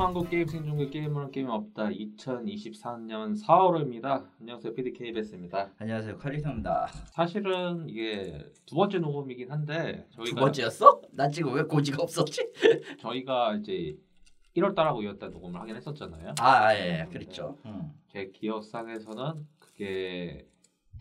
한국 0.00 0.30
게임 0.30 0.46
생중계 0.46 0.88
게임은 0.88 1.30
게임 1.30 1.50
없다 1.50 1.90
2024년 1.90 3.38
4월호입니다. 3.44 4.26
안녕하세요 4.40 4.74
PDKBS입니다. 4.74 5.72
안녕하세요 5.76 6.16
칼리터입니다. 6.16 6.86
사실은 7.12 7.86
이게 7.86 8.50
두 8.64 8.76
번째 8.76 8.98
녹음이긴 8.98 9.50
한데 9.50 10.06
두 10.12 10.24
저희가 10.24 10.40
번째였어? 10.40 11.02
나 11.12 11.28
지금 11.28 11.52
왜 11.52 11.64
고지가 11.64 12.02
없었지? 12.02 12.50
저희가 12.98 13.56
이제 13.56 13.94
1월 14.56 14.74
달하고 14.74 15.02
2월 15.02 15.18
달 15.18 15.32
녹음을 15.32 15.60
하긴 15.60 15.76
했었잖아요. 15.76 16.34
아 16.40 16.74
예, 16.74 17.06
그랬죠. 17.12 17.58
음. 17.66 17.92
제 18.08 18.30
기억상에서는 18.30 19.46
그게 19.58 20.48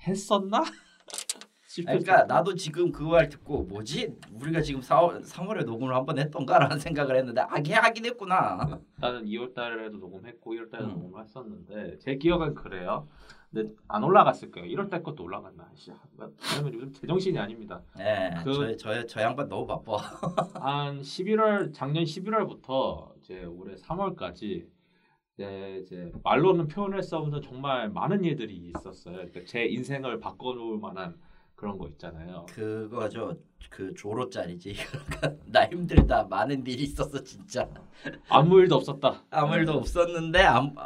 했었나? 0.06 0.62
그러니까. 1.76 2.24
나도 2.26 2.56
지금 2.56 2.92
그 2.92 3.04
말 3.10 3.30
듣고 3.30 3.64
뭐지? 3.64 4.16
우리가 4.34 4.62
지금 4.62 4.82
4월 4.82 5.24
3월에 5.24 5.66
녹음을 5.66 5.94
한 5.96 6.06
번 6.06 6.18
했던가라는 6.18 6.80
생각을 6.80 7.16
했는데 7.18 7.42
아게 7.42 7.74
하긴 7.74 8.06
했구나. 8.06 8.80
나는 8.98 9.26
2월 9.26 9.54
달에도 9.54 9.98
녹음했고 9.98 10.54
1월 10.54 10.72
달에도 10.72 10.90
음. 10.92 11.00
녹음을 11.02 11.24
했었는데 11.24 11.98
제 12.00 12.16
기억은 12.16 12.54
그래요. 12.56 13.08
근데 13.52 13.72
안 13.88 14.04
올라갔을 14.04 14.52
거예요. 14.52 14.68
1월 14.76 14.90
달 14.90 15.02
것도 15.04 15.24
올라갔나? 15.24 15.70
씨, 15.76 15.92
왜냐면 16.54 16.74
요즘 16.74 16.92
제정신이 16.94 17.38
아닙니다. 17.40 17.82
예, 18.00 18.32
그- 18.44 18.78
저 18.78 18.92
저 18.94 19.06
저 19.08 19.22
양반 19.22 19.48
너무 19.50 19.66
바빠. 19.66 19.98
한 20.62 21.02
11월 21.02 21.74
작년 21.74 22.04
11월부터 22.04 23.12
이제 23.20 23.44
올해 23.46 23.76
3월까지 23.76 24.66
이제, 25.34 25.82
이제 25.84 26.12
말로는 26.24 26.68
표현할 26.68 27.02
수 27.02 27.16
없는 27.18 27.42
정말 27.42 27.90
많은 27.90 28.24
일들이 28.24 28.56
있었어요. 28.76 29.16
그러니까 29.16 29.42
제 29.46 29.66
인생을 29.66 30.20
바꿔놓을 30.20 30.78
만한 30.80 31.16
그런 31.60 31.78
거 31.78 31.90
있잖아요. 31.90 32.46
그거죠. 32.50 33.38
그 33.70 33.94
조로짜리지. 33.94 34.76
그러니까 35.10 35.34
나 35.52 35.66
힘들다. 35.68 36.24
많은 36.24 36.66
일이 36.66 36.84
있었어 36.84 37.22
진짜. 37.22 37.70
아무 38.30 38.60
일도 38.62 38.76
없었다. 38.78 39.26
아무 39.30 39.56
일도 39.56 39.74
없었는데 39.74 40.42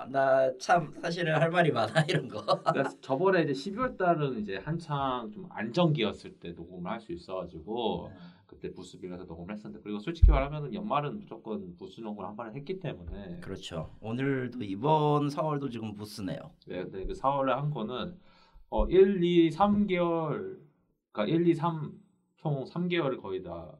나 0.10 0.52
참 0.60 0.92
사실은 1.00 1.36
할 1.40 1.52
말이 1.52 1.72
많아 1.72 2.02
이런 2.10 2.28
거. 2.28 2.44
그러니까 2.44 2.90
저번에 3.02 3.44
이제 3.44 3.54
12월 3.54 3.96
달은 4.00 4.40
이제 4.42 4.58
한창 4.58 5.30
좀 5.32 5.46
안정기였을 5.52 6.32
때 6.40 6.50
녹음을 6.54 6.90
할 6.90 7.00
수 7.00 7.12
있어가지고 7.14 8.12
그때 8.48 8.74
부스빌에서 8.74 9.26
녹음을 9.26 9.54
했었는데 9.54 9.84
그리고 9.84 10.00
솔직히 10.00 10.32
말하면 10.32 10.74
연말은 10.74 11.20
무조건 11.20 11.76
부스 11.78 12.02
녹음을 12.02 12.28
한 12.28 12.36
번에 12.36 12.52
했기 12.56 12.80
때문에 12.80 13.38
그렇죠. 13.42 13.92
오늘도 14.02 14.64
이번 14.64 15.28
4월도 15.28 15.72
지금 15.72 15.94
부스네요. 15.94 16.40
네, 16.68 16.82
근데 16.84 17.06
그 17.06 17.14
4월에 17.14 17.50
한 17.50 17.70
거는 17.70 18.18
어 18.74 18.88
1, 18.88 19.24
2, 19.24 19.52
3개월 19.52 20.58
그러니까 21.12 21.26
1, 21.28 21.48
2, 21.48 21.54
3 21.54 21.92
총 22.38 22.66
3개월을 22.66 23.22
거의 23.22 23.44
다 23.44 23.72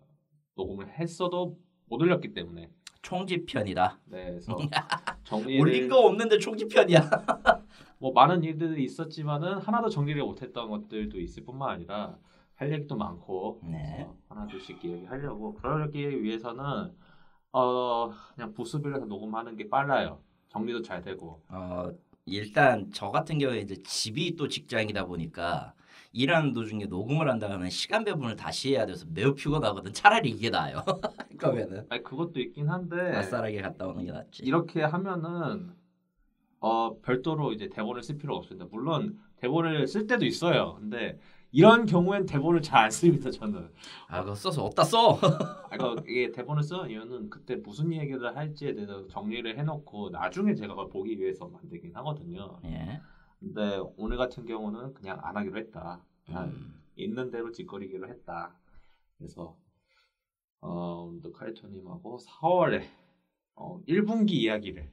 녹음을 0.56 0.88
했어도 0.88 1.58
못 1.88 2.00
올렸기 2.00 2.36
때문에 2.36 2.70
총집편이다. 3.02 4.00
네, 4.06 4.26
그래서 4.26 4.56
정리를 5.26 5.60
올린 5.60 5.90
거 5.90 5.98
없는데 5.98 6.38
총집편이야. 6.38 7.10
뭐 7.98 8.12
많은 8.14 8.44
일들이 8.44 8.84
있었지만은 8.84 9.58
하나도 9.58 9.90
정리를 9.90 10.22
못했던 10.22 10.70
것들도 10.70 11.20
있을 11.20 11.44
뿐만 11.44 11.72
아니라 11.72 12.16
할 12.54 12.72
얘기도 12.72 12.96
많고 12.96 13.62
네. 13.64 13.96
그래서 13.96 14.16
하나 14.30 14.46
둘씩 14.46 14.86
이야기하려고 14.86 15.56
그러기 15.56 16.22
위해서는 16.22 16.94
어 17.52 18.12
그냥 18.36 18.54
부스빌에서 18.54 19.06
녹음하는 19.06 19.56
게 19.58 19.68
빨라요. 19.68 20.22
정리도 20.50 20.84
잘 20.84 21.02
되고 21.02 21.42
어 21.50 21.92
일단 22.26 22.90
저 22.94 23.10
같은 23.12 23.38
경우에 23.38 23.60
이제 23.60 23.76
집이 23.84 24.36
또 24.36 24.48
직장이다 24.48 25.06
보니까 25.06 25.74
일하는 26.14 26.54
도중에 26.54 26.86
녹음을 26.86 27.30
한다면 27.30 27.70
시간 27.70 28.04
배분을 28.04 28.36
다시 28.36 28.74
해야 28.76 28.86
돼서 28.86 29.06
매우 29.10 29.34
피곤하거든. 29.34 29.94
차라리 29.94 30.30
이게 30.30 30.50
나아요. 30.50 30.84
그러면은 31.38 31.86
아니 31.90 32.04
그것도 32.04 32.40
있긴 32.40 32.70
한데 32.70 32.96
아싸라게 33.16 33.62
갔다 33.62 33.88
오는 33.88 34.06
게 34.06 34.12
낫지. 34.12 34.44
이렇게 34.44 34.84
하면은 34.84 35.72
어 36.60 36.98
별도로 37.02 37.52
이제 37.52 37.68
대본을 37.68 38.04
쓸 38.04 38.18
필요가 38.18 38.38
없습니다. 38.38 38.68
물론 38.72 39.20
대본을 39.38 39.88
쓸 39.88 40.08
때도 40.08 40.26
있어요. 40.26 40.76
근데 40.80 41.20
이런 41.54 41.86
경우엔 41.86 42.26
대본을 42.26 42.62
잘 42.62 42.84
안 42.84 42.92
씁니다. 42.92 43.30
저는. 43.30 43.72
아 44.08 44.22
그거 44.24 44.36
써서 44.36 44.66
어디다 44.66 44.84
써? 44.84 45.20
아, 45.70 45.76
이거 45.76 45.96
이게 46.08 46.32
대본을 46.32 46.64
쓰는 46.64 46.90
이유는 46.90 47.30
그때 47.30 47.56
무슨 47.56 47.94
얘기를 47.94 48.36
할지에 48.36 48.74
대해서 48.74 49.08
정리를 49.08 49.58
해놓고 49.58 50.10
나중에 50.10 50.56
제가 50.56 50.74
그걸 50.74 50.90
보기 50.90 51.18
위해서 51.20 51.48
만들긴 51.48 51.96
하거든요. 51.96 52.60
예. 52.66 53.00
근데 53.40 53.80
오늘 53.98 54.18
같은 54.18 54.46
경우는 54.46 54.96
그냥 54.96 55.20
안 55.22 55.38
하기로 55.38 55.58
했다. 55.60 56.04
그냥 56.26 56.46
음. 56.50 56.82
있는 56.96 57.30
대로 57.30 57.52
짓거리기로 57.52 58.10
했다. 58.10 58.56
그래서 59.18 59.56
어, 60.60 61.14
카이토님하고 61.34 62.18
4월에 62.18 62.84
어, 63.56 63.80
1분기 63.88 64.32
이야기를 64.32 64.90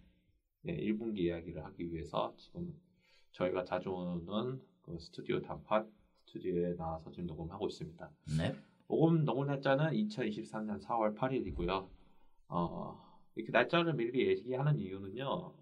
네, 0.63 0.77
1분기 0.77 1.19
이야기를 1.21 1.65
하기 1.65 1.91
위해서 1.93 2.35
지금 2.37 2.75
저희가 3.33 3.65
자주 3.65 3.91
오는 3.91 4.61
그 4.83 4.99
스튜디오 4.99 5.41
단판 5.41 5.91
스튜디오에 6.31 6.77
나와서 6.77 7.11
지금 7.11 7.27
녹음하고 7.27 7.67
있습니다. 7.67 8.11
네. 8.39 8.55
녹음 8.87 9.25
녹음 9.25 9.47
날짜는 9.47 9.91
2023년 9.91 10.81
4월 10.81 11.17
8일이고요. 11.17 11.89
어, 12.49 13.21
이렇게 13.35 13.51
날짜를 13.51 13.95
미리 13.95 14.29
얘기하는 14.29 14.79
이유는요. 14.79 15.53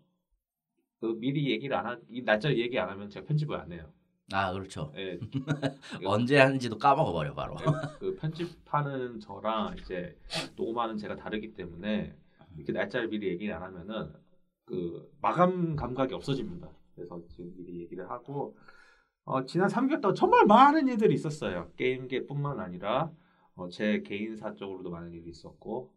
그 1.00 1.06
미리 1.18 1.50
얘기를 1.50 1.76
안 1.76 1.86
하, 1.86 1.98
이 2.10 2.22
날짜를 2.22 2.58
얘기 2.58 2.78
안 2.78 2.88
하면 2.90 3.08
제가 3.08 3.26
편집을 3.26 3.56
안 3.56 3.72
해요. 3.72 3.90
아 4.32 4.52
그렇죠. 4.52 4.92
예, 4.96 5.18
언제 6.04 6.38
하는지도 6.38 6.76
까먹어 6.76 7.12
버려 7.12 7.32
바로. 7.34 7.56
그 7.98 8.14
편집하는 8.16 9.20
저랑 9.20 9.76
이제 9.80 10.18
녹음하는 10.56 10.98
제가 10.98 11.16
다르기 11.16 11.54
때문에 11.54 12.14
이렇게 12.56 12.72
날짜를 12.72 13.08
미리 13.08 13.28
얘기를 13.28 13.54
안 13.54 13.62
하면은 13.62 14.12
그 14.66 15.10
마감 15.22 15.76
감각이 15.76 16.12
없어집니다. 16.12 16.68
그래서 16.94 17.22
지금 17.28 17.54
미리 17.56 17.80
얘기를 17.80 18.10
하고 18.10 18.54
어, 19.28 19.44
지난 19.44 19.68
3개월 19.68 20.00
동안 20.00 20.14
정말 20.14 20.46
많은 20.46 20.88
일들이 20.88 21.12
있었어요. 21.12 21.70
게임계뿐만 21.76 22.60
아니라 22.60 23.12
어, 23.56 23.68
제 23.68 24.00
개인사 24.00 24.54
쪽으로도 24.54 24.88
많은 24.88 25.12
일이 25.12 25.28
있었고 25.28 25.92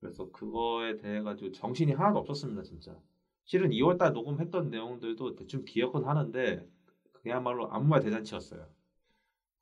그래서 0.00 0.28
그거에 0.32 0.96
대해 0.96 1.22
가지고 1.22 1.52
정신이 1.52 1.92
하나도 1.92 2.18
없었습니다, 2.18 2.64
진짜. 2.64 2.98
실은 3.44 3.70
2월달 3.70 4.12
녹음했던 4.12 4.70
내용들도 4.70 5.36
대충 5.36 5.64
기억은 5.64 6.04
하는데 6.04 6.66
그야말로 7.12 7.70
아무 7.70 7.86
말 7.86 8.00
대잔치였어요. 8.00 8.66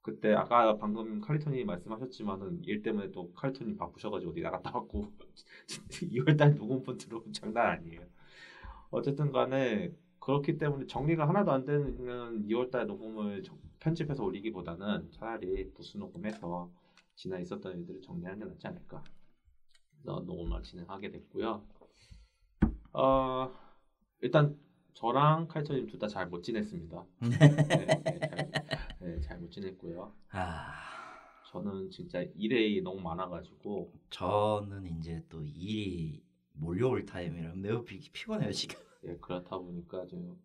그때 0.00 0.32
아까 0.32 0.78
방금 0.78 1.20
칼리토님이 1.20 1.64
말씀하셨지만은 1.64 2.64
일 2.64 2.82
때문에 2.82 3.12
또 3.12 3.30
칼리토님 3.34 3.76
바쁘셔가지고 3.76 4.32
어디 4.32 4.40
나갔다 4.40 4.70
왔고 4.72 5.12
2월달 6.00 6.56
녹음분 6.56 6.96
들어오면 6.96 7.34
장난 7.34 7.66
아니에요. 7.72 8.00
어쨌든 8.90 9.32
간에 9.32 9.92
그렇기 10.22 10.56
때문에 10.56 10.87
정리가 10.87 11.28
하나도 11.28 11.50
안 11.50 11.65
되는 11.65 12.47
2월달 12.47 12.87
녹음을 12.87 13.43
정- 13.43 13.59
편집해서 13.81 14.22
올리기보다는 14.22 15.10
차라리 15.10 15.69
부수 15.72 15.99
녹음해서 15.99 16.71
지난 17.16 17.43
있었던 17.43 17.77
일들을 17.81 18.00
정리하는 18.03 18.38
게 18.38 18.44
낫지 18.44 18.66
않을까. 18.69 19.03
그래서 20.00 20.21
녹음을 20.21 20.62
진행하게 20.62 21.10
됐고요. 21.10 21.65
어, 22.93 23.53
일단 24.21 24.56
저랑 24.94 25.49
칼리토님 25.49 25.87
둘 25.88 25.99
다 25.99 26.06
잘 26.06 26.28
못 26.28 26.43
지냈습니다. 26.43 27.04
네, 27.21 28.03
네, 29.00 29.21
잘못 29.22 29.50
지냈고요. 29.50 30.12
아 30.31 30.72
저는 31.50 31.91
진짜 31.91 32.22
일이 32.37 32.81
너무 32.81 33.00
많아가지고 33.00 33.93
저는 34.10 34.87
이제 34.99 35.21
또 35.28 35.43
일이 35.43 36.22
몰려올 36.53 37.04
타임이라 37.04 37.54
매우 37.56 37.84
피, 37.84 37.99
피곤해요 37.99 38.53
지금. 38.53 38.78
예, 39.04 39.16
그렇다 39.20 39.58
보니까 39.58 40.06
지금 40.06 40.36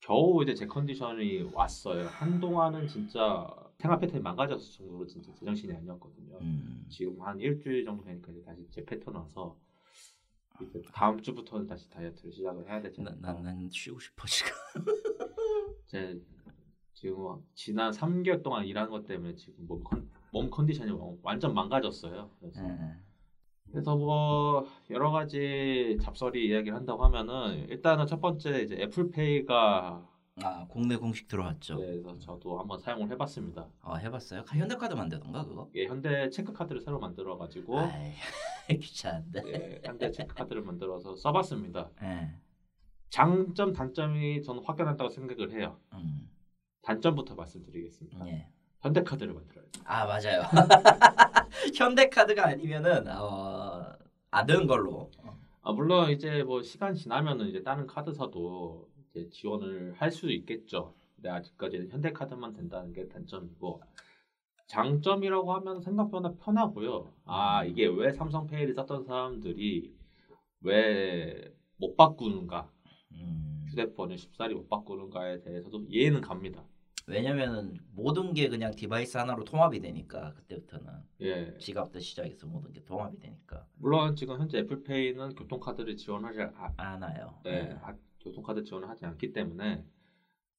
겨우 0.00 0.42
이제 0.42 0.54
제 0.54 0.66
컨디션이 0.66 1.50
왔어요. 1.52 2.06
한동안은 2.06 2.86
진짜 2.86 3.48
생활 3.78 3.98
패턴이 4.00 4.22
망가졌을 4.22 4.78
정도로 4.78 5.06
진짜 5.06 5.32
제정신이 5.34 5.74
아니었거든요. 5.74 6.38
음. 6.40 6.86
지금 6.88 7.20
한 7.20 7.40
일주일 7.40 7.84
정도 7.84 8.04
되니까 8.04 8.32
이제 8.32 8.42
다시 8.42 8.66
제 8.70 8.84
패턴 8.84 9.14
와서 9.14 9.58
이제 10.60 10.82
다음 10.92 11.20
주부터는 11.20 11.66
다시 11.66 11.88
다이어트를 11.90 12.32
시작을 12.32 12.68
해야 12.68 12.80
않을까. 13.08 13.32
난, 13.34 13.42
난 13.42 13.68
쉬고 13.70 13.98
싶어 14.00 14.26
지금. 14.26 14.52
제 15.86 16.20
지금 16.92 17.44
지난 17.54 17.92
3개월 17.92 18.42
동안 18.42 18.66
일한 18.66 18.90
것 18.90 19.06
때문에 19.06 19.36
지금 19.36 19.66
몸, 19.66 19.82
컨, 19.84 20.10
몸 20.32 20.50
컨디션이 20.50 20.90
완전 21.22 21.54
망가졌어요. 21.54 22.30
그래서 22.40 22.64
예. 22.64 23.07
그래서 23.70 23.96
뭐 23.96 24.66
여러 24.90 25.10
가지 25.10 25.96
잡설이 26.00 26.46
이야기를 26.48 26.76
한다고 26.76 27.04
하면은 27.04 27.68
일단은 27.68 28.06
첫 28.06 28.20
번째 28.20 28.62
이제 28.62 28.76
애플페이가 28.80 30.08
아 30.42 30.66
국내 30.68 30.96
공식 30.96 31.26
들어왔죠. 31.28 31.76
그래서 31.78 32.16
저도 32.18 32.58
한번 32.58 32.78
사용을 32.78 33.10
해봤습니다. 33.10 33.68
어 33.82 33.96
해봤어요? 33.96 34.44
가- 34.44 34.56
현대카드 34.56 34.94
만들던가 34.94 35.44
그거? 35.44 35.68
이게 35.74 35.86
현대 35.86 36.30
체크카드를 36.30 36.80
새로 36.80 36.98
만들어 36.98 37.36
가지고 37.36 37.78
아이 37.80 38.14
귀찮은데. 38.80 39.42
예, 39.46 39.80
현대 39.84 40.10
체크카드를 40.10 40.62
만들어서 40.62 41.16
써봤습니다. 41.16 41.90
예. 42.02 42.30
장점 43.10 43.72
단점이 43.72 44.42
저는 44.42 44.62
확연하다고 44.64 45.10
생각을 45.10 45.52
해요. 45.52 45.78
음. 45.94 46.30
단점부터 46.82 47.34
말씀드리겠습니다. 47.34 48.26
예. 48.28 48.48
현대카드를 48.80 49.32
만들어야 49.34 49.64
돼요. 49.66 49.84
아 49.84 50.06
맞아요. 50.06 50.42
현대카드가 51.74 52.46
아니면은 52.46 53.08
어, 53.08 53.92
안 54.30 54.46
되는 54.46 54.66
걸로. 54.66 55.10
어, 55.18 55.38
아 55.62 55.72
물론 55.72 56.10
이제 56.10 56.42
뭐 56.44 56.62
시간 56.62 56.94
지나면은 56.94 57.48
이제 57.48 57.62
다른 57.62 57.86
카드사도 57.86 58.88
이제 59.10 59.28
지원을 59.30 59.94
할 59.96 60.10
수도 60.10 60.30
있겠죠. 60.32 60.94
근데 61.16 61.30
아직까지는 61.30 61.88
현대카드만 61.90 62.52
된다는 62.54 62.92
게 62.92 63.08
단점이고 63.08 63.82
장점이라고 64.68 65.52
하면 65.54 65.80
생각보다 65.80 66.34
편하고요. 66.44 67.12
아 67.24 67.64
이게 67.64 67.86
왜 67.86 68.12
삼성페이를 68.12 68.74
썼던 68.74 69.04
사람들이 69.04 69.94
왜 70.60 71.58
못 71.80 71.96
바꾸는가? 71.96 72.68
음. 73.12 73.64
휴대폰을 73.70 74.18
쉽사리 74.18 74.54
못 74.54 74.68
바꾸는가에 74.68 75.42
대해서도 75.42 75.84
이해는 75.88 76.20
갑니다. 76.20 76.64
왜냐면은 77.08 77.78
모든 77.92 78.34
게 78.34 78.48
그냥 78.48 78.74
device 78.74 79.16
하나로 79.16 79.44
통합이 79.44 79.80
되니까 79.80 80.34
그때부터는 80.34 80.92
예. 81.22 81.56
지갑부터 81.58 82.00
시작해서 82.00 82.46
모든 82.46 82.72
게 82.72 82.84
통합이 82.84 83.18
되니까 83.18 83.66
물론 83.76 84.14
지금 84.14 84.38
현재 84.38 84.58
애플페이는 84.58 85.34
교통카드를 85.34 85.96
지원하지 85.96 86.40
아, 86.54 86.72
않아요. 86.76 87.40
네, 87.44 87.62
네. 87.64 87.78
아, 87.82 87.94
교통카드 88.20 88.62
지원을 88.62 88.88
하지 88.90 89.06
않기 89.06 89.32
때문에 89.32 89.84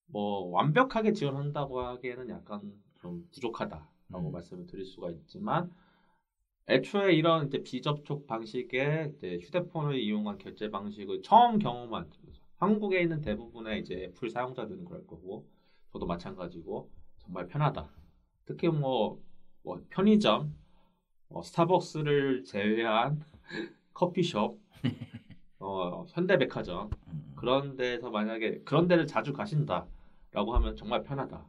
뭐 0.07 0.47
완벽하게 0.49 1.13
지원한다고 1.13 1.81
하기에는 1.81 2.29
약간 2.29 2.73
좀 2.99 3.27
부족하다라고 3.31 4.29
음. 4.29 4.31
말씀을 4.31 4.65
드릴 4.65 4.85
수가 4.85 5.11
있지만 5.11 5.71
애초에 6.67 7.13
이런 7.13 7.47
이제 7.47 7.61
비접촉 7.61 8.25
방식의 8.25 9.13
이제 9.15 9.39
휴대폰을 9.41 9.99
이용한 9.99 10.39
결제 10.39 10.71
방식을 10.71 11.21
처음 11.21 11.59
경험한 11.59 12.09
한국에 12.57 13.01
있는 13.01 13.21
대부분의 13.21 13.81
이제 13.81 14.03
애플 14.03 14.29
사용자들은 14.31 14.85
그럴 14.85 15.05
거고 15.05 15.47
저도 15.91 16.05
마찬가지고 16.05 16.89
정말 17.17 17.47
편하다. 17.47 17.89
특히 18.45 18.67
뭐, 18.67 19.21
뭐 19.63 19.81
편의점, 19.89 20.55
뭐 21.27 21.43
스타벅스를 21.43 22.43
제외한 22.43 23.23
커피숍, 23.93 24.59
어, 25.59 26.05
현대백화점 26.09 26.89
음. 27.07 27.33
그런 27.35 27.75
데서 27.75 28.09
만약에 28.09 28.61
그런 28.63 28.87
데를 28.87 29.07
자주 29.07 29.33
가신다라고 29.33 30.55
하면 30.55 30.75
정말 30.75 31.03
편하다. 31.03 31.45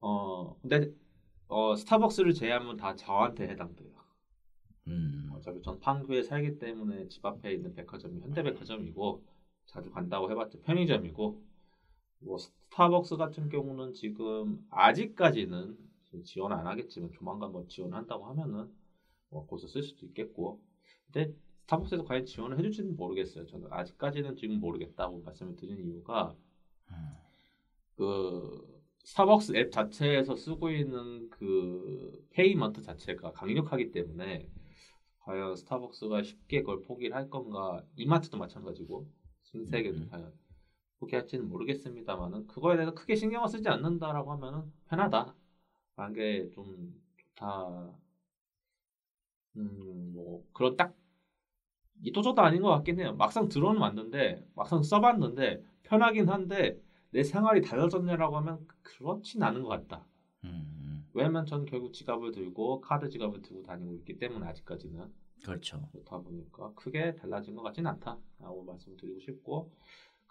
어 0.00 0.56
근데 0.60 0.90
어 1.46 1.76
스타벅스를 1.76 2.34
제외하면 2.34 2.76
다 2.76 2.96
저한테 2.96 3.48
해당돼요. 3.48 3.92
음. 4.88 5.30
어차피 5.34 5.62
전 5.62 5.78
판교에 5.78 6.22
살기 6.22 6.58
때문에 6.58 7.08
집 7.08 7.24
앞에 7.24 7.52
있는 7.52 7.74
백화점이 7.74 8.20
현대백화점이고 8.20 9.24
자주 9.66 9.90
간다고 9.90 10.30
해봤자 10.30 10.58
편의점이고 10.62 11.42
뭐 12.22 12.38
스타벅스 12.38 13.16
같은 13.16 13.48
경우는 13.48 13.94
지금 13.94 14.64
아직까지는 14.70 15.76
지원 16.24 16.52
안 16.52 16.66
하겠지만 16.66 17.10
조만간 17.12 17.52
뭐 17.52 17.66
지원한다고 17.66 18.26
하면은 18.26 18.70
뭐 19.30 19.46
거기서 19.46 19.68
쓸 19.68 19.82
수도 19.82 20.06
있겠고 20.06 20.60
근데 21.06 21.34
스타벅스에서 21.62 22.04
과연 22.04 22.26
지원을 22.26 22.58
해줄지는 22.58 22.96
모르겠어요. 22.96 23.46
저는 23.46 23.68
아직까지는 23.70 24.36
지금 24.36 24.60
모르겠다고 24.60 25.22
말씀을 25.22 25.56
드린 25.56 25.78
이유가 25.78 26.36
음. 26.90 26.94
그 27.96 28.82
스타벅스 29.04 29.56
앱 29.56 29.72
자체에서 29.72 30.36
쓰고 30.36 30.70
있는 30.70 31.28
그 31.30 32.26
payment 32.30 32.82
자체가 32.82 33.32
강력하기 33.32 33.92
때문에 33.92 34.48
과연 35.20 35.56
스타벅스가 35.56 36.22
쉽게 36.22 36.60
그걸 36.60 36.82
포기를 36.82 37.14
할 37.14 37.30
건가 37.30 37.84
이마트도 37.96 38.38
마찬가지고 38.38 39.08
신세계도 39.44 39.96
음. 39.98 40.08
과연 40.10 40.32
포기할지는 41.02 41.48
모르겠습니다만은 41.48 42.46
그거에 42.46 42.76
대해서 42.76 42.94
크게 42.94 43.16
신경을 43.16 43.48
쓰지 43.48 43.68
않는다라고 43.68 44.32
하면은 44.32 44.72
편하다 44.88 45.34
라는 45.96 46.14
게좀 46.14 46.94
좋다 47.16 47.92
음 49.56 50.12
뭐 50.14 50.44
그런 50.52 50.76
딱 50.76 50.94
이도저도 52.02 52.42
아닌 52.42 52.62
것 52.62 52.68
같긴 52.70 53.00
해요 53.00 53.14
막상 53.14 53.48
들어는 53.48 53.80
왔는데 53.80 54.44
막상 54.54 54.82
써봤는데 54.82 55.62
편하긴 55.84 56.28
한데 56.28 56.78
내 57.10 57.22
생활이 57.22 57.60
달라졌냐라고 57.60 58.36
하면 58.38 58.66
그렇진 58.82 59.42
않은 59.42 59.62
것 59.62 59.68
같다. 59.68 60.06
음. 60.44 61.06
왜냐면 61.12 61.44
저는 61.44 61.66
결국 61.66 61.92
지갑을 61.92 62.32
들고 62.32 62.80
카드 62.80 63.08
지갑을 63.10 63.42
들고 63.42 63.62
다니고 63.62 63.94
있기 63.96 64.16
때문에 64.18 64.46
아직까지는 64.46 65.12
그렇죠. 65.44 65.86
그렇다 65.92 66.18
보니까 66.18 66.72
크게 66.74 67.14
달라진 67.16 67.54
것 67.54 67.62
같진 67.62 67.86
않다라고 67.86 68.64
말씀드리고 68.64 69.20
싶고 69.20 69.70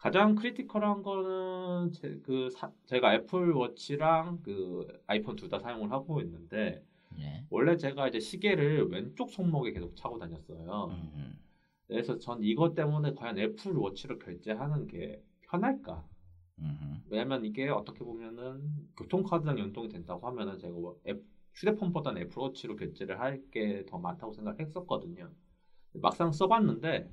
가장 0.02 0.36
critical한 0.36 1.04
거는 1.04 1.92
제, 1.94 2.20
그 2.24 2.50
사- 2.50 2.72
제가 2.86 3.14
애플 3.16 3.52
워치랑 3.54 4.42
그 4.44 4.88
아이폰 5.08 5.36
둘 5.36 5.50
다 5.50 5.60
사용을 5.60 5.92
하고 5.92 6.22
있는데 6.22 6.84
예. 7.20 7.46
원래 7.50 7.78
제가 7.78 8.08
이제 8.08 8.20
시계를 8.20 8.90
왼쪽 8.90 9.30
손목에 9.30 9.72
계속 9.74 9.96
차고 9.96 10.18
다녔어요. 10.18 10.88
음. 10.92 11.40
그래서 11.88 12.18
전 12.18 12.44
이것 12.44 12.74
때문에 12.74 13.14
과연 13.14 13.38
애플 13.40 13.74
워치로 13.74 14.18
결제하는 14.20 14.88
게 14.88 15.22
편할까? 15.42 16.08
음. 16.60 17.04
왜냐면 17.10 17.46
이게 17.46 17.70
어떻게 17.70 18.00
보면은 18.04 18.90
교통카드랑 18.98 19.60
연동이 19.60 19.90
된다고 19.90 20.26
하면은 20.28 20.58
제가 20.60 20.74
뭐 20.74 21.00
앱, 21.08 21.22
휴대폰보다는 21.54 22.24
애플워치로 22.24 22.76
결제를 22.78 23.20
할 23.20 23.44
게 23.52 23.86
더 23.88 24.00
많다고 24.00 24.34
생각했었거든요. 24.34 25.30
막상 25.94 26.32
써봤는데 26.32 27.12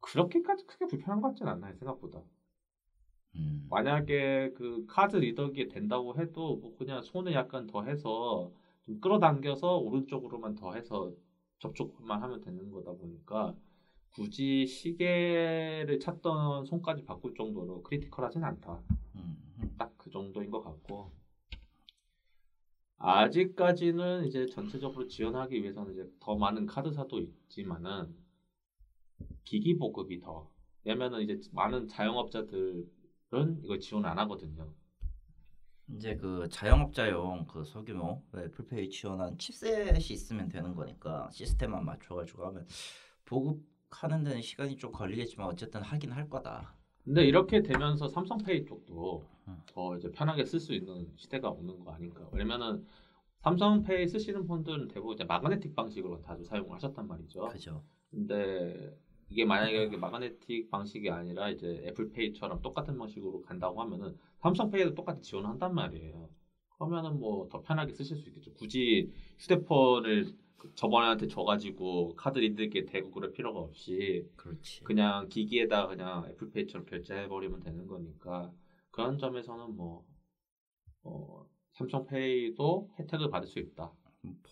그렇게까지 0.00 0.66
크게 0.66 0.86
불편한 0.86 1.20
것 1.20 1.28
같지는 1.28 1.52
않나요 1.52 1.74
생각보다. 1.74 2.22
음. 3.36 3.66
만약에 3.70 4.52
그 4.54 4.84
카드 4.86 5.16
리더기에 5.16 5.68
된다고 5.68 6.16
해도 6.16 6.56
뭐 6.56 6.76
그냥 6.76 7.02
손을 7.02 7.32
약간 7.32 7.66
더 7.66 7.84
해서 7.84 8.50
좀 8.82 9.00
끌어당겨서 9.00 9.78
오른쪽으로만 9.78 10.56
더 10.56 10.74
해서 10.74 11.12
접촉만 11.58 12.22
하면 12.22 12.40
되는 12.40 12.70
거다 12.70 12.92
보니까 12.92 13.54
굳이 14.10 14.66
시계를 14.66 16.00
찾던 16.00 16.64
손까지 16.64 17.04
바꿀 17.04 17.34
정도로 17.34 17.82
크리티컬하진 17.82 18.42
않다. 18.42 18.82
음. 19.14 19.74
딱그 19.78 20.10
정도인 20.10 20.50
것 20.50 20.62
같고 20.62 21.12
아직까지는 22.96 24.26
이제 24.26 24.46
전체적으로 24.46 25.06
지원하기 25.06 25.62
위해서는 25.62 25.92
이제 25.92 26.10
더 26.20 26.36
많은 26.36 26.66
카드사도 26.66 27.18
있지만은 27.20 28.14
기기 29.44 29.76
보급이 29.76 30.20
더 30.20 30.50
왜냐면은 30.84 31.22
이제 31.22 31.40
많은 31.52 31.88
자영업자들은 31.88 33.60
이걸 33.62 33.80
지원 33.80 34.04
안 34.06 34.18
하거든요. 34.20 34.72
이제 35.94 36.16
그 36.16 36.48
자영업자용 36.48 37.46
그 37.46 37.64
소규모 37.64 38.22
애플페이 38.34 38.90
지원한 38.90 39.36
칩셋이 39.36 39.98
있으면 40.10 40.48
되는 40.48 40.74
거니까 40.74 41.28
시스템만 41.32 41.84
맞춰가지고 41.84 42.46
하면 42.46 42.66
보급하는 43.24 44.22
데는 44.22 44.40
시간이 44.40 44.76
좀 44.76 44.92
걸리겠지만 44.92 45.48
어쨌든 45.48 45.82
하긴 45.82 46.12
할 46.12 46.28
거다. 46.28 46.74
근데 47.04 47.24
이렇게 47.24 47.62
되면서 47.62 48.08
삼성페이 48.08 48.66
쪽도 48.66 49.26
음. 49.48 49.62
더 49.66 49.96
이제 49.96 50.10
편하게 50.10 50.44
쓸 50.44 50.60
수 50.60 50.74
있는 50.74 51.10
시대가 51.16 51.50
오는 51.50 51.82
거 51.82 51.92
아닌가. 51.92 52.28
왜냐면은 52.30 52.86
삼성페이 53.42 54.06
쓰시는 54.06 54.46
분들은 54.46 54.88
대부분 54.88 55.14
이제 55.14 55.24
마그네틱 55.24 55.74
방식으로 55.74 56.20
다들 56.20 56.44
사용을 56.44 56.74
하셨단 56.74 57.08
말이죠. 57.08 57.48
그죠? 57.48 57.82
근데 58.10 58.96
이게 59.30 59.44
만약에 59.44 59.84
이게 59.84 59.96
마그네틱 59.96 60.70
방식이 60.70 61.10
아니라 61.10 61.50
이제 61.50 61.82
애플페이처럼 61.86 62.62
똑같은 62.62 62.98
방식으로 62.98 63.42
간다고 63.42 63.80
하면은 63.82 64.16
삼성페이도 64.40 64.94
똑같이 64.94 65.22
지원한단 65.22 65.74
말이에요. 65.74 66.30
그러면은 66.78 67.18
뭐 67.20 67.48
더 67.48 67.62
편하게 67.62 67.92
쓰실 67.92 68.16
수 68.18 68.28
있겠죠. 68.30 68.52
굳이 68.54 69.10
휴대폰을 69.38 70.26
그 70.58 70.72
저번한테 70.74 71.28
줘가지고 71.28 72.14
카드 72.16 72.38
리더기에 72.38 72.86
대고 72.86 73.10
그럴 73.12 73.32
필요가 73.32 73.60
없이 73.60 74.26
그렇지. 74.36 74.84
그냥 74.84 75.28
기기에다 75.28 75.86
그냥 75.86 76.26
애플페이처럼 76.30 76.86
결제해버리면 76.86 77.60
되는 77.60 77.86
거니까 77.86 78.52
그런 78.90 79.18
점에서는 79.18 79.76
뭐 79.76 80.04
어, 81.02 81.46
삼성페이도 81.72 82.90
혜택을 82.98 83.30
받을 83.30 83.46
수 83.48 83.58
있다. 83.58 83.92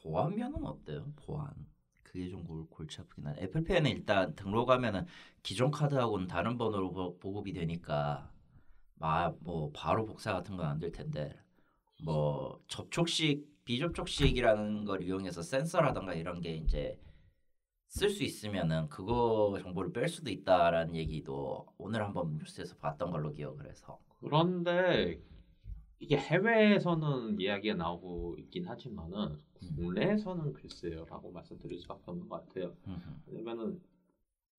보안면은 0.03 0.65
어때요? 0.65 1.13
보안. 1.17 1.68
그게 2.09 2.29
좀 2.31 2.45
골, 2.45 2.67
골치 2.69 3.01
아프긴 3.01 3.27
하네. 3.27 3.43
애플페이는 3.43 3.91
일단 3.91 4.35
등록하면은 4.35 5.07
기존 5.43 5.71
카드하고는 5.71 6.27
다른 6.27 6.59
번호로 6.59 6.93
보- 6.93 7.19
보급이 7.19 7.53
되니까 7.53 8.33
막뭐 8.97 9.73
바로 9.75 10.07
복사 10.07 10.33
같은 10.35 10.57
건 10.57 10.67
안 10.67 10.79
될 10.81 10.93
텐데 10.93 11.35
뭐 12.05 12.61
접촉식 12.69 13.47
비접촉식이라는 13.65 14.85
걸 14.87 15.03
이용해서 15.05 15.43
센서라던가 15.43 16.15
이런 16.15 16.41
게 16.41 16.55
이제 16.57 16.99
쓸 17.89 18.11
수 18.11 18.23
있으면은 18.25 18.89
그거 18.89 19.59
정보를 19.63 19.93
뺄 19.93 20.09
수도 20.09 20.31
있다라는 20.31 20.97
얘기도 20.97 21.67
오늘 21.79 22.03
한번 22.05 22.37
뉴스에서 22.39 22.77
봤던 22.77 23.11
걸로 23.11 23.33
기억을 23.33 23.69
해서 23.69 23.99
그런데 24.21 25.21
이게 26.01 26.17
해외에서는 26.19 27.41
이야기가 27.41 27.77
나오고 27.77 28.37
있긴 28.39 28.67
하지만은 28.69 29.41
국내에서는 29.59 30.53
글쎄요라고 30.53 31.33
말씀드릴 31.33 31.79
수밖에 31.79 32.03
없는 32.07 32.29
것 32.29 32.47
같아요. 32.47 32.75
왜냐면은 33.27 33.81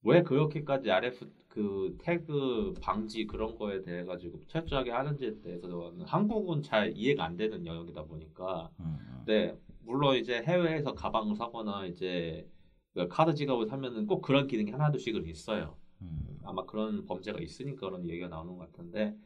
왜 0.03 0.23
그렇게까지 0.23 0.89
RF 0.91 1.29
그 1.49 1.97
태그 1.99 2.73
방지 2.81 3.25
그런 3.25 3.57
거에 3.57 3.81
대해 3.81 4.05
가지고 4.05 4.45
철저하게 4.47 4.91
하는지에 4.91 5.41
대해서는 5.41 6.05
한국은 6.05 6.63
잘 6.63 6.93
이해가 6.95 7.25
안 7.25 7.35
되는 7.35 7.65
영역이다 7.65 8.03
보니까 8.03 8.71
음, 8.79 9.23
네 9.25 9.57
물론 9.81 10.15
이제 10.15 10.41
해외에서 10.41 10.93
가방을 10.93 11.35
사거나 11.35 11.85
이제 11.85 12.47
그러니까 12.93 13.13
카드 13.15 13.35
지갑을 13.35 13.67
사면은 13.67 14.07
꼭 14.07 14.21
그런 14.21 14.47
기능이 14.47 14.71
하나둘씩은 14.71 15.25
있어요. 15.27 15.77
음. 16.01 16.39
아마 16.43 16.65
그런 16.65 17.05
범죄가 17.05 17.39
있으니까 17.41 17.89
그런 17.89 18.07
얘기가 18.07 18.29
나오는 18.29 18.55
것 18.55 18.71
같은데 18.71 19.17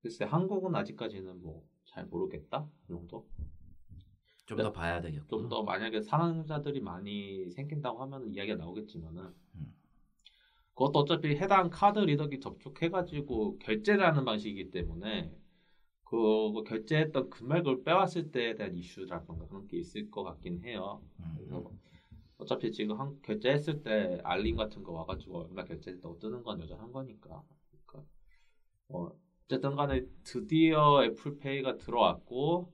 글쎄 0.00 0.24
한국은 0.24 0.74
아직까지는 0.74 1.42
뭐 1.42 1.72
잘 1.92 2.06
모르겠다 2.06 2.68
이 2.84 2.88
정도. 2.88 3.26
좀 4.52 4.58
네. 4.58 4.62
더 4.64 4.72
봐야 4.72 5.00
되겠고. 5.00 5.26
좀 5.28 5.48
더 5.48 5.62
만약에 5.62 6.00
사망자들이 6.02 6.80
많이 6.80 7.50
생긴다고 7.50 8.00
하면 8.02 8.32
이야기가 8.32 8.56
나오겠지만은 8.56 9.24
음. 9.56 9.74
그것도 10.74 11.00
어차피 11.00 11.36
해당 11.36 11.70
카드 11.70 11.98
리더기 11.98 12.40
접촉해가지고 12.40 13.58
결제를 13.58 14.06
하는 14.06 14.24
방식이기 14.24 14.70
때문에 14.70 15.30
그 16.04 16.62
결제했던 16.64 17.30
금액을 17.30 17.84
빼왔을 17.84 18.30
때에 18.32 18.54
대한 18.54 18.76
이슈라던가 18.76 19.46
그런 19.48 19.66
게 19.66 19.78
있을 19.78 20.10
것 20.10 20.22
같긴 20.22 20.62
해요. 20.64 21.02
음. 21.20 21.34
그래서 21.36 21.70
어차피 22.38 22.72
지금 22.72 22.98
한, 22.98 23.20
결제했을 23.22 23.82
때 23.82 24.20
알림 24.24 24.56
같은 24.56 24.82
거 24.82 24.92
와가지고 24.92 25.42
얼마 25.44 25.64
결제했다고 25.64 26.18
뜨는 26.18 26.42
건 26.42 26.60
여전한 26.60 26.92
거니까. 26.92 27.42
그러니까 27.86 28.10
어, 28.88 29.12
어쨌든 29.46 29.76
간에 29.76 30.06
드디어 30.24 31.04
애플페이가 31.04 31.78
들어왔고 31.78 32.72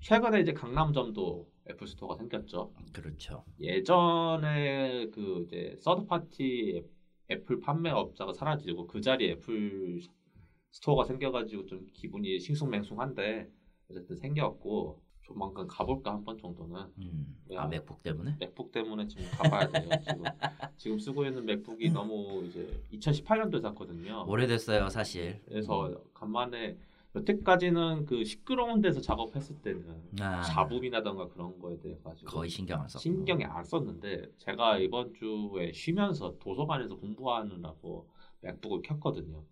최근에 0.00 0.40
이제 0.40 0.52
강남점도 0.52 1.48
애플 1.70 1.86
스토어가 1.86 2.16
생겼죠. 2.16 2.72
그렇죠. 2.92 3.44
예전에 3.60 5.06
그 5.12 5.44
이제 5.46 5.76
third 5.80 6.06
party 6.06 6.82
애플 7.30 7.60
판매 7.60 7.90
업자가 7.90 8.32
사라지고 8.32 8.86
그 8.86 9.00
자리에 9.00 9.32
애플 9.32 10.00
스토어가 10.70 11.04
생겨가지고 11.04 11.66
좀 11.66 11.86
기분이 11.92 12.38
싱숭맹숭한데 12.40 13.48
어쨌든 13.90 14.16
생겼고 14.16 15.02
조만간 15.22 15.66
가볼까 15.66 16.12
한 16.14 16.24
번 16.24 16.38
정도는 16.38 16.80
음. 16.98 17.36
야. 17.52 17.62
아 17.62 17.66
맥북 17.66 18.02
때문에? 18.02 18.36
맥북 18.38 18.72
때문에 18.72 19.06
지금 19.08 19.24
가봐야 19.32 19.68
돼요. 19.68 19.88
지금 20.08 20.24
지금 20.76 20.98
쓰고 20.98 21.26
있는 21.26 21.44
맥북이 21.44 21.90
너무 21.90 22.44
이제 22.46 22.66
2018년도에 22.94 23.60
샀거든요. 23.60 24.24
오래됐어요 24.26 24.88
사실. 24.88 25.42
그래서 25.46 26.00
간만에 26.14 26.78
여태까지는 27.18 28.06
그 28.06 28.24
시끄러운 28.24 28.80
데서 28.80 29.00
작업했을 29.00 29.56
때는 29.62 30.02
아, 30.20 30.42
잡음이라던가 30.42 31.28
그런 31.28 31.58
거에 31.58 31.78
대해 31.80 31.96
가지고 32.02 32.30
거의 32.30 32.48
신경 32.50 32.80
안 32.80 32.88
썼고. 32.88 33.00
신경이 33.00 33.44
안 33.44 33.64
썼는데 33.64 34.30
제가 34.38 34.78
이번 34.78 35.12
주에 35.14 35.72
쉬면서 35.72 36.36
도서관에서 36.38 36.96
공부하느라고 36.96 38.08
맥북을 38.40 38.82
켰거든요. 38.82 39.44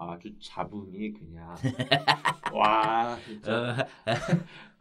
아주 0.00 0.32
잡음이 0.40 1.10
그냥 1.12 1.56
와 2.54 3.18
진짜 3.26 3.84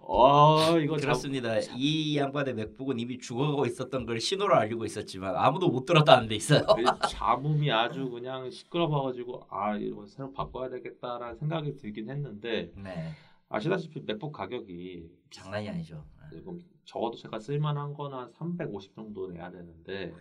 어 0.09 0.79
이거 0.79 0.95
잡 0.95 1.01
그렇습니다. 1.01 1.59
이 1.75 2.17
양반의 2.17 2.53
맥북은 2.53 2.97
이미 2.97 3.17
죽어가고 3.17 3.65
있었던 3.65 4.05
걸 4.05 4.21
신호로 4.21 4.55
알리고 4.55 4.85
있었지만 4.85 5.35
아무도 5.35 5.67
못 5.67 5.85
들었다는 5.85 6.29
데 6.29 6.35
있어요. 6.35 6.65
그 6.65 7.09
잡음이 7.09 7.69
아주 7.69 8.09
그냥 8.09 8.49
시끄러워가지고 8.49 9.47
아 9.49 9.75
이거 9.75 10.05
새로 10.05 10.31
바꿔야 10.31 10.69
되겠다라는 10.69 11.35
생각이 11.35 11.75
들긴 11.75 12.09
했는데 12.09 12.71
네, 12.77 13.09
아시다시피 13.49 13.99
맥북 14.05 14.31
가격이 14.31 15.09
장난이 15.29 15.67
아니죠. 15.67 16.05
지금 16.31 16.61
적어도 16.85 17.17
제가 17.17 17.37
쓸만한 17.39 17.93
거는 17.93 18.31
한350 18.31 18.95
정도 18.95 19.27
내야 19.27 19.51
되는데 19.51 20.13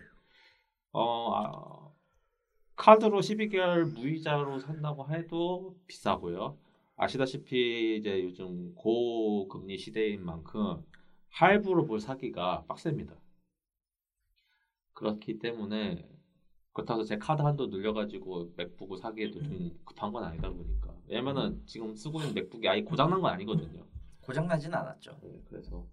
어 0.91 1.33
아, 1.33 1.89
카드로 2.75 3.21
12개월 3.21 3.85
무이자로 3.95 4.59
산다고 4.59 5.09
해도 5.11 5.77
비싸고요. 5.87 6.59
아시다시피 6.97 7.97
이제 7.99 8.23
요즘 8.25 8.75
고금리 8.75 9.79
시대인 9.79 10.25
만큼 10.25 10.85
할부로 11.29 11.85
뭘 11.85 12.01
사기가 12.01 12.65
빡셉니다. 12.67 13.15
그렇기 14.95 15.39
때문에 15.39 16.09
그렇다고 16.73 17.05
제 17.05 17.19
카드 17.19 17.43
한도 17.43 17.67
늘려가지고 17.67 18.53
맥북을 18.57 18.99
사기에도 18.99 19.43
좀 19.43 19.79
급한 19.85 20.13
건 20.13 20.25
아니다 20.25 20.49
보니까 20.51 20.95
왜냐면은 21.07 21.63
지금 21.67 21.95
쓰고 21.95 22.21
있는 22.21 22.35
맥북이 22.35 22.69
아예 22.69 22.83
고장난 22.83 23.21
건 23.21 23.33
아니거든요. 23.33 23.85
고장나진 24.23 24.75
않았죠. 24.75 25.19
네, 25.23 25.43
그래서 25.49 25.87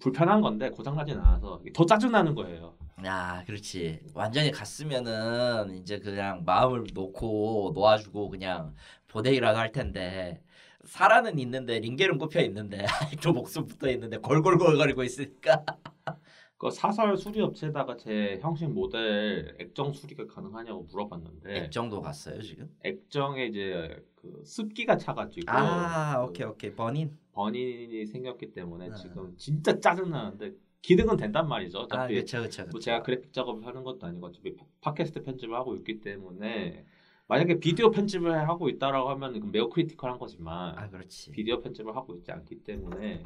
불편한 0.00 0.40
건데 0.40 0.70
고장나진 0.70 1.18
않아서 1.18 1.60
더 1.74 1.86
짜증나는 1.86 2.34
거예요. 2.34 2.74
야, 3.04 3.42
그렇지. 3.46 4.00
완전히 4.14 4.50
갔으면은 4.50 5.76
이제 5.76 5.98
그냥 5.98 6.42
마음을 6.44 6.86
놓고 6.92 7.72
놓아주고 7.74 8.30
그냥 8.30 8.74
보내기라도 9.08 9.58
할 9.58 9.72
텐데 9.72 10.42
사라는 10.84 11.38
있는데 11.38 11.78
링겔은 11.80 12.18
꼽혀 12.18 12.40
있는데 12.42 12.84
또 13.22 13.32
목숨 13.32 13.66
붙어 13.66 13.90
있는데 13.90 14.18
걸걸걸거리고 14.18 15.02
있으니까 15.04 15.64
그 16.58 16.70
사설 16.70 17.16
수리 17.16 17.40
업체에다가 17.42 17.96
제 17.98 18.38
형식 18.40 18.68
모델 18.70 19.56
액정 19.60 19.92
수리가 19.92 20.26
가능하냐고 20.26 20.84
물어봤는데 20.90 21.64
액정도 21.64 22.00
갔어요 22.00 22.40
지금. 22.40 22.70
액정에 22.82 23.46
이제 23.46 24.02
그 24.14 24.42
습기가 24.44 24.96
차가지고 24.96 25.50
아, 25.50 26.18
그 26.18 26.30
오케이 26.30 26.46
오케이 26.46 26.74
버닌. 26.74 27.18
번인이 27.36 28.06
생겼기 28.06 28.52
때문에 28.52 28.88
네. 28.88 28.94
지금 28.96 29.36
진짜 29.36 29.78
짜증 29.78 30.10
나는데 30.10 30.54
기능은 30.80 31.18
된단 31.18 31.46
말이죠. 31.46 31.80
아, 31.80 31.82
어차피 31.82 32.14
그렇죠 32.14 32.38
그렇죠. 32.38 32.66
뭐 32.70 32.80
제가 32.80 33.02
그래픽 33.02 33.32
작업을 33.32 33.66
하는 33.66 33.84
것도 33.84 34.06
아니고 34.06 34.26
어차피 34.26 34.56
파- 34.56 34.64
팟캐스트 34.80 35.22
편집을 35.22 35.54
하고 35.54 35.76
있기 35.76 36.00
때문에 36.00 36.86
만약에 37.28 37.58
비디오 37.60 37.90
편집을 37.90 38.48
하고 38.48 38.70
있다라고 38.70 39.10
하면 39.10 39.50
매우 39.52 39.68
critical한 39.68 40.18
거지만 40.18 40.78
아, 40.78 40.88
그렇지. 40.88 41.30
비디오 41.32 41.60
편집을 41.60 41.94
하고 41.94 42.14
있지 42.14 42.32
않기 42.32 42.64
때문에 42.64 43.22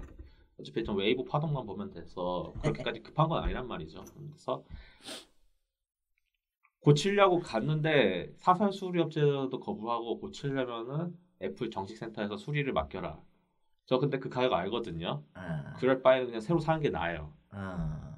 어차피 0.59 0.83
좀 0.83 0.97
웨이브 0.97 1.23
파동만 1.25 1.65
보면 1.65 1.91
돼서 1.91 2.53
그렇게까지 2.63 3.01
급한 3.03 3.29
건 3.29 3.45
아니란 3.45 3.69
말이죠. 3.69 4.05
그래서 4.17 4.65
고치려고 6.81 7.39
갔는데 7.41 8.33
사설 8.39 8.73
수리 8.73 9.01
업체도 9.01 9.51
거부하고 9.61 10.19
고치려면은 10.19 11.15
애플 11.43 11.71
정식 11.71 11.97
센터에서 11.97 12.37
수리를 12.37 12.73
맡겨라. 12.73 13.21
저 13.91 13.99
근데 13.99 14.21
그 14.21 14.29
가격 14.29 14.53
알거든요. 14.53 15.25
아, 15.35 15.75
그럴 15.81 16.01
바에 16.01 16.25
그냥 16.25 16.41
새로 16.41 16.61
사는 16.61 16.81
게 16.81 16.91
나아요. 16.91 17.33
아, 17.51 18.15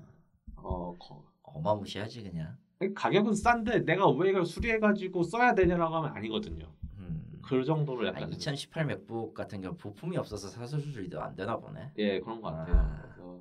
어, 0.56 0.94
거- 0.98 1.24
어마무시하지 1.44 2.24
그냥. 2.24 2.58
가격은 2.94 3.32
싼데 3.34 3.86
내가 3.86 4.06
왜 4.10 4.28
이걸 4.28 4.44
수리해가지고 4.44 5.22
써야 5.22 5.54
되냐라고 5.54 5.96
하면 5.96 6.14
아니거든요. 6.14 6.66
음. 6.98 7.40
그 7.42 7.64
정도로 7.64 8.04
아, 8.04 8.08
약간 8.08 8.30
2018 8.30 8.84
맥북 8.84 9.32
같은 9.32 9.62
경우 9.62 9.74
부품이 9.78 10.14
없어서 10.18 10.48
사설 10.48 10.78
수리도 10.78 11.22
안 11.22 11.34
되나 11.36 11.56
보네. 11.56 11.92
예 11.96 12.20
그런 12.20 12.42
것 12.42 12.50
같아요. 12.54 12.76
아. 12.76 13.00
그래서 13.04 13.40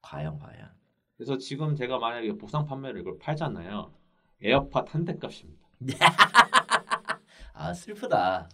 과연 0.00 0.38
과연. 0.38 0.70
그래서 1.18 1.36
지금 1.36 1.76
제가 1.76 1.98
만약에 1.98 2.38
보상 2.38 2.64
판매를 2.64 3.02
이걸 3.02 3.18
팔잖아요. 3.18 3.92
에어팟 4.40 4.86
한 4.88 5.04
대 5.04 5.18
값입니다. 5.18 5.60
아 7.52 7.74
슬프다. 7.74 8.48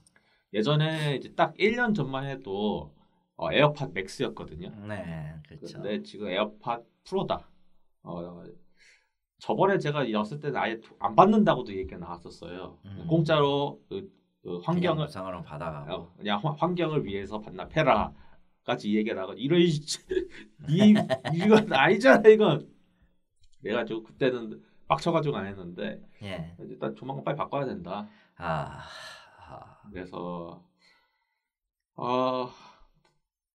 예전에 0.52 1.14
이제 1.14 1.32
딱 1.36 1.54
1년 1.54 1.94
전만 1.94 2.24
해도 2.24 2.92
어, 3.42 3.52
에어팟 3.52 3.88
맥스였거든요. 3.92 4.70
네, 4.86 5.34
그렇죠. 5.48 5.78
근데 5.82 6.02
지금 6.02 6.28
에어팟 6.28 6.80
프로다. 7.04 7.48
어, 8.04 8.44
저번에 9.40 9.78
제가 9.78 10.10
였을 10.12 10.38
때는 10.38 10.56
아예 10.56 10.80
안 11.00 11.16
받는다고도 11.16 11.72
얘기가 11.76 11.98
나왔었어요. 11.98 12.78
음. 12.84 13.06
공짜로 13.08 13.80
그, 13.88 14.08
그 14.42 14.58
환경을 14.58 15.06
무상으로 15.06 15.42
받아가고. 15.42 15.92
어, 15.92 16.14
그냥 16.16 16.38
환- 16.40 16.54
환경을 16.56 17.04
위해서 17.04 17.40
반납해라. 17.40 18.12
까지 18.64 18.94
얘기가 18.96 19.16
나가 19.16 19.34
이런 19.36 19.60
이 19.60 19.64
이- 20.68 20.94
이건 21.34 21.72
아니잖아 21.72 22.28
이건. 22.28 22.70
내가 23.60 23.84
좀 23.84 24.04
그때는 24.04 24.62
빡쳐가지고 24.86 25.36
안 25.36 25.46
했는데 25.46 26.00
예. 26.22 26.54
일단 26.60 26.94
조만간 26.94 27.24
빨리 27.24 27.36
바꿔야 27.36 27.64
된다. 27.64 28.08
아, 28.36 28.78
아, 29.48 29.80
그래서 29.90 30.64
어 31.96 32.48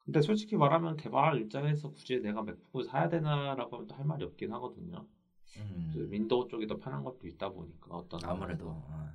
근데 0.08 0.22
솔직히 0.22 0.56
말하면 0.56 0.96
개발 0.96 1.38
입장에서 1.42 1.92
굳이 1.92 2.22
내가 2.22 2.42
맥북을 2.42 2.86
사야 2.86 3.10
되나라고 3.10 3.76
하면 3.76 3.88
또 3.88 3.96
할 3.96 4.06
말이 4.06 4.24
없긴 4.24 4.54
하거든요. 4.54 5.06
음, 5.58 5.92
그 5.94 6.10
윈도우 6.10 6.48
쪽이 6.48 6.66
더 6.66 6.78
편한 6.78 7.04
것도 7.04 7.28
있다 7.28 7.50
보니까 7.50 7.98
어떤 7.98 8.24
아무래도. 8.24 8.70
어, 8.70 9.10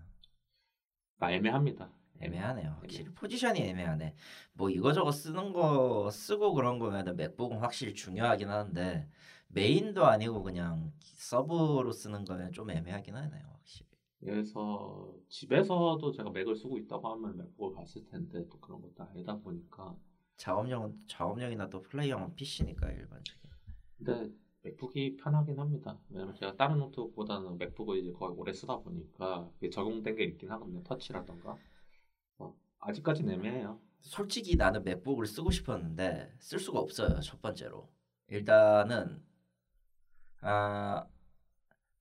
나 1.18 1.32
애매합니다. 1.32 1.90
애매하네요. 2.20 2.76
확실히 2.80 3.08
포지션이 3.14 3.60
애매하네. 3.62 4.14
뭐 4.52 4.68
이거저거 4.68 5.10
쓰는 5.12 5.54
거 5.54 6.10
쓰고 6.10 6.52
그런 6.52 6.78
거면 6.78 7.16
맥북은 7.16 7.56
확실히 7.58 7.94
중요하긴 7.94 8.50
하는데 8.50 9.08
main도 9.48 10.04
아니고 10.04 10.42
그냥 10.42 10.92
sub로 11.00 11.90
쓰는 11.92 12.26
거면 12.26 12.52
좀 12.52 12.70
애매하긴 12.70 13.16
하네요. 13.16 13.42
확실히. 13.54 13.88
그래서 14.20 15.14
집에서도 15.30 16.12
제가 16.12 16.28
맥을 16.30 16.54
쓰고 16.54 16.76
있다고 16.76 17.08
하면 17.12 17.38
맥북을 17.38 17.74
갔을 17.76 18.04
텐데 18.04 18.46
또 18.50 18.60
그런 18.60 18.82
것도 18.82 19.04
아니다 19.04 19.36
보니까 19.38 19.96
작업용은 20.36 20.98
작업용이나 21.06 21.68
또 21.68 21.82
플레이용은 21.82 22.34
PC니까 22.34 22.90
일반적인. 22.90 23.42
근데 23.98 24.30
맥북이 24.62 25.16
편하긴 25.16 25.58
합니다. 25.58 25.98
왜냐면 26.08 26.34
제가 26.34 26.56
다른 26.56 26.78
노트북보다는 26.78 27.58
맥북을 27.58 27.98
이제 27.98 28.12
거의 28.12 28.34
오래 28.36 28.52
쓰다 28.52 28.78
보니까 28.78 29.50
적용된 29.72 30.16
게 30.16 30.24
있긴 30.24 30.50
하거든요. 30.52 30.82
터치라던가. 30.84 31.56
어, 32.38 32.56
아직까지는 32.78 33.34
애매해요. 33.34 33.80
솔직히 34.00 34.56
나는 34.56 34.82
맥북을 34.84 35.26
쓰고 35.26 35.50
싶었는데 35.50 36.32
쓸 36.38 36.58
수가 36.58 36.80
없어요. 36.80 37.20
첫 37.20 37.40
번째로. 37.40 37.88
일단은 38.28 39.22
아 40.40 41.06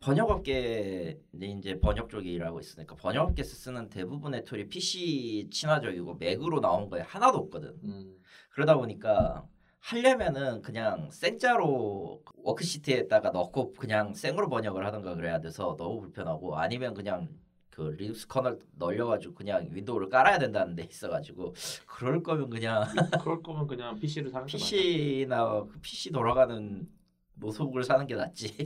번역업계 0.01 1.19
이제 1.41 1.79
번역 1.79 2.09
쪽에 2.09 2.29
일하고 2.31 2.59
있으니까 2.59 2.95
번역업계에서 2.95 3.55
쓰는 3.55 3.89
대부분의 3.89 4.43
tool이 4.43 4.67
PC 4.67 5.49
친화적이고 5.51 6.15
맥으로 6.15 6.59
나온 6.59 6.89
거에 6.89 7.01
하나도 7.01 7.37
없거든. 7.37 7.77
음. 7.83 8.17
그러다 8.49 8.75
보니까 8.77 9.45
하려면은 9.79 10.61
그냥 10.63 11.09
생자로 11.11 12.23
worksheet에다가 12.35 13.29
넣고 13.29 13.73
그냥 13.73 14.13
생으로 14.13 14.49
번역을 14.49 14.85
하던가 14.85 15.15
그래야 15.15 15.39
돼서 15.39 15.75
너무 15.77 16.01
불편하고 16.01 16.57
아니면 16.57 16.95
그냥 16.95 17.29
그 17.69 17.95
리눅스 17.97 18.27
kernel 18.27 18.59
널려가지고 18.77 19.35
그냥 19.35 19.67
윈도우를 19.71 20.09
깔아야 20.09 20.39
된다는 20.39 20.75
데 20.75 20.83
있어가지고 20.83 21.53
그럴 21.85 22.23
거면 22.23 22.49
그냥 22.49 22.83
그럴 23.23 23.41
거면 23.43 23.67
그냥 23.67 23.99
PC를 23.99 24.31
사는. 24.31 24.47
PC나 24.47 25.63
그 25.63 25.79
PC 25.79 26.11
돌아가는 26.11 26.87
노트북을 27.35 27.83
사는 27.83 28.05
게 28.07 28.15
낫지. 28.15 28.65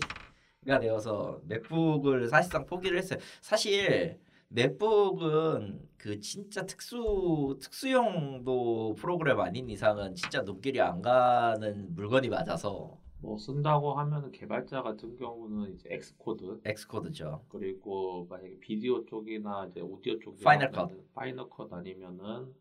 가 0.66 0.80
되어서 0.80 1.40
맥북을 1.46 2.28
사실상 2.28 2.66
포기를 2.66 2.98
했어요. 2.98 3.20
사실 3.42 4.20
맥북은 4.50 5.88
그 5.98 6.20
진짜 6.20 6.66
특수 6.66 7.58
특수용도 7.62 8.96
프로그램 8.96 9.40
아닌 9.40 9.70
이상은 9.70 10.16
진짜 10.16 10.42
눈길이 10.42 10.82
안 10.82 11.02
가는 11.02 11.94
물건이 11.96 12.30
맞아서 12.30 12.98
뭐 13.22 13.38
쓴다고 13.38 13.94
하면 13.94 14.32
개발자 14.32 14.82
같은 14.84 15.16
경우는 15.16 15.74
이제 15.74 15.90
Xcode 15.92 16.60
Xcode죠. 16.64 17.44
그리고 17.50 18.28
만약에 18.30 18.60
비디오 18.60 19.04
쪽이나 19.06 19.66
이제 19.70 19.82
오디오 19.82 20.20
쪽이 20.20 20.44
Final 20.44 20.72
Cut. 20.72 20.92
Final 21.14 21.50
Cut 21.50 21.72
아니면은 21.74 22.54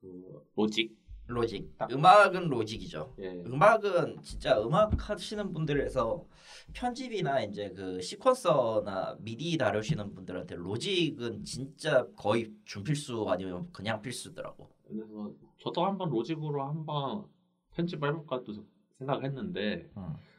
그 0.00 0.44
Logic 0.56 0.96
로직. 1.28 1.76
딱- 1.76 1.92
음악은 1.92 2.48
로직이죠. 2.48 3.14
예. 3.18 3.28
음악은 3.46 4.22
진짜 4.22 4.60
음악 4.62 5.08
하시는 5.10 5.52
분들에서 5.52 6.24
편집이나 6.72 7.42
이제 7.42 7.70
그 7.70 7.98
시퀀서나 7.98 9.16
미디 9.20 9.56
다루시는 9.58 10.14
분들한테 10.14 10.56
로직은 10.56 11.44
진짜 11.44 12.06
거의 12.16 12.52
준필수 12.64 13.26
아니면 13.28 13.68
그냥 13.72 14.00
필수더라고. 14.00 14.70
그래서 14.88 15.32
저도 15.60 15.84
한번 15.84 16.08
로직으로 16.10 16.62
한번 16.64 17.26
편집을 17.74 18.08
해볼까 18.08 18.42
또 18.44 18.54
생각을 18.98 19.24
했는데 19.26 19.90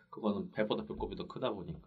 그거는 0.10 0.50
배보다 0.51 0.84
배꼽이 0.84 1.15
더 1.15 1.27
크다 1.27 1.51
보니까 1.51 1.79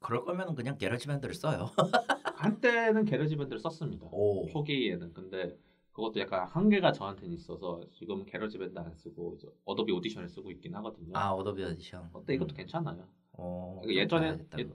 그럴 0.00 0.24
거면 0.24 0.54
그냥 0.54 0.76
게러지밴드를 0.78 1.34
써요. 1.34 1.70
한때는 2.34 3.04
게러지밴드를 3.04 3.60
썼습니다. 3.60 4.08
오. 4.12 4.46
초기에는 4.48 5.12
근데 5.12 5.56
그것도 5.98 6.20
약간 6.20 6.46
한계가 6.46 6.92
저한테는 6.92 7.34
있어서 7.34 7.80
지금 7.90 8.24
GarageBand 8.24 8.78
안 8.78 8.94
쓰고 8.94 9.34
이제 9.36 9.48
Adobe 9.64 9.90
Audition을 9.90 10.28
쓰고 10.28 10.52
있긴 10.52 10.72
하거든요. 10.76 11.10
아 11.16 11.32
Adobe 11.32 11.64
Audition. 11.64 12.08
근데 12.12 12.34
이것도 12.34 12.54
괜찮아요. 12.54 13.04
어, 13.32 13.80
이거 13.84 13.92
예전에- 13.94 14.38
예-. 14.58 14.68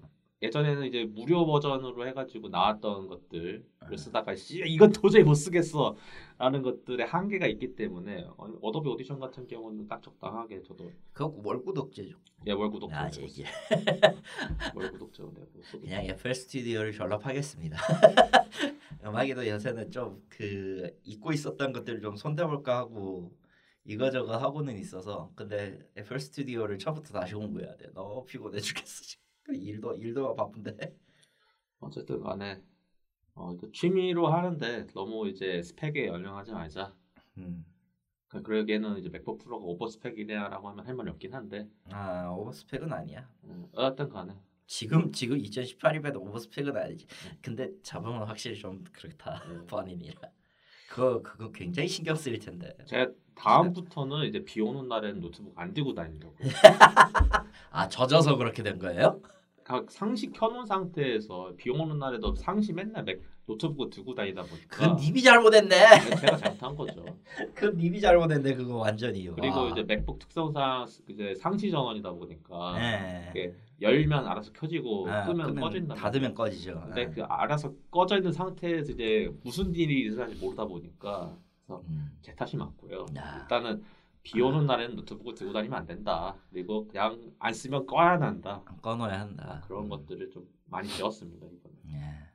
예전에는 0.43 0.85
이제 0.85 1.05
무료 1.05 1.45
버전으로 1.45 2.07
해가지고 2.07 2.49
나왔던 2.49 3.07
것들을 3.07 3.65
아. 3.79 3.97
쓰다가 3.97 4.35
씨 4.35 4.61
이건 4.65 4.91
도저히 4.91 5.23
못 5.23 5.33
쓰겠어 5.33 5.95
라는 6.37 6.61
것들의 6.61 7.07
한계가 7.07 7.47
있기 7.47 7.75
때문에 7.75 8.27
어, 8.37 8.47
Adobe 8.61 8.89
Audition 8.89 9.19
같은 9.19 9.47
경우는 9.47 9.87
딱 9.87 10.01
적당하게 10.03 10.61
저도 10.63 10.91
그거 11.13 11.33
월구독제죠. 11.43 12.17
예, 12.45 12.51
월 12.51 12.69
구독자 12.69 12.99
아, 12.99 13.09
내고 13.09 13.25
이제 13.25 13.45
월 14.75 14.91
구독자 14.91 15.23
내고 15.23 15.61
쓰고 15.63 15.81
그냥 15.81 16.05
FL 16.05 16.35
Studio를 16.35 16.91
전업하겠습니다. 16.91 17.77
음악에도 19.05 19.47
요새는 19.47 19.91
좀 19.91 20.21
그 20.37 20.89
잊고 21.03 21.31
있었던 21.31 21.71
것들 21.73 22.01
좀 22.01 22.15
손대볼까 22.15 22.77
하고 22.77 23.31
이거저거 23.85 24.37
하고는 24.37 24.77
있어서 24.77 25.31
근데 25.35 25.79
FL 25.95 26.19
스튜디오를 26.19 26.79
처음부터 26.79 27.13
다시 27.19 27.35
공부해야 27.35 27.75
돼. 27.77 27.87
너무 27.93 28.25
피곤해 28.25 28.59
죽겠어 28.59 29.03
지금. 29.03 29.22
그 29.43 29.55
일도 29.55 29.95
일도 29.95 30.35
바쁜데. 30.35 30.77
어쨌든 31.79 32.21
간에 32.21 32.61
어, 33.35 33.57
취미로 33.73 34.27
하는데 34.27 34.87
너무 34.93 35.27
이제 35.27 35.61
스펙에 35.61 36.07
연연하지 36.07 36.51
말자 36.53 36.93
음. 37.37 37.65
그러니까 38.27 38.47
그러기에는 38.47 38.97
이제 38.99 39.09
맥북 39.09 39.37
프로가 39.39 39.63
오버 39.65 39.87
스펙이냐라고 39.87 40.69
하면 40.69 40.87
할 40.87 40.95
말이 40.95 41.09
없긴 41.09 41.33
한데 41.33 41.67
아 41.91 42.29
오버스펙은 42.29 42.91
아니야. 42.91 43.29
음, 43.43 43.67
어쨌든 43.73 44.09
간에 44.09 44.33
지금 44.65 45.11
지금 45.11 45.37
2018이면 45.37 46.15
오버스펙은 46.15 46.75
아니지. 46.75 47.05
근데 47.41 47.69
잡으면 47.83 48.23
확실히 48.23 48.57
좀 48.57 48.83
그렇다 48.91 49.43
음. 49.47 49.65
본인이라. 49.69 50.21
그거 50.89 51.21
그거 51.21 51.51
굉장히 51.51 51.87
신경 51.87 52.15
쓰일 52.15 52.39
텐데. 52.39 52.75
제가 52.85 53.11
다음부터는 53.35 54.25
이제 54.25 54.43
비 54.43 54.61
오는 54.61 54.87
날에는 54.87 55.19
노트북 55.19 55.53
안 55.57 55.73
들고 55.73 55.93
다니려고 55.93 56.35
아 57.71 57.87
젖어서 57.87 58.37
그렇게 58.37 58.61
된 58.63 58.79
거예요? 58.79 59.21
각 59.63 59.89
상시 59.89 60.31
켜놓은 60.31 60.65
상태에서 60.65 61.53
비 61.57 61.69
오는 61.69 61.97
날에도 61.97 62.35
상시 62.35 62.73
맨날 62.73 63.03
맥 63.03 63.21
노트북을 63.45 63.89
들고 63.89 64.15
다니다 64.15 64.41
보니까 64.43 64.67
그건 64.69 64.95
님이 64.95 65.21
잘못했네. 65.21 65.75
제가 66.19 66.37
잘못한 66.37 66.75
거죠. 66.75 67.05
그 67.53 67.65
님이 67.75 67.99
잘못했네 67.99 68.55
그거 68.55 68.77
완전히. 68.77 69.27
그리고 69.35 69.63
와. 69.63 69.69
이제 69.69 69.83
맥북 69.83 70.19
특성상 70.19 70.85
이제 71.09 71.35
상시 71.35 71.69
전원이다 71.69 72.11
보니까 72.11 72.77
네. 72.77 73.53
열면 73.81 74.25
알아서 74.27 74.51
켜지고 74.53 75.09
아, 75.09 75.25
끄면 75.25 75.55
꺼진다. 75.55 75.95
닫으면 75.95 76.33
꺼지죠. 76.33 76.81
근데 76.85 77.05
네. 77.05 77.11
그 77.11 77.23
알아서 77.23 77.73
꺼져 77.91 78.17
있는 78.17 78.31
상태에서 78.31 78.93
이제 78.93 79.29
무슨 79.43 79.75
일이 79.75 80.01
일어날지 80.01 80.35
모르다 80.35 80.63
보니까 80.65 81.35
음. 81.69 82.17
제 82.21 82.33
탓이 82.33 82.55
맞고요. 82.55 83.07
야. 83.17 83.39
일단은 83.41 83.83
비 84.23 84.41
오는 84.41 84.65
날에는 84.65 84.95
노트북을 84.95 85.35
들고 85.35 85.53
다니면 85.53 85.79
안 85.79 85.85
된다. 85.85 86.35
그리고 86.49 86.87
그냥 86.87 87.33
안 87.39 87.53
쓰면 87.53 87.85
꺼야 87.85 88.19
한다. 88.19 88.63
꺼놓아야 88.81 89.19
한다. 89.19 89.61
그런 89.67 89.83
음. 89.83 89.89
것들을 89.89 90.31
좀 90.31 90.47
많이 90.65 90.87
배웠습니다 90.97 91.45
이번에. 91.45 91.75
예. 91.87 92.29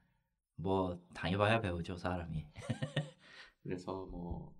뭐 0.56 1.00
당해봐야 1.14 1.60
배우죠 1.60 1.96
사람이. 1.96 2.44
그래서 3.62 4.06
뭐, 4.06 4.54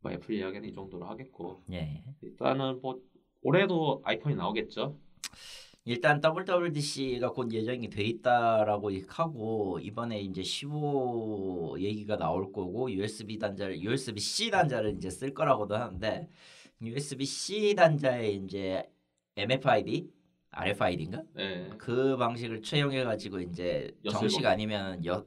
뭐 0.00 0.12
애플 0.12 0.34
이야기는 0.34 0.68
이 0.68 0.72
정도로 0.72 1.06
하겠고 1.06 1.64
예. 1.72 2.04
일단은 2.20 2.80
뭐 2.82 3.00
올해도 3.42 4.02
아이폰이 4.04 4.36
나오겠죠. 4.36 4.98
일단 5.88 6.20
WWDC가 6.22 7.30
곧 7.32 7.50
예정이 7.50 7.88
돼 7.88 8.02
있다라고 8.04 8.90
하고 9.08 9.78
이번에 9.80 10.20
이제 10.20 10.42
15 10.42 11.76
얘기가 11.80 12.18
나올 12.18 12.52
거고 12.52 12.92
USB 12.92 13.38
단자를 13.38 13.80
USB 13.80 14.20
C 14.20 14.50
단자를 14.50 14.96
이제 14.96 15.08
쓸 15.08 15.32
거라고도 15.32 15.76
하는데 15.76 16.28
USB 16.82 17.24
C 17.24 17.74
단자에 17.74 18.32
이제 18.32 18.86
MFID, 19.36 20.10
RFID인가 20.50 21.22
네. 21.32 21.70
그 21.78 22.18
방식을 22.18 22.60
채용해 22.60 23.04
가지고 23.04 23.40
이제 23.40 23.90
정식 24.10 24.42
먹- 24.42 24.48
아니면 24.50 25.02
엿 25.06 25.26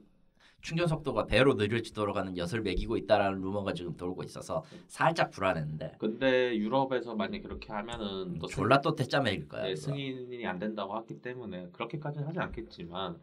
충전 0.62 0.88
속도가 0.88 1.26
배로 1.26 1.56
느려지도록 1.56 2.15
하는 2.15 2.38
엿을 2.38 2.62
매기고 2.62 2.97
있다라는 2.97 3.41
루머가 3.41 3.74
지금 3.74 3.95
돌고 3.97 4.24
있어서 4.24 4.63
살짝 4.88 5.32
불안했는데 5.32 5.95
근데 6.00 6.56
유럽에서 6.56 7.15
만약 7.15 7.41
그렇게 7.41 7.71
하면은 7.74 8.39
또 8.39 8.47
졸라 8.47 8.82
또 8.82 8.95
대짜 8.95 9.19
매일 9.19 9.47
거야. 9.47 9.63
네. 9.63 9.76
승인이 9.76 10.45
안 10.45 10.60
된다고 10.60 10.93
하기 10.95 11.21
때문에 11.21 11.69
그렇게까지는 11.71 12.28
하지 12.28 12.39
않겠지만 12.39 13.19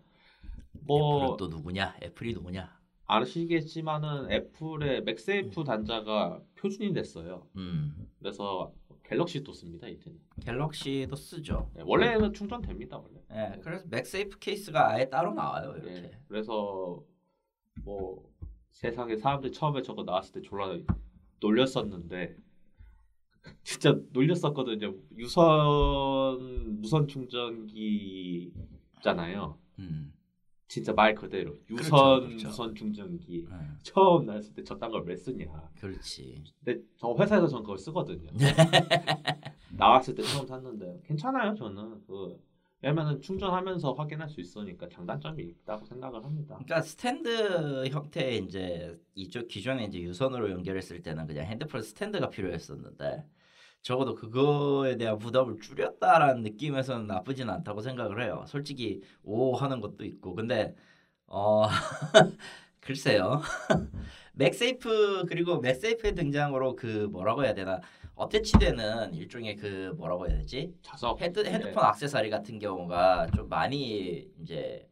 애플은 0.77 0.87
뭐또 0.87 1.49
누구냐? 1.49 1.97
애플이 2.03 2.33
누구냐? 2.35 2.77
아시겠지만은 3.07 4.31
애플의 4.31 5.03
MagSafe 5.03 5.65
단자가 5.65 6.41
표준이 6.57 6.93
됐어요. 6.93 7.47
음. 7.57 8.09
그래서 8.19 8.73
갤럭시도 9.05 9.53
씁니다 9.53 9.89
이제는. 9.89 10.19
갤럭시도 10.45 11.17
쓰죠. 11.17 11.71
네, 11.75 11.83
원래는 11.87 12.35
충전됩니다 12.35 12.99
원래. 12.99 13.23
예, 13.33 13.59
그래서 13.61 13.87
MagSafe 13.89 14.39
케이스가 14.39 14.91
아예 14.91 15.09
따로 15.09 15.33
나와요 15.33 15.73
이렇게. 15.77 16.01
네, 16.01 16.11
그래서 16.29 17.03
뭐 17.85 18.23
세상에 18.71 19.17
사람들이 19.17 19.53
처음에 19.53 19.83
저거 19.83 20.05
나왔을 20.05 20.35
때 20.35 20.43
졸라 20.43 20.69
놀렸었는데 21.41 22.37
진짜 23.65 23.99
놀렸었거든요. 24.13 24.95
유선 25.17 26.81
무선 26.81 27.09
충전기잖아요. 27.09 29.59
음. 29.79 30.13
진짜 30.67 30.93
말 30.93 31.15
그대로 31.15 31.55
유선 31.71 32.21
그렇죠, 32.21 32.27
그렇죠. 32.29 32.49
무선 32.49 32.75
충전기 32.75 33.47
예, 33.51 33.55
처음 33.83 34.27
나왔을 34.27 34.53
때 34.55 34.63
저딴 34.63 34.91
걸 34.91 35.03
왜 35.07 35.17
쓰냐. 35.17 35.47
그렇지. 35.81 36.45
근데 36.63 36.83
저 36.99 37.15
회사에서 37.19 37.47
전 37.47 37.63
그걸 37.63 37.79
쓰거든요. 37.79 38.29
나왔을 39.73 40.15
때 40.15 40.23
처음 40.23 40.47
샀는데 40.47 41.01
괜찮아요 41.07 41.55
저는 41.55 42.03
그 42.07 42.39
왜냐면은 42.81 43.21
충전하면서 43.21 43.93
확인할 43.93 44.29
수 44.29 44.41
있으니까 44.41 44.89
장단점이 44.89 45.43
있다고 45.43 45.85
생각을 45.85 46.25
합니다. 46.25 46.55
그러니까 46.55 46.81
스탠드 46.81 47.87
형태의 47.89 48.45
이제 48.45 48.97
이쪽 49.15 49.49
기존에 49.49 49.85
이제 49.85 50.01
유선으로 50.01 50.51
연결했을 50.51 51.03
때는 51.03 51.27
그냥 51.27 51.47
핸드폰 51.47 51.83
스탠드가 51.83 52.31
필요했었는데 52.31 53.25
적어도 53.83 54.15
그거에 54.15 54.97
대한 54.97 55.19
부담을 55.19 55.59
줄였다라는 55.61 56.43
느낌에서는 56.43 57.07
나쁘진 57.07 57.51
않다고 57.51 57.81
생각을 57.81 58.23
해요. 58.23 58.45
솔직히 58.47 59.03
오 59.25 59.55
하는 59.57 59.81
것도 59.81 60.05
있고 60.05 60.35
근데 60.35 60.77
어 61.27 61.67
글쎄요. 62.81 63.43
MagSafe 64.35 65.25
그리고 65.29 65.61
MagSafe의 65.61 66.15
등장으로 66.15 66.77
그 66.77 67.09
뭐라고 67.11 67.45
해야 67.45 67.55
되나 67.55 67.81
attach되는 68.19 69.15
일종의 69.15 69.57
그 69.57 69.95
뭐라고 69.97 70.29
해야 70.29 70.37
되지? 70.39 70.75
자석 70.83 71.21
헤드 71.23 71.41
네. 71.41 71.53
헤드폰 71.53 71.87
액세서리 71.87 72.31
같은 72.31 72.59
경우가 72.59 73.29
좀 73.35 73.49
많이 73.49 74.29
이제 74.43 74.89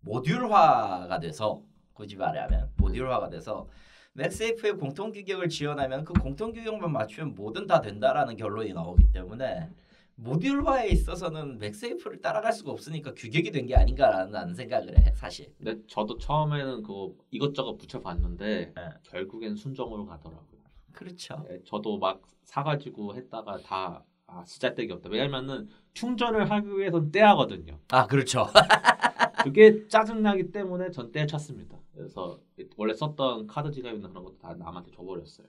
모듈화가 0.00 1.18
돼서 1.20 1.62
굳이 1.94 2.16
말하면 2.16 2.70
모듈화가 2.76 3.30
돼서 3.30 3.68
맥세이프의 4.12 4.74
공통 4.74 5.10
규격을 5.12 5.48
지원하면 5.48 6.04
그 6.04 6.12
공통 6.12 6.52
규격만 6.52 6.92
맞추면 6.92 7.34
뭐든 7.34 7.66
다 7.66 7.80
된다라는 7.80 8.36
결론이 8.36 8.72
나오기 8.74 9.10
때문에 9.12 9.70
모듈화에 10.16 10.88
있어서는 10.88 11.58
맥세이프를 11.58 12.20
따라갈 12.20 12.52
수가 12.52 12.72
없으니까 12.72 13.14
규격이 13.14 13.52
된 13.52 13.66
게 13.66 13.74
아닌가라는 13.74 14.52
생각을 14.54 14.98
해 14.98 15.14
사실. 15.14 15.54
근데 15.56 15.76
저도 15.86 16.18
처음에는 16.18 16.82
그 16.82 17.16
이것저것 17.30 17.76
붙여봤는데 17.78 18.72
네. 18.74 18.88
결국엔 19.04 19.56
순정으로 19.56 20.04
가더라고요. 20.04 20.59
그렇죠. 20.92 21.44
예, 21.50 21.60
저도 21.64 21.98
막 21.98 22.22
사가지고 22.44 23.14
했다가 23.14 23.58
다 23.58 24.04
아, 24.26 24.44
쓰잘데기 24.44 24.92
없다. 24.92 25.08
왜냐면은 25.10 25.68
충전을 25.92 26.50
하기 26.50 26.68
위해선 26.78 27.10
떼야거든요. 27.10 27.78
아 27.90 28.06
그렇죠. 28.06 28.46
그게 29.42 29.88
짜증나기 29.88 30.52
때문에 30.52 30.90
전 30.90 31.10
떼쳤습니다. 31.10 31.76
그래서 31.94 32.38
원래 32.76 32.94
썼던 32.94 33.46
카드 33.46 33.70
지갑이나 33.70 34.08
그런 34.08 34.24
것도 34.24 34.38
다 34.38 34.54
남한테 34.54 34.90
줘버렸어요. 34.92 35.46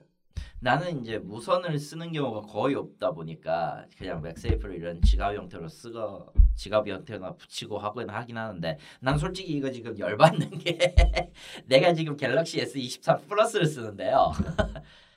나는 0.60 1.00
이제 1.00 1.18
무선을 1.18 1.76
쓰는 1.78 2.12
경우가 2.12 2.42
거의 2.42 2.76
없다 2.76 3.10
보니까 3.10 3.84
그냥 3.98 4.22
맥세이프를 4.22 4.76
이런 4.76 5.02
지갑 5.02 5.34
형태로 5.34 5.66
쓰고 5.68 6.32
지갑 6.54 6.86
형태나 6.86 7.34
붙이고 7.34 7.78
하긴 7.78 8.08
하긴 8.08 8.36
하는데 8.36 8.78
난 9.00 9.18
솔직히 9.18 9.54
이거 9.54 9.70
지금 9.72 9.98
열받는 9.98 10.58
게 10.58 10.94
내가 11.66 11.92
지금 11.94 12.16
갤럭시 12.16 12.64
S23 12.64 13.26
플러스를 13.28 13.66
쓰는데요. 13.66 14.30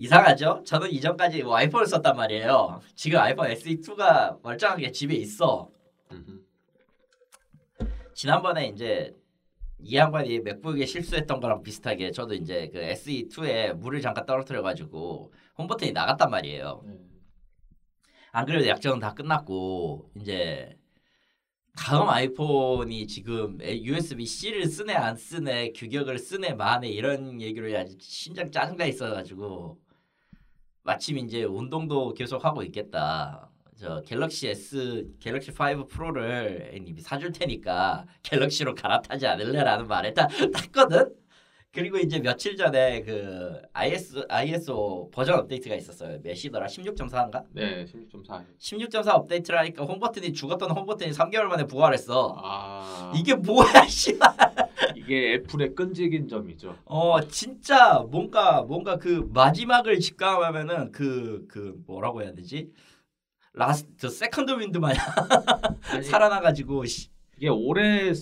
이상하죠? 0.00 0.62
저는 0.64 0.90
이전까지 0.90 1.42
뭐 1.42 1.56
아이폰을 1.56 1.86
썼단 1.86 2.16
말이에요. 2.16 2.80
지금 2.94 3.18
아이폰 3.18 3.48
SE2가 3.48 4.40
멀쩡하게 4.42 4.92
집에 4.92 5.14
있어. 5.14 5.70
지난번에 8.14 8.68
이제 8.68 9.14
이 9.78 9.96
양반이 9.96 10.40
맥북에 10.40 10.86
실수했던 10.86 11.40
거랑 11.40 11.62
비슷하게 11.62 12.12
저도 12.12 12.32
이제 12.32 12.70
그 12.72 12.80
SE2에 12.80 13.74
물을 13.74 14.00
잠깐 14.00 14.24
떨어뜨려 14.24 14.62
가지고 14.62 15.34
홈 15.58 15.66
버튼이 15.66 15.92
나갔단 15.92 16.30
말이에요. 16.30 16.82
네. 16.86 16.94
안 18.32 18.46
그래도 18.46 18.66
약정은 18.68 19.00
다 19.00 19.12
끝났고 19.12 20.10
이제 20.18 20.78
다음 21.76 22.08
아이폰이 22.08 23.06
지금 23.06 23.58
USB-C를 23.60 24.64
쓰네 24.66 24.94
안 24.94 25.16
쓰네 25.16 25.72
규격을 25.72 26.18
쓰네 26.18 26.54
마네 26.54 26.88
이런 26.88 27.38
아주 27.76 27.96
심장 28.00 28.50
짜증나 28.50 28.86
있어가지고 28.86 29.78
마침 30.82 31.18
이제 31.18 31.44
운동도 31.44 32.14
계속 32.14 32.44
하고 32.44 32.62
있겠다. 32.62 33.48
저 33.76 34.02
갤럭시 34.02 34.48
S, 34.48 35.10
갤럭시 35.20 35.52
5 35.52 35.86
프로를 35.86 36.70
이미 36.86 37.00
사줄 37.00 37.32
테니까 37.32 38.04
갤럭시로 38.22 38.74
갈아타지 38.74 39.26
않을래라는 39.26 39.86
말을 39.86 40.14
딱 40.14 40.28
탔거든. 40.52 41.14
그리고 41.72 41.98
이제 41.98 42.18
며칠 42.18 42.56
전에 42.56 43.02
그 43.02 43.62
IS, 43.72 44.26
ISO 44.28 45.08
버전 45.12 45.38
업데이트가 45.38 45.76
있었어요. 45.76 46.20
몇 46.20 46.34
시더라? 46.34 46.66
16.4인가? 46.66 47.44
네, 47.52 47.84
16.4. 47.84 48.44
16.4 48.58 49.08
업데이트를 49.14 49.58
하니까 49.60 49.84
홈 49.84 50.00
버튼이 50.00 50.32
죽었던 50.32 50.68
홈 50.72 50.84
버튼이 50.84 51.12
3개월 51.12 51.44
만에 51.44 51.66
부활했어. 51.66 52.34
아 52.42 53.12
이게 53.14 53.34
뭐야, 53.34 53.86
씨발. 53.86 54.34
이게 54.96 55.34
애플의 55.34 55.76
끈질긴 55.76 56.26
점이죠. 56.26 56.76
어, 56.86 57.20
진짜 57.28 58.04
뭔가 58.10 58.62
뭔가 58.62 58.96
그 58.96 59.28
마지막을 59.32 60.00
직감하면은 60.00 60.90
그그 60.90 61.82
뭐라고 61.86 62.22
해야 62.22 62.32
되지? 62.32 62.68
last 63.52 64.08
second 64.08 64.58
wind 64.58 64.78
마냥 64.78 65.04
아니, 65.92 66.02
살아나 66.04 66.40
가지고 66.40 66.84
씨, 66.84 67.08
이게 67.36 67.48
오래 67.48 68.12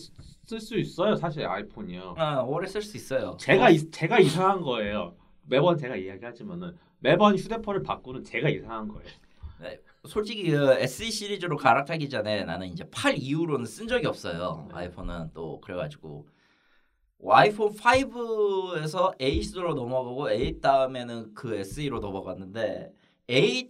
쓸 0.49 0.61
수 0.61 0.79
있어요, 0.79 1.15
사실 1.15 1.47
아이폰이요. 1.47 2.15
아, 2.17 2.41
오래 2.41 2.67
쓸 2.67 2.81
수 2.81 2.97
있어요. 2.97 3.37
제가 3.39 3.69
이, 3.69 3.91
제가 3.91 4.19
이상한 4.19 4.63
거예요. 4.63 5.15
매번 5.43 5.77
제가 5.77 5.95
이야기하지만은 5.95 6.75
매번 7.01 7.37
휴대폰을 7.37 7.83
바꾸는 7.83 8.25
제가 8.25 8.49
이상한 8.49 8.89
거예요. 8.89 9.07
솔직히 10.07 10.51
그 10.51 10.73
SE 10.79 11.11
시리즈로 11.11 11.59
갈아타기 11.59 12.09
전에 12.09 12.45
나는 12.45 12.69
이제 12.69 12.85
8 12.91 13.19
이후로는 13.19 13.67
쓴 13.67 13.89
적이 13.89 14.07
없어요. 14.07 14.67
네. 14.71 14.75
아이폰은 14.77 15.33
또 15.35 15.61
그래가지고 15.61 16.27
아이폰 17.29 17.75
5에서 17.75 19.19
8으로 19.19 19.75
넘어가고 19.75 20.29
8 20.29 20.61
다음에는 20.63 21.35
그 21.35 21.57
SE로 21.57 22.01
넘어갔는데 22.01 22.91
8 23.27 23.69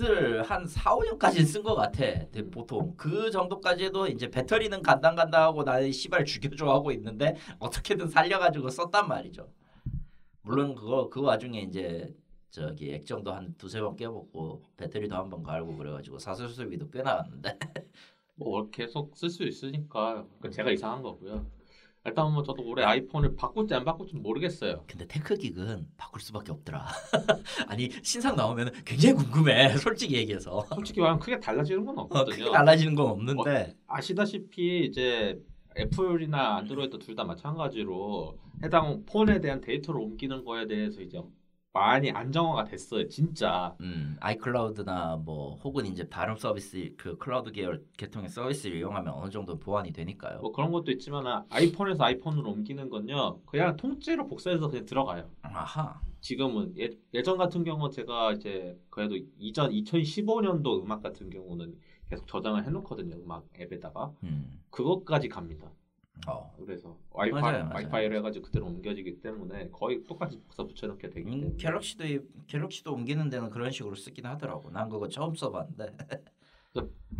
을한 0.00 0.66
4, 0.66 0.94
5년까지 0.96 1.44
쓴것 1.44 1.74
같아. 1.76 1.98
대- 2.30 2.50
보통 2.50 2.94
그 2.96 3.30
정도까지 3.30 3.84
해도 3.84 4.06
이제 4.06 4.30
배터리는 4.30 4.82
간당간당 4.82 5.42
하고 5.42 5.62
나의 5.62 5.92
시발 5.92 6.24
죽여줘 6.24 6.66
하고 6.70 6.92
있는데 6.92 7.36
어떻게든 7.58 8.08
살려가지고 8.08 8.68
썼단 8.70 9.08
말이죠. 9.08 9.48
물론 10.42 10.74
그거 10.74 11.08
그 11.08 11.20
와중에 11.22 11.60
이제 11.62 12.14
저기 12.50 12.92
액정도 12.92 13.32
한 13.32 13.54
두세 13.56 13.80
번 13.80 13.96
깨먹고 13.96 14.64
배터리도 14.76 15.14
한 15.14 15.30
번 15.30 15.42
갈고 15.42 15.76
그래가지고 15.76 16.18
사슬수비도 16.18 16.90
꽤 16.90 17.02
나왔는데 17.02 17.58
뭐 18.34 18.68
계속 18.70 19.16
쓸 19.16 19.30
수 19.30 19.44
있으니까 19.44 20.24
그러니까 20.38 20.50
제가 20.50 20.70
이상한 20.72 21.02
거고요. 21.02 21.46
일단 22.06 22.32
뭐 22.32 22.42
저도 22.42 22.62
올해 22.66 22.82
아이폰을 22.84 23.36
바꿀지 23.36 23.74
안 23.74 23.84
바꿀지 23.84 24.16
모르겠어요. 24.16 24.84
근데 24.86 25.06
tech 25.06 25.35
geek은 25.35 25.86
바꿀 25.98 26.22
수밖에 26.22 26.50
없더라 26.52 26.86
아니 27.68 27.90
신상 28.02 28.36
나오면 28.36 28.72
굉장히 28.86 29.16
궁금해 29.16 29.76
솔직히 29.76 30.16
얘기해서 30.16 30.64
솔직히 30.74 31.00
말하면 31.00 31.20
크게 31.20 31.38
달라지는 31.40 31.84
건 31.84 31.98
어, 31.98 32.02
없거든요. 32.02 32.36
크게 32.44 32.50
달라지는 32.50 32.94
건 32.94 33.06
없는데 33.08 33.76
아시다시피 33.86 34.86
이제 34.86 35.38
애플이나 35.78 36.56
안드로이드 36.56 36.98
둘 36.98 37.14
다 37.14 37.24
마찬가지로 37.24 38.38
해당 38.64 39.04
폰에 39.06 39.40
대한 39.40 39.60
데이터를 39.60 40.00
옮기는 40.00 40.44
거에 40.44 40.66
대해서 40.66 41.00
이제 41.02 41.20
많이 41.72 42.10
안정화가 42.10 42.64
됐어요. 42.64 43.06
진짜. 43.08 43.76
음, 43.80 44.16
아이클라우드나 44.20 45.16
뭐 45.24 45.56
혹은 45.62 45.86
이제 45.86 46.08
다른 46.08 46.36
서비스 46.36 46.92
그 46.96 47.16
클라우드 47.16 47.52
계열 47.52 47.84
계통의 47.96 48.28
서비스를 48.28 48.76
이용하면 48.78 49.14
어느 49.14 49.30
정도 49.30 49.58
보완이 49.58 49.92
되니까요 49.92 50.40
뭐 50.40 50.52
그런 50.52 50.72
것도 50.72 50.90
있지만 50.92 51.44
아이폰에서 51.48 52.02
아이폰으로 52.04 52.50
옮기는 52.50 52.88
건요. 52.88 53.40
그냥 53.46 53.76
통째로 53.76 54.26
복사해서 54.26 54.68
그냥 54.68 54.84
들어가요. 54.84 55.30
아하 55.42 56.00
지금은 56.20 56.74
예, 56.78 56.90
예전 57.14 57.38
같은 57.38 57.64
경우는 57.64 57.92
제가 57.92 58.32
이제 58.32 58.78
그래도 58.90 59.16
이전 59.38 59.70
2015년도 59.70 60.82
음악 60.82 61.02
같은 61.02 61.30
경우는 61.30 61.78
계속 62.08 62.26
저장을 62.26 62.66
해놓거든요. 62.66 63.16
음악 63.16 63.46
앱에다가 63.58 64.12
음, 64.24 64.60
그것까지 64.70 65.28
갑니다. 65.28 65.70
어. 66.28 66.54
그래서 66.58 66.96
와이파이 67.10 67.40
맞아요, 67.42 67.64
맞아요. 67.64 67.74
와이파이를 67.74 68.16
해가지고 68.18 68.46
그대로 68.46 68.66
옮겨지기 68.66 69.20
때문에 69.20 69.70
거의 69.70 70.04
똑같이 70.04 70.38
복사 70.40 70.64
붙여놓게 70.64 71.10
되기 71.10 71.30
때문에 71.30 71.46
음, 71.48 71.56
갤럭시도 71.56 72.04
이- 72.06 72.20
갤럭시도 72.46 72.92
옮기는 72.92 73.28
데는 73.30 73.50
그런 73.50 73.70
식으로 73.70 73.94
쓰긴 73.94 74.26
하더라고 74.26 74.70
난 74.70 74.88
그거 74.88 75.08
처음 75.08 75.34
써봤는데 75.34 75.96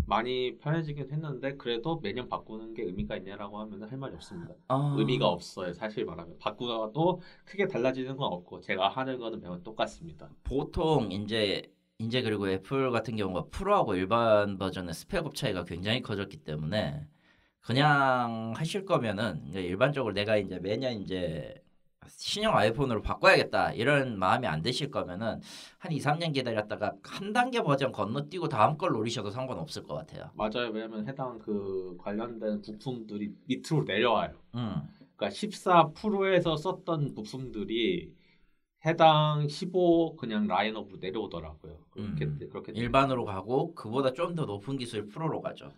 많이 0.07 0.57
편해지긴 0.59 1.11
했는데 1.11 1.57
그래도 1.57 1.99
매년 2.01 2.29
바꾸는 2.29 2.75
게 2.75 2.83
의미가 2.85 3.17
있냐라고 3.17 3.59
하면 3.61 3.83
할 3.83 3.99
말이 3.99 4.15
없습니다. 4.15 4.55
아, 4.69 4.95
의미가 4.97 5.27
없어요. 5.29 5.73
사실 5.73 6.05
말하면 6.05 6.39
바꾸다가도 6.39 7.21
크게 7.45 7.67
달라지는 7.67 8.17
건 8.17 8.33
없고 8.33 8.61
제가 8.61 8.89
하는 8.89 9.19
거는 9.19 9.41
매번 9.41 9.63
똑같습니다. 9.63 10.31
보통 10.45 11.11
이제 11.11 11.63
이제 11.99 12.23
그리고 12.23 12.49
애플 12.49 12.91
같은 12.93 13.17
경우가 13.17 13.47
프로하고 13.51 13.95
일반 13.95 14.57
버전의 14.57 14.95
스펙업 14.95 15.35
차이가 15.35 15.65
굉장히 15.65 16.01
커졌기 16.01 16.39
때문에 16.39 17.07
그냥 17.63 18.53
하실 18.57 18.85
거면은 18.85 19.47
이제 19.49 19.61
일반적으로 19.63 20.13
내가 20.15 20.37
이제 20.37 20.59
매년 20.61 20.95
이제 20.95 21.55
신형 22.09 22.57
아이폰으로 22.57 23.03
바꿔야겠다 23.03 23.73
이런 23.75 24.19
마음이 24.19 24.47
안 24.47 24.63
드실 24.63 24.91
거면은 24.91 25.41
한 25.79 25.93
2, 25.93 25.99
3년 26.01 26.33
기다렸다가 26.35 26.95
한 27.03 27.33
단계 27.33 27.63
버전 27.63 27.93
건너뛰고 27.93 28.49
다음 28.49 28.77
걸 28.79 28.93
노리셔도 28.93 29.31
상관없을 29.31 29.85
것 29.85 29.95
같아요. 29.95 30.31
맞아요. 30.35 30.71
왜냐면 30.73 31.07
해당 31.07 31.39
그 31.39 31.97
관련된 31.99 32.63
부품들이 32.63 33.35
밑으로 33.47 33.85
내려와요. 33.85 34.33
음. 34.57 34.83
그러니까 35.17 35.31
14 35.31 35.91
프로에서 35.95 36.57
썼던 36.57 37.15
부품들이 37.15 38.13
해당 38.87 39.47
15 39.49 40.17
그냥 40.17 40.47
라인업으로 40.47 40.99
내려오더라고요. 40.99 41.79
그렇게 41.91 42.25
음. 42.25 42.39
그렇게 42.51 42.73
일반으로 42.73 43.25
가고 43.27 43.75
그보다 43.75 44.13
좀 44.15 44.35
더 44.35 44.47
높은 44.47 44.79
기술 44.79 45.07
프로로 45.09 45.43
가죠. 45.43 45.73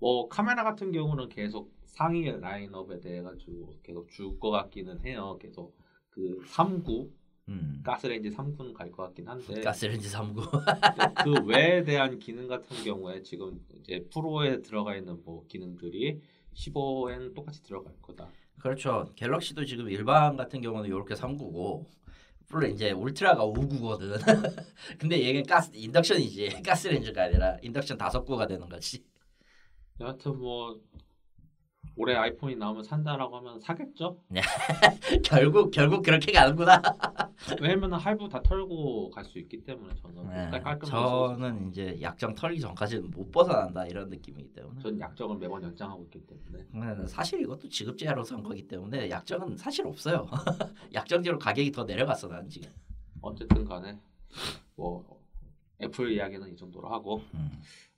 뭐 0.00 0.28
카메라 0.28 0.64
같은 0.64 0.92
경우는 0.92 1.28
계속 1.28 1.72
상위 1.86 2.30
라인업에 2.30 3.00
대해 3.00 3.22
가지고 3.22 3.74
계속 3.82 4.08
줄 4.10 4.38
것 4.38 4.50
같기는 4.50 5.04
해요. 5.04 5.38
계속 5.40 5.76
그39 6.14 7.10
음. 7.48 7.80
가스레인지 7.84 8.30
3구는 8.30 8.72
갈 8.72 8.90
것 8.90 9.02
같긴 9.04 9.28
한데 9.28 9.60
가스레인지 9.60 10.08
3구. 10.08 11.24
그 11.24 11.44
외에 11.46 11.82
대한 11.82 12.18
기능 12.18 12.46
같은 12.48 12.76
경우에 12.84 13.22
지금 13.22 13.60
이제 13.80 14.06
프로에 14.12 14.62
들어가 14.62 14.96
있는 14.96 15.20
뭐 15.24 15.44
기능들이 15.48 16.20
15에는 16.54 17.34
똑같이 17.34 17.62
들어갈 17.62 17.92
거다. 18.00 18.28
그렇죠. 18.60 19.10
갤럭시도 19.16 19.64
지금 19.64 19.88
일반 19.90 20.36
같은 20.36 20.60
경우는 20.60 20.86
이렇게 20.88 21.14
3구고 21.14 21.86
물론 22.50 22.70
이제 22.70 22.90
울트라가 22.92 23.44
5구거든. 23.46 24.18
근데 24.98 25.24
얘는 25.26 25.44
가스 25.44 25.70
인덕션이지 25.74 26.62
가스레인지가 26.62 27.24
아니라 27.24 27.56
인덕션 27.62 27.96
다섯 27.98 28.24
구가 28.24 28.46
되는 28.46 28.68
거지. 28.68 29.02
여하튼 30.00 30.38
뭐 30.38 30.80
올해 31.96 32.14
아이폰이 32.14 32.56
나오면 32.56 32.82
산다라고 32.84 33.36
하면 33.38 33.60
사겠죠? 33.60 34.18
결국 35.24 35.70
결국 35.70 36.02
그렇게 36.02 36.32
가는구나. 36.32 36.80
왜냐면 37.60 37.92
할부 37.94 38.28
다 38.28 38.40
털고 38.42 39.10
갈 39.10 39.24
수 39.24 39.38
있기 39.38 39.62
때문에 39.64 39.94
저는 39.96 40.28
네, 40.28 40.44
일단 40.44 40.62
깔끔하게 40.62 40.86
저는 41.36 41.68
이제 41.68 41.98
약정 42.00 42.34
털기 42.34 42.60
전까지는 42.60 43.10
못 43.10 43.30
벗어난다 43.30 43.86
이런 43.86 44.08
느낌이기 44.08 44.52
때문에. 44.54 44.80
전 44.80 44.98
약정을 44.98 45.36
매번 45.36 45.62
연장하고 45.62 46.04
있기 46.04 46.26
때문에 46.26 46.66
네, 46.72 47.06
사실 47.06 47.40
이것도 47.42 47.68
지급제로 47.68 48.24
산 48.24 48.42
거기 48.42 48.66
때문에 48.66 49.10
약정은 49.10 49.56
사실 49.56 49.86
없어요. 49.86 50.26
약정제로 50.94 51.38
가격이 51.38 51.72
더 51.72 51.84
내려갔어 51.84 52.28
난 52.28 52.48
지금. 52.48 52.70
어쨌든 53.20 53.64
간에 53.64 53.98
뭐 54.76 55.20
애플 55.82 56.10
이야기는 56.12 56.50
이 56.52 56.56
정도로 56.56 56.88
하고 56.88 57.22
음. 57.34 57.50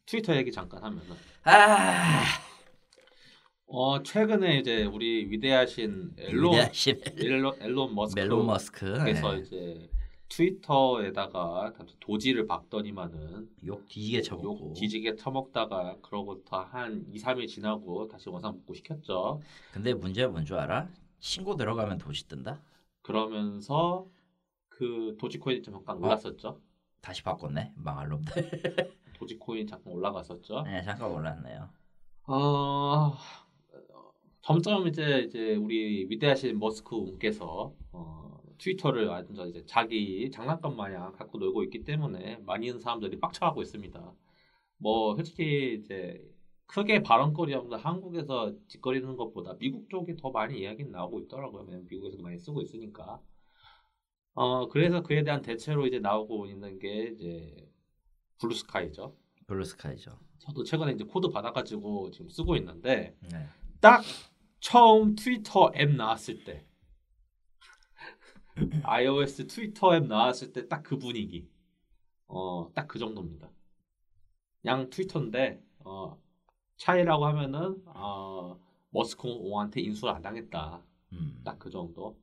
트위터 0.07 0.37
얘기 0.37 0.51
잠깐 0.53 0.83
하면은 0.85 1.15
아, 1.45 2.25
어 3.67 4.03
최근에 4.03 4.59
이제 4.59 4.85
우리 4.85 5.31
위대하신 5.31 6.15
앨런 6.19 6.53
위대하신 6.53 7.01
앨런, 7.19 7.55
앨런 7.61 7.95
머스크 7.95 8.21
멜론 8.21 8.47
머스크 8.47 8.93
그래서 8.99 9.33
네. 9.33 9.41
이제 9.41 9.91
트위터에다가 10.29 11.73
도지를 12.01 12.47
박더니만은 12.47 13.51
욕 13.67 13.87
뒤지게 13.89 14.23
쳐먹고 14.23 14.49
욕 14.69 14.75
뒤지게 14.75 15.17
처먹다가 15.17 15.99
그러고부터 16.03 16.63
한 16.63 17.07
2, 17.13 17.19
3일 17.19 17.47
지나고 17.47 18.09
다시 18.09 18.29
원상 18.31 18.53
복구 18.55 18.75
시켰죠. 18.75 19.41
근데 19.73 19.93
문제가 19.95 20.29
뭔 20.31 20.45
줄 20.45 20.57
알아? 20.57 20.89
신고 21.21 21.57
들어가면 21.57 21.99
도시 21.99 22.27
뜬다? 22.29 22.61
그러면서 23.03 24.07
그 24.69 25.17
도지코인이 25.21 25.63
좀 25.63 25.75
잠깐 25.75 25.97
어? 25.97 26.01
올랐었죠. 26.07 26.61
다시 27.03 27.23
바꿨네 27.23 27.73
망할 27.77 28.09
놈들 28.09 28.33
도지코인 29.23 29.67
잠깐 29.67 29.93
올라갔었죠. 29.93 30.63
네 30.63 30.83
잠깐 30.83 31.11
올랐네요 31.11 31.71
어, 32.27 33.13
점점 34.43 34.87
이제 34.89 35.21
이제 35.21 35.55
우리 35.55 36.07
위대하신 36.11 36.59
머스크 36.59 36.97
운께서 36.97 37.75
어, 37.93 38.41
트위터를 38.59 39.07
완전 39.07 39.49
이제 39.49 39.65
자기 39.67 40.31
장난감 40.31 40.77
마냥 40.77 41.13
갖고 41.13 41.39
놀고 41.39 41.63
있기 41.65 41.85
때문에 41.85 42.39
많은 42.45 42.81
사람들이 42.81 43.19
빡쳐하고 43.21 43.63
있습니다. 43.63 44.13
뭐 44.79 45.15
솔직히 45.15 45.79
이제 45.81 46.21
크게 46.67 47.03
발언거리 47.03 47.55
없는 47.55 47.79
한국에서 47.79 48.53
짓거리는 48.69 49.17
것보다 49.17 49.57
미국 49.59 49.89
쪽이 49.91 50.17
더 50.17 50.31
많이 50.31 50.61
이야기는 50.61 50.91
나오고 50.91 51.21
있더라고요. 51.21 51.63
왜냐면 51.63 51.87
미국에서도 51.89 52.23
많이 52.23 52.39
쓰고 52.39 52.63
있으니까. 52.63 53.21
어 54.35 54.69
그래서 54.69 55.03
그에 55.03 55.23
대한 55.25 55.43
대체로 55.43 55.87
이제 55.87 55.99
나오고 55.99 56.47
있는 56.47 56.79
게 56.79 57.13
이제 57.15 57.72
블루스카이죠. 58.43 59.17
블루스카이죠 59.47 60.19
저도 60.39 60.65
최근에 60.65 60.93
이제 60.93 61.05
코드 61.05 61.29
받아가지고 61.29 62.11
지금 62.11 62.29
쓰고 62.29 62.57
있는데 62.57 63.17
네. 63.31 63.49
딱 63.81 64.03
처음 64.61 65.15
트위터 65.15 65.71
앱 65.77 65.95
나왔을 65.95 66.45
때 66.45 66.67
iOS 68.85 69.47
트위터 69.47 69.95
앱 69.97 70.07
나왔을 70.07 70.53
때 70.53 70.69
딱 70.69 70.83
그 70.83 70.99
분위기 70.99 71.49
어딱 72.27 72.89
그 72.89 72.99
정도입니다. 72.99 73.51
걍 74.65 74.89
트위터인데 74.91 75.63
어 75.81 76.19
차이라고 76.77 77.27
하면은 77.27 77.83
어 77.87 78.59
머스크 78.91 79.29
오한테 79.29 79.81
인수를 79.81 80.15
안 80.15 80.23
당했다 80.23 80.83
음. 81.13 81.41
딱그 81.45 81.71
정도. 81.71 82.19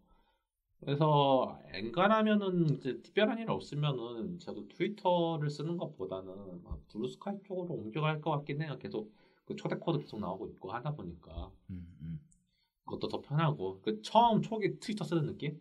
그래서 0.81 1.59
엔간하면은 1.73 2.77
이제 2.77 3.01
특별한 3.01 3.39
일 3.39 3.49
없으면은 3.49 4.39
저도 4.39 4.67
트위터를 4.69 5.49
쓰는 5.49 5.77
것보다는 5.77 6.63
막 6.63 6.87
블루스카이 6.87 7.43
쪽으로 7.43 7.73
옮겨갈 7.73 8.21
것 8.21 8.31
같긴 8.31 8.61
해요. 8.61 8.77
계속 8.79 9.13
그 9.45 9.55
초대 9.55 9.75
코드 9.75 9.99
계속 9.99 10.19
나오고 10.19 10.47
있고 10.49 10.71
하다 10.71 10.95
보니까 10.95 11.51
음, 11.69 11.95
음. 12.01 12.19
그것도 12.85 13.07
더 13.09 13.21
편하고 13.21 13.81
그 13.81 14.01
처음 14.01 14.41
초기 14.41 14.79
트위터 14.79 15.03
쓰는 15.03 15.25
느낌 15.25 15.59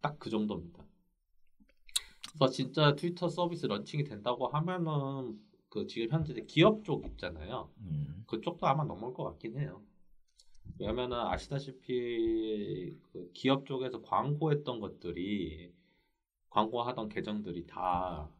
딱 0.00 0.18
그 0.18 0.30
정도입니다. 0.30 0.84
그래서 2.32 2.48
진짜 2.52 2.94
트위터 2.94 3.28
서비스 3.28 3.66
런칭이 3.66 4.04
된다고 4.04 4.46
하면은 4.48 5.40
그 5.68 5.86
지금 5.86 6.08
현재 6.10 6.34
기업 6.46 6.84
쪽 6.84 7.04
있잖아요. 7.06 7.70
음. 7.78 8.24
그쪽도 8.26 8.66
아마 8.66 8.84
넘을 8.84 9.12
것 9.12 9.24
같긴 9.24 9.58
해요. 9.58 9.82
왜냐면은 10.78 11.18
아시다시피 11.18 12.96
그 13.12 13.30
기업 13.34 13.66
쪽에서 13.66 14.02
광고했던 14.02 14.80
것들이 14.80 15.72
광고하던 16.50 17.08
계정들이 17.08 17.66
다 17.66 18.30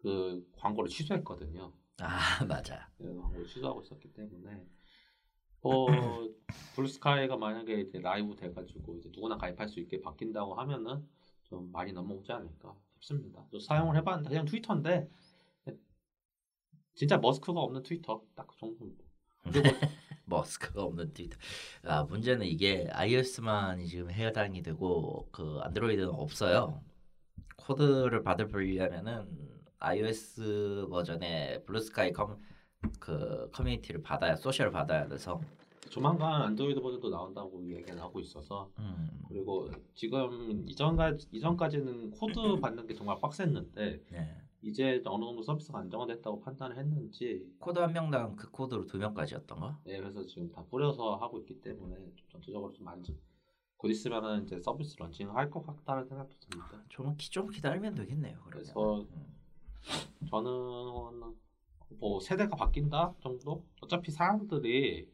그 0.00 0.46
광고를 0.56 0.88
취소했거든요. 0.88 1.72
아 2.00 2.44
맞아 2.46 2.88
네, 2.98 3.12
광고를 3.14 3.46
취소하고 3.46 3.82
있었기 3.82 4.12
때문에 4.12 4.64
어 5.62 5.86
블루스카이가 6.76 7.36
만약에 7.36 7.80
이제 7.80 7.98
라이브 7.98 8.36
돼가지고 8.36 8.96
이제 8.98 9.10
누구나 9.12 9.36
가입할 9.36 9.68
수 9.68 9.80
있게 9.80 10.00
바뀐다고 10.00 10.54
하면은 10.54 11.08
좀 11.44 11.72
많이 11.72 11.92
넘어오지 11.92 12.30
않을까 12.30 12.76
싶습니다. 12.94 13.44
저 13.50 13.58
사용을 13.58 13.96
해봤는데 13.96 14.28
그냥 14.30 14.44
트위터인데 14.44 15.10
진짜 16.94 17.16
머스크가 17.18 17.60
없는 17.60 17.82
트위터 17.82 18.22
딱 18.34 18.46
그 18.46 18.56
정도입니다. 18.58 19.04
그리고 19.42 19.68
머스크가 20.28 20.82
없는 20.82 21.12
트위터. 21.12 21.36
아 21.84 22.04
문제는 22.04 22.46
이게 22.46 22.88
iOS만 22.92 23.84
지금 23.86 24.10
해당이 24.10 24.62
되고 24.62 25.28
그 25.32 25.58
안드로이드는 25.62 26.10
없어요. 26.10 26.82
코드를 27.56 28.22
받으려면은 28.22 29.26
iOS 29.80 30.86
버전의 30.90 31.64
블루스카이 31.66 32.12
컴, 32.12 32.38
그 32.98 33.50
커뮤니티를 33.52 34.02
받아야 34.02 34.36
소셜 34.36 34.70
받아야 34.70 35.06
돼서 35.08 35.40
조만간 35.90 36.42
안드로이드 36.42 36.80
버전도 36.80 37.08
나온다고 37.10 37.64
얘기를 37.66 38.00
하고 38.00 38.20
있어서 38.20 38.70
음, 38.78 39.08
그리고 39.28 39.70
지금 39.94 40.64
이전까 40.68 41.16
이전까지는 41.32 42.10
코드 42.10 42.34
받는 42.60 42.86
게 42.86 42.94
정말 42.94 43.18
빡셌는데 43.20 44.02
네. 44.10 44.42
이제 44.62 45.00
어느 45.04 45.24
정도 45.24 45.42
서비스가 45.42 45.78
안정화됐다고 45.78 46.40
판단을 46.40 46.76
했는지 46.78 47.46
코드 47.58 47.78
한 47.78 47.92
명당 47.92 48.36
그 48.36 48.50
코드로 48.50 48.86
두 48.86 48.98
명까지였던가? 48.98 49.80
네, 49.84 49.98
그래서 49.98 50.24
지금 50.26 50.50
다 50.50 50.64
뿌려서 50.68 51.16
하고 51.16 51.38
있기 51.40 51.60
때문에 51.60 51.94
좀 52.16 52.28
전체적으로 52.28 52.72
좀 52.72 52.84
만족. 52.84 53.16
곧 53.76 53.88
있으면은 53.88 54.44
이제 54.44 54.60
서비스 54.60 54.96
런칭 54.98 55.34
할것 55.34 55.64
같다는 55.64 56.04
생각도 56.06 56.34
듭니다. 56.40 56.82
좀, 56.88 57.14
기, 57.16 57.30
좀 57.30 57.48
기다리면 57.48 57.94
되겠네요. 57.94 58.36
그러면. 58.44 58.50
그래서 58.50 59.00
음. 59.02 59.38
저는 60.28 61.36
뭐 62.00 62.18
세대가 62.20 62.56
바뀐다 62.56 63.14
정도? 63.22 63.64
어차피 63.80 64.10
사람들이 64.10 65.08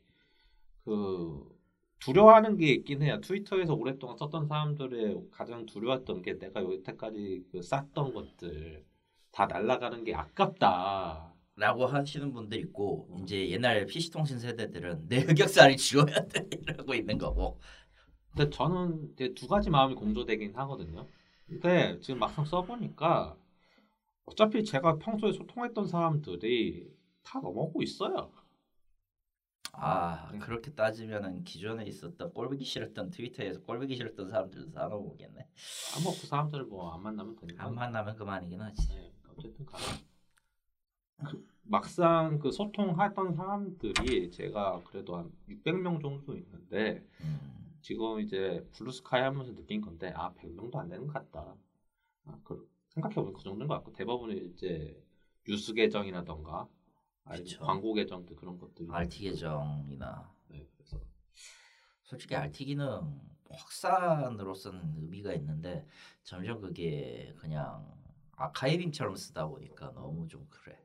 그 0.85 1.54
두려워하는 2.00 2.57
게 2.57 2.72
있긴 2.72 3.02
해요. 3.02 3.20
트위터에서 3.20 3.74
오랫동안 3.74 4.16
썼던 4.16 4.46
사람들의 4.46 5.28
가장 5.30 5.66
두려웠던 5.66 6.22
게 6.22 6.38
내가 6.38 6.62
여태까지 6.62 7.46
그 7.50 7.62
쌓던 7.62 8.14
것들 8.14 8.85
다 9.35 9.47
날아가는 9.47 10.05
게 10.05 10.14
아깝다. 10.14 11.33
라고 11.57 11.87
하시는 11.87 12.33
분들 12.33 12.59
있고 12.61 13.09
이제 13.23 13.49
옛날 13.51 13.87
PC 13.87 14.11
통신 14.11 14.38
세대들은 14.40 15.09
내 15.09 15.20
흑역사를 15.20 15.77
지워야 15.77 16.27
돼 16.29 16.49
이러고 16.62 16.94
있는 16.94 17.18
거고. 17.18 17.61
근데 18.31 18.51
저는 18.51 19.11
이제 19.12 19.35
두 19.35 19.47
가지 19.47 19.70
마음이 19.70 19.94
공조되긴 19.94 20.57
하거든요. 20.57 21.09
근데 21.47 21.99
지금 22.01 22.18
막상 22.20 22.44
써보니까 22.44 23.37
어차피 24.25 24.64
제가 24.64 24.99
평소에 24.99 25.33
소통했던 25.33 25.87
사람들이 25.87 26.88
다 27.23 27.40
넘어오고 27.40 27.83
있어요. 27.83 28.33
아 29.73 30.29
네. 30.33 30.38
그렇게 30.38 30.73
따지면은 30.73 31.44
기존에 31.44 31.85
있었던 31.85 32.33
꼴보기 32.33 32.64
싫었던 32.64 33.11
트위터에서 33.11 33.61
꼴보기 33.62 33.94
싫었던 33.97 34.29
사람들도 34.31 34.73
다 34.73 34.88
넘어오겠네. 34.88 35.40
아, 35.40 36.01
뭐그 36.03 36.27
사람들을 36.27 36.64
뭐 36.66 36.94
안 36.94 37.03
만나면 37.03 37.37
되니까. 37.37 37.64
안 37.64 37.75
만나면 37.75 38.16
그만이긴 38.16 38.61
하지. 38.61 38.88
네, 38.88 39.12
어쨌든 39.37 39.66
간에 39.66 39.85
그 41.25 41.47
막상 41.62 42.38
그 42.38 42.51
소통했던 42.51 43.35
사람들이 43.35 44.31
제가 44.31 44.83
그래도 44.85 45.16
한 45.16 45.33
600명 45.49 46.01
정도 46.01 46.37
있는데 46.37 47.07
음, 47.20 47.79
지금 47.81 48.20
이제 48.20 48.66
블루스카이 48.73 49.23
하면서 49.23 49.55
느낀 49.55 49.81
건데 49.81 50.12
아 50.14 50.33
100명도 50.35 50.77
안 50.77 50.88
되는 50.88 51.07
것 51.07 51.12
같다. 51.12 51.55
아, 52.27 52.38
그 52.44 52.68
생각해보면 52.88 53.33
그 53.35 53.42
정도인 53.42 53.68
것 53.68 53.75
같고 53.75 53.92
대부분이 53.92 54.53
이제 54.55 55.03
뉴스 55.47 55.75
계정이라던가 55.75 56.68
그쵸. 57.25 57.64
광고 57.64 57.94
계정들 57.94 58.37
그런 58.37 58.59
것들이 58.59 58.88
RT 58.90 59.23
계정이나. 59.23 60.31
네, 60.49 60.66
그래서. 60.77 61.01
솔직히 62.03 62.35
RT 62.35 62.64
기능 62.66 63.20
확산으로서는 63.51 64.94
의미가 64.97 65.33
있는데 65.35 65.87
점점 66.23 66.61
그게 66.61 67.35
그냥 67.38 67.94
아카이빙처럼 68.37 69.16
쓰다 69.16 69.47
보니까 69.47 69.92
너무 69.92 70.27
좀 70.29 70.47
그래. 70.51 70.79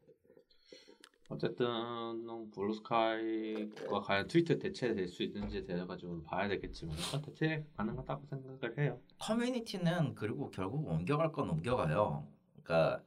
어쨌든 1.29 2.49
블루스카이가 2.51 4.01
과연 4.01 4.27
트위터 4.27 4.57
대체될 4.57 5.07
수 5.07 5.21
있는지 5.21 5.63
대해 5.63 5.85
가지고 5.85 6.23
봐야 6.23 6.47
되겠지만 6.47 6.95
대체 7.23 7.63
가능하다고 7.77 8.25
생각을 8.25 8.77
해요. 8.79 8.99
커뮤니티는 9.19 10.15
그리고 10.15 10.49
결국 10.49 10.87
옮겨갈 10.87 11.31
건 11.31 11.51
옮겨가요. 11.51 12.27
그러니까 12.63 13.03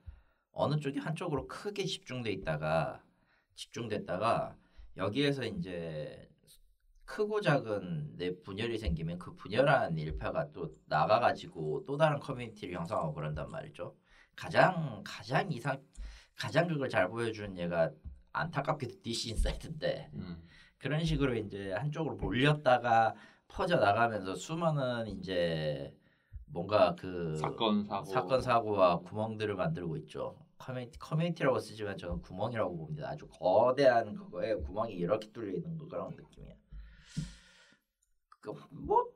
어느 0.53 0.79
쪽이 0.79 1.01
한쪽으로 1.01 1.49
크게 1.49 1.85
집중돼 1.85 2.31
있다가 2.31 3.03
집중됐다가 3.57 4.57
여기에서 4.97 5.45
이제 5.45 6.29
크고 7.05 7.41
작은 7.41 8.17
내 8.17 8.39
분열이 8.41 8.79
생기면 8.79 9.19
그 9.19 9.35
분열한 9.35 9.99
일파가 9.99 10.53
또 10.53 10.77
나가가지고 10.87 11.85
또 11.87 11.97
다른 11.97 12.21
커뮤니티를 12.21 12.75
형성하고 12.77 13.15
그런단 13.15 13.51
말이죠. 13.51 13.97
가장 14.37 15.03
가장 15.05 15.51
이상 15.53 15.81
가장 16.35 16.68
그걸 16.68 16.88
잘 16.88 17.09
보여주는 17.09 17.57
얘가 17.59 17.90
안타깝게도 18.33 19.03
DC 19.03 19.31
인사이드인데 19.31 20.11
음. 20.14 20.42
그런 20.79 21.05
식으로 21.05 21.37
이제 21.37 21.73
한쪽으로 21.73 22.16
몰렸다가 22.16 23.14
퍼져 23.47 23.77
나가면서 23.77 24.35
수많은 24.35 25.07
이제 25.09 25.95
뭔가 26.47 26.95
그 26.95 27.37
사건 27.37 27.85
사고 27.85 28.05
사건 28.05 28.40
사고와 28.40 28.99
구멍들을 29.01 29.55
만들고 29.55 29.97
있죠. 29.99 30.38
커뮤니티 30.59 30.99
커뮤니티라고 30.99 31.59
쓰지만 31.59 31.97
저는 31.99 32.21
구멍이라고 32.23 32.77
봅니다. 32.77 33.09
아주 33.09 33.27
거대한 33.29 34.14
그거에 34.14 34.55
구멍이 34.55 34.95
이렇게 34.95 35.31
뚫려 35.33 35.57
있는 35.57 35.77
거 35.77 35.87
그런 35.88 36.11
느낌이에요. 36.11 36.57
그뭐 38.40 39.07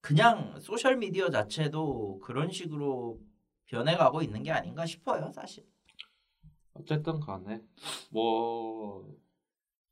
그냥 0.00 0.58
소셜 0.60 0.96
미디어 0.96 1.30
자체도 1.30 2.20
그런 2.20 2.50
식으로 2.50 3.18
변해가고 3.66 4.22
있는 4.22 4.42
게 4.42 4.50
아닌가 4.50 4.86
싶어요, 4.86 5.30
사실. 5.32 5.66
어쨌든 6.74 7.20
간에 7.20 7.62
뭐 8.10 9.16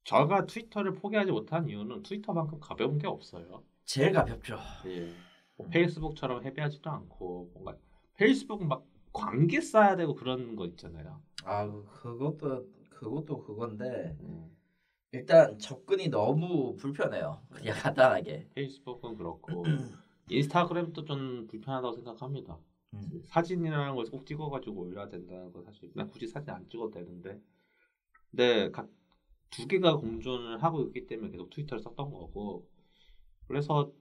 제가 0.05 0.47
트위터를 0.47 0.95
포기하지 0.95 1.31
못한 1.31 1.69
이유는 1.69 2.03
트위터만큼 2.03 2.59
가벼운 2.61 2.99
게 2.99 3.07
없어요. 3.07 3.63
제일 3.85 4.13
가볍죠. 4.13 4.59
예. 4.87 5.15
뭐 5.57 5.69
페이스북처럼 5.69 6.45
헤비하지도 6.45 6.91
않고 6.91 7.51
뭔가 7.55 7.77
페이스북은 8.15 8.69
막 8.69 8.85
관계 9.13 9.61
쌓아야 9.61 9.97
되고 9.97 10.15
그런 10.15 10.57
거 10.57 10.67
있잖아요. 10.67 11.23
아 11.45 11.67
그것도 12.03 12.67
그것도 12.91 13.45
그건데 13.45 14.17
음. 14.21 14.57
일단 15.13 15.59
접근이 15.59 16.09
너무 16.09 16.75
불편해요. 16.77 17.43
그냥 17.51 17.75
간단하게. 17.95 18.49
페이스북은 18.55 19.17
그렇고 19.17 19.65
인스타그램도 20.31 21.05
좀 21.05 21.47
불편하다고 21.49 21.95
생각합니다. 21.97 22.59
음. 22.95 23.23
사진이라는 23.27 23.95
걸 23.95 24.05
꼭 24.11 24.27
찍어가지고 24.27 24.81
올려야 24.83 25.09
된다는 25.09 25.53
거 25.53 25.63
사실 25.63 25.91
그냥 25.93 26.09
굳이 26.09 26.27
사진 26.27 26.51
안 26.51 26.69
찍어도 26.69 26.91
되는데 26.93 27.41
근데 28.31 28.71
각 28.71 28.89
두 29.53 29.69
개가 29.69 29.99
공존을 29.99 30.63
하고 30.63 30.83
있기 30.85 31.07
때문에 31.07 31.31
계속 31.31 31.51
트위터를 31.51 31.83
썼던 31.83 32.11
거고 32.11 32.67
그래서 33.47 33.93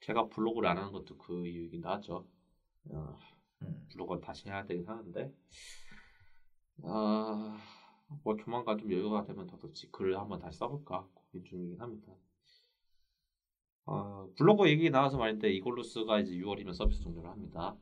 제가 0.00 0.28
블로그를 0.28 0.68
안 0.68 0.78
하는 0.78 0.92
것도 0.92 1.16
그 1.18 1.46
이유이긴 1.46 1.84
하죠. 1.84 2.26
어, 2.90 3.16
음. 3.62 3.86
블로그 3.92 4.20
다시 4.20 4.48
해야 4.48 4.66
되긴 4.66 4.86
하는데 4.88 5.32
아, 6.82 7.58
뭐 8.24 8.36
조만간 8.36 8.78
좀 8.78 8.90
여유가 8.92 9.24
되면 9.24 9.46
더더 9.46 9.68
글을 9.92 10.18
한번 10.18 10.40
다시 10.40 10.58
써볼까 10.58 11.08
고민 11.14 11.44
중이긴 11.44 11.80
합니다. 11.80 12.12
어, 13.86 14.28
블로그 14.36 14.68
얘기 14.68 14.90
나와서 14.90 15.16
말인데 15.16 15.50
이골루스가 15.52 16.20
이제 16.20 16.32
6월이면 16.32 16.74
서비스 16.74 17.00
종료를 17.00 17.30
합니다. 17.30 17.76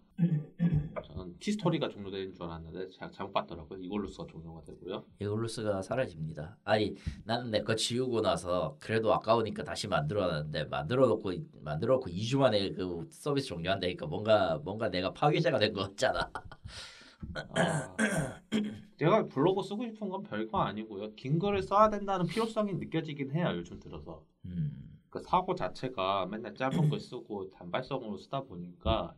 저는 1.05 1.37
티스토리가 1.38 1.88
종료되는 1.90 2.33
줄 2.33 2.42
알았는데 2.44 2.88
잘못 3.12 3.33
봤더라고요. 3.33 3.79
이골루스가 3.83 4.26
종료가 4.26 4.62
되고요. 4.64 5.05
이글루스가 5.20 5.83
사라집니다. 5.83 6.57
아니 6.64 6.94
나는 7.24 7.50
내 7.50 7.62
거 7.62 7.74
지우고 7.74 8.20
나서 8.22 8.76
그래도 8.81 9.12
아까우니까 9.12 9.62
다시 9.64 9.88
만들어놨는데 9.88 10.64
만들어놓고 10.64 11.33
만들어놓고 11.61 12.09
2주 12.11 12.38
만에 12.38 12.70
그 12.72 13.07
서비스 13.11 13.48
종료한다니까 13.48 14.07
뭔가 14.07 14.59
뭔가 14.64 14.88
내가 14.88 15.12
파괴자가 15.12 15.59
된것 15.59 15.88
같잖아. 15.90 16.31
아, 17.35 17.96
제가 18.98 19.26
블로그 19.26 19.62
쓰고 19.62 19.85
싶은 19.87 20.09
건 20.09 20.22
별거 20.22 20.59
아니고요. 20.61 21.14
긴 21.14 21.38
글을 21.38 21.62
써야 21.62 21.90
된다는 21.90 22.26
필요성이 22.26 22.74
느껴지긴 22.74 23.33
해요. 23.33 23.48
요즘 23.57 23.79
들어서. 23.81 24.22
음. 24.46 24.98
그 25.11 25.20
사고 25.20 25.55
자체가 25.55 26.26
맨날 26.26 26.55
짧은 26.55 26.88
글 26.90 27.00
쓰고 27.00 27.50
단발성으로 27.50 28.16
쓰다 28.18 28.42
보니까 28.42 29.14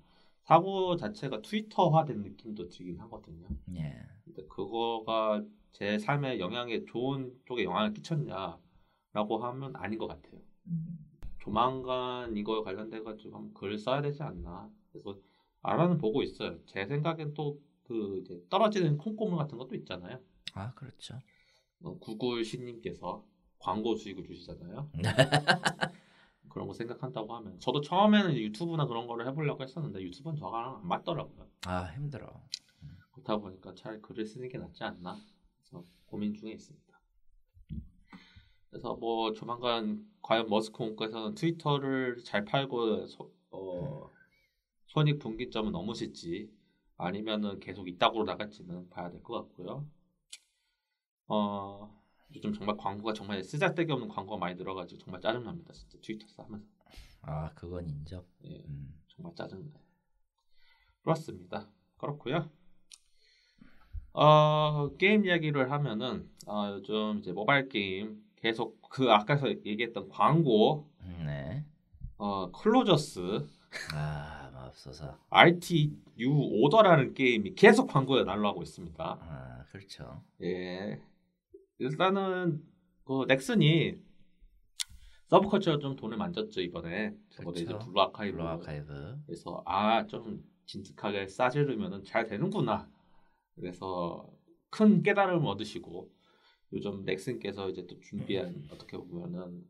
사고 0.48 0.96
자체가 0.96 1.42
트위터화된 1.42 2.22
느낌도 2.22 2.68
들긴 2.68 2.98
하거든요. 3.00 3.48
예. 3.76 4.02
근데 4.24 4.46
그거가 4.46 5.44
제 5.72 5.98
삶에 5.98 6.38
영향에 6.38 6.84
좋은 6.86 7.38
쪽에 7.46 7.64
영향을 7.64 7.92
끼쳤냐라고 7.92 9.38
하면 9.40 9.76
아닌 9.76 9.98
것 9.98 10.06
같아요. 10.06 10.40
조만간 11.38 12.36
이거 12.36 12.62
관련돼 12.62 13.02
가지고 13.02 13.36
한번 13.36 13.54
글을 13.54 13.78
써야 13.78 14.02
되지 14.02 14.22
않나. 14.22 14.70
그래서 14.90 15.18
알아는 15.62 15.98
보고 15.98 16.22
있어요. 16.22 16.58
제 16.66 16.86
생각엔 16.86 17.34
또 17.34 17.58
그 17.88 18.18
이제 18.18 18.38
떨어지는 18.50 18.98
콩고물 18.98 19.38
같은 19.38 19.56
것도 19.56 19.74
있잖아요. 19.76 20.20
아 20.52 20.74
그렇죠. 20.74 21.18
어, 21.82 21.98
구글 21.98 22.44
신님께서 22.44 23.24
광고 23.58 23.96
수익을 23.96 24.24
주시잖아요. 24.24 24.90
그런 26.58 26.66
거 26.66 26.74
생각한다고 26.74 27.36
하면 27.36 27.60
저도 27.60 27.80
처음에는 27.80 28.34
유튜브나 28.34 28.86
그런 28.88 29.06
거를 29.06 29.28
해보려고 29.28 29.62
했었는데 29.62 30.02
유튜브는 30.02 30.36
저랑 30.36 30.78
안 30.78 30.88
맞더라고요. 30.88 31.46
아 31.66 31.84
힘들어. 31.94 32.42
그렇다 33.12 33.36
보니까 33.36 33.72
차라리 33.76 34.02
글을 34.02 34.26
쓰는 34.26 34.48
게 34.48 34.58
낫지 34.58 34.82
않나 34.82 35.16
그래서 35.60 35.84
고민 36.06 36.34
중에 36.34 36.50
있습니다. 36.50 37.00
그래서 38.70 38.96
뭐 38.96 39.32
조만간 39.34 40.04
과연 40.20 40.48
머스크 40.50 40.82
원가에서는 40.82 41.36
트위터를 41.36 42.24
잘 42.24 42.44
팔고 42.44 43.06
소, 43.06 43.32
어, 43.52 44.10
손익 44.86 45.20
분기점은 45.20 45.70
넘으실지 45.70 46.50
아니면은 46.96 47.60
계속 47.60 47.86
이따구로 47.88 48.24
나갈지는 48.24 48.90
봐야 48.90 49.10
될 49.10 49.22
것 49.22 49.34
같고요. 49.42 49.86
어, 51.28 51.97
요즘 52.34 52.52
정말 52.52 52.76
광고가 52.76 53.14
정말 53.14 53.42
쓰잘데기 53.42 53.90
없는 53.92 54.08
광고가 54.08 54.38
많이 54.38 54.56
들어가지고 54.56 55.00
정말 55.00 55.20
짜증납니다. 55.20 55.72
진짜 55.72 55.98
트위터 56.02 56.26
하면서 56.42 56.64
아 57.22 57.50
그건 57.54 57.88
인정. 57.88 58.24
예, 58.44 58.62
음. 58.68 58.94
정말 59.08 59.34
짜증나요. 59.34 59.72
그렇습니다. 61.02 61.68
그렇고요. 61.96 62.48
어, 64.12 64.90
게임 64.98 65.24
이야기를 65.24 65.70
하면은 65.70 66.28
어, 66.46 66.70
요즘 66.72 67.18
이제 67.20 67.32
모바일 67.32 67.68
게임 67.68 68.22
계속 68.36 68.80
그 68.90 69.10
아까서 69.10 69.48
얘기했던 69.48 70.08
광고 70.08 70.88
음, 71.00 71.24
네. 71.26 71.64
어, 72.16 72.50
클로저스 72.50 73.46
아 73.94 74.50
맙소사. 74.52 75.18
RTU 75.30 76.62
오더라는 76.62 77.14
게임이 77.14 77.54
계속 77.54 77.86
광고에 77.86 78.24
날라오고 78.24 78.62
있습니다. 78.62 79.18
아 79.20 79.64
그렇죠. 79.70 80.22
예. 80.42 81.00
일단은 81.78 82.62
그 83.04 83.24
넥슨이 83.26 83.96
서브컬처에 85.28 85.78
좀 85.78 85.94
돈을 85.96 86.16
만졌죠 86.16 86.60
이번에. 86.60 87.14
저번에 87.30 87.60
이제 87.60 87.66
그렇죠. 87.66 87.86
블루 87.86 88.00
아카이브. 88.00 88.36
블루 88.36 88.46
아카이브. 88.48 89.16
그래서 89.26 89.62
아 89.66 90.06
좀 90.06 90.42
진득하게 90.66 91.28
싸지르면은 91.28 92.04
잘 92.04 92.26
되는구나. 92.26 92.90
그래서 93.54 94.28
큰 94.70 95.02
깨달음을 95.02 95.46
얻으시고 95.48 96.10
요즘 96.72 97.04
넥슨께서 97.04 97.70
이제 97.70 97.86
또 97.86 97.98
준비한 98.00 98.66
어떻게 98.70 98.96
보면은 98.98 99.64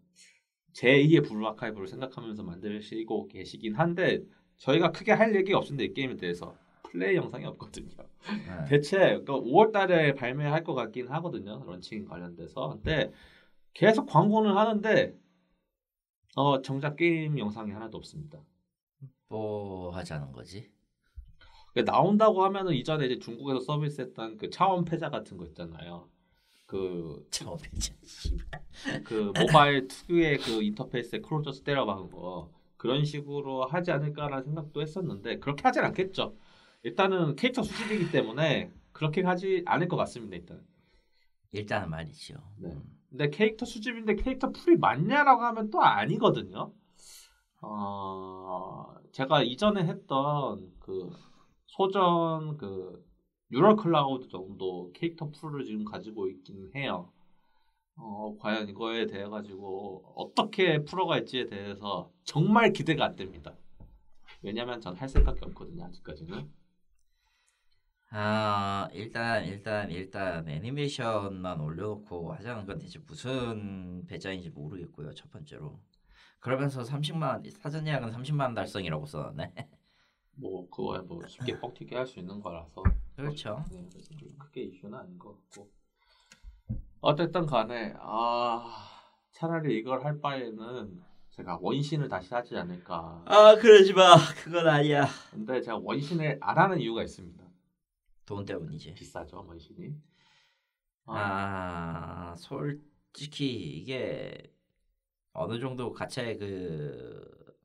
제2의 0.75 1.27
블루 1.29 1.47
아카이브를 1.49 1.87
생각하면서 1.87 2.43
만드시고 2.43 3.29
계시긴 3.29 3.75
한데 3.77 4.23
저희가 4.57 4.91
크게 4.93 5.13
할 5.13 5.35
얘기 5.37 5.53
없는데 5.55 5.85
이 5.85 5.93
게임에 5.95 6.17
대해서 6.17 6.57
플레이 6.91 7.17
영상이 7.17 7.45
없거든요. 7.47 7.89
네. 7.97 8.65
대체 8.69 9.19
그 9.25 9.33
5월달에 9.33 10.17
발매할 10.17 10.65
것 10.65 10.75
같긴 10.75 11.09
하거든요. 11.09 11.63
런칭 11.65 12.07
관련돼서. 12.07 12.71
근데 12.71 13.13
계속 13.75 14.07
광고는 14.07 14.57
하는데 14.57 15.17
어 16.37 16.63
정작 16.63 16.97
게임 16.97 17.39
영상이 17.39 17.73
하나도 17.73 17.99
없습니다. 17.99 18.41
뭐 19.29 19.91
하자는 19.91 20.33
거지? 20.33 20.71
그러니까 21.73 21.93
나온다고 21.93 22.45
하면은 22.45 22.73
이전에 22.75 23.07
이제 23.07 23.19
중국에서 23.19 23.61
서비스했던 23.61 24.39
그 24.39 24.51
차원 24.51 24.85
패자 24.85 25.11
같은 25.11 25.37
거 25.37 25.45
있잖아요. 25.47 26.09
그, 26.67 27.27
처음이지. 27.31 27.95
그 29.05 29.33
모바일 29.39 29.89
특유의 29.89 30.39
그 30.39 30.63
인터페이스에 30.63 31.21
클로저스 31.21 31.63
때려 31.63 31.87
박은 31.87 32.11
거 32.11 32.53
그런 32.77 33.05
식으로 33.05 33.65
하지 33.65 33.91
않을까라는 33.91 34.45
생각도 34.45 34.83
했었는데 34.83 35.39
그렇게 35.39 35.63
하진 35.63 35.83
않겠죠. 35.85 36.37
일단은 36.83 37.37
캐릭터 37.37 37.63
수집이기 37.63 38.11
때문에 38.11 38.73
그렇게 38.93 39.23
하지 39.23 39.63
않을 39.67 39.89
것 39.89 39.97
같습니다. 39.97 40.37
일단. 40.37 40.67
일단은 41.53 41.91
말이죠. 41.91 42.35
네. 42.59 42.69
음. 42.71 42.99
근데 43.11 43.31
캐릭터 43.31 43.65
수집인데 43.67 44.17
캐릭터 44.17 44.51
풀이 44.53 44.77
맞냐라고 44.77 45.43
하면 45.43 45.71
또 45.71 45.83
아니거든요. 45.83 46.73
어, 47.61 48.95
제가 49.13 49.43
이전에 49.43 49.85
했던 49.85 50.73
그 50.81 51.11
소전 51.67 52.57
그 52.59 53.05
뉴럴 53.51 53.77
클라우드 53.77 54.29
정도 54.29 54.93
캐릭터 54.95 55.31
풀을 55.31 55.65
지금 55.65 55.85
가지고 55.85 56.29
있긴 56.29 56.71
해요. 56.77 57.13
어, 57.97 58.37
과연 58.41 58.69
이거에 58.69 59.07
대해 59.07 59.27
가지고 59.29 60.05
어떻게 60.17 60.85
풀어갈지에 60.85 61.47
대해서 61.47 62.11
정말 62.25 62.73
기대가 62.73 63.07
안 63.07 63.17
됩니다. 63.17 63.57
왜냐면 64.43 64.81
전 64.81 64.97
할 64.97 65.09
생각이 65.09 65.41
없거든요 65.45 65.85
아직까지는. 65.87 66.51
아 68.11 68.89
일단 68.93 69.45
일단 69.45 69.91
일단 69.91 70.49
애니메이션만 70.49 71.61
올려놓고 71.61 72.33
하자는 72.33 72.65
건 72.67 72.79
대체 72.79 72.99
무슨 73.07 74.07
배짱인지 74.07 74.51
모르겠고요 74.51 75.13
첫 75.15 75.31
번째로. 75.31 75.79
그러면서 76.41 76.83
30만 76.83 77.51
사전 77.61 77.87
예약은 77.87 78.11
30만 78.13 78.41
원 78.41 78.55
달성이라고 78.55 79.05
써놨네. 79.07 79.53
뭐 80.37 80.69
그거야. 80.71 81.03
뭐 81.03 81.21
쉽게 81.27 81.59
뻥튀기 81.61 81.95
할 81.95 82.07
수 82.07 82.21
있는 82.21 82.41
거라서. 82.41 82.83
그렇죠. 83.17 83.63
네, 83.73 83.85
그래서 83.93 84.15
좀 84.17 84.29
크게 84.39 84.63
이슈는 84.63 84.97
아닌 84.97 85.19
것 85.19 85.31
같고. 85.51 85.69
어쨌든 87.01 87.45
간에 87.45 87.95
아 87.99 88.65
차라리 89.33 89.77
이걸 89.79 90.05
할 90.05 90.21
바에는 90.21 91.03
제가 91.31 91.59
원신을 91.61 92.09
다시 92.09 92.33
하지 92.33 92.57
않을까. 92.57 93.23
아 93.27 93.55
그러지 93.57 93.93
마. 93.93 94.15
그건 94.43 94.67
아니야. 94.69 95.07
근데 95.31 95.61
제가 95.61 95.77
원신을 95.79 96.39
안 96.41 96.57
하는 96.57 96.81
이유가 96.81 97.03
있습니다 97.03 97.45
돈 98.29 98.45
때문이지 98.45 98.93
비싸죠 98.93 99.43
원신이? 99.47 99.95
아, 101.07 101.15
아 101.17 102.35
솔직히 102.37 103.79
이게 103.79 104.53
어느 105.33 105.59
정도 105.59 105.95
가차에 105.95 106.37
그 106.37 107.57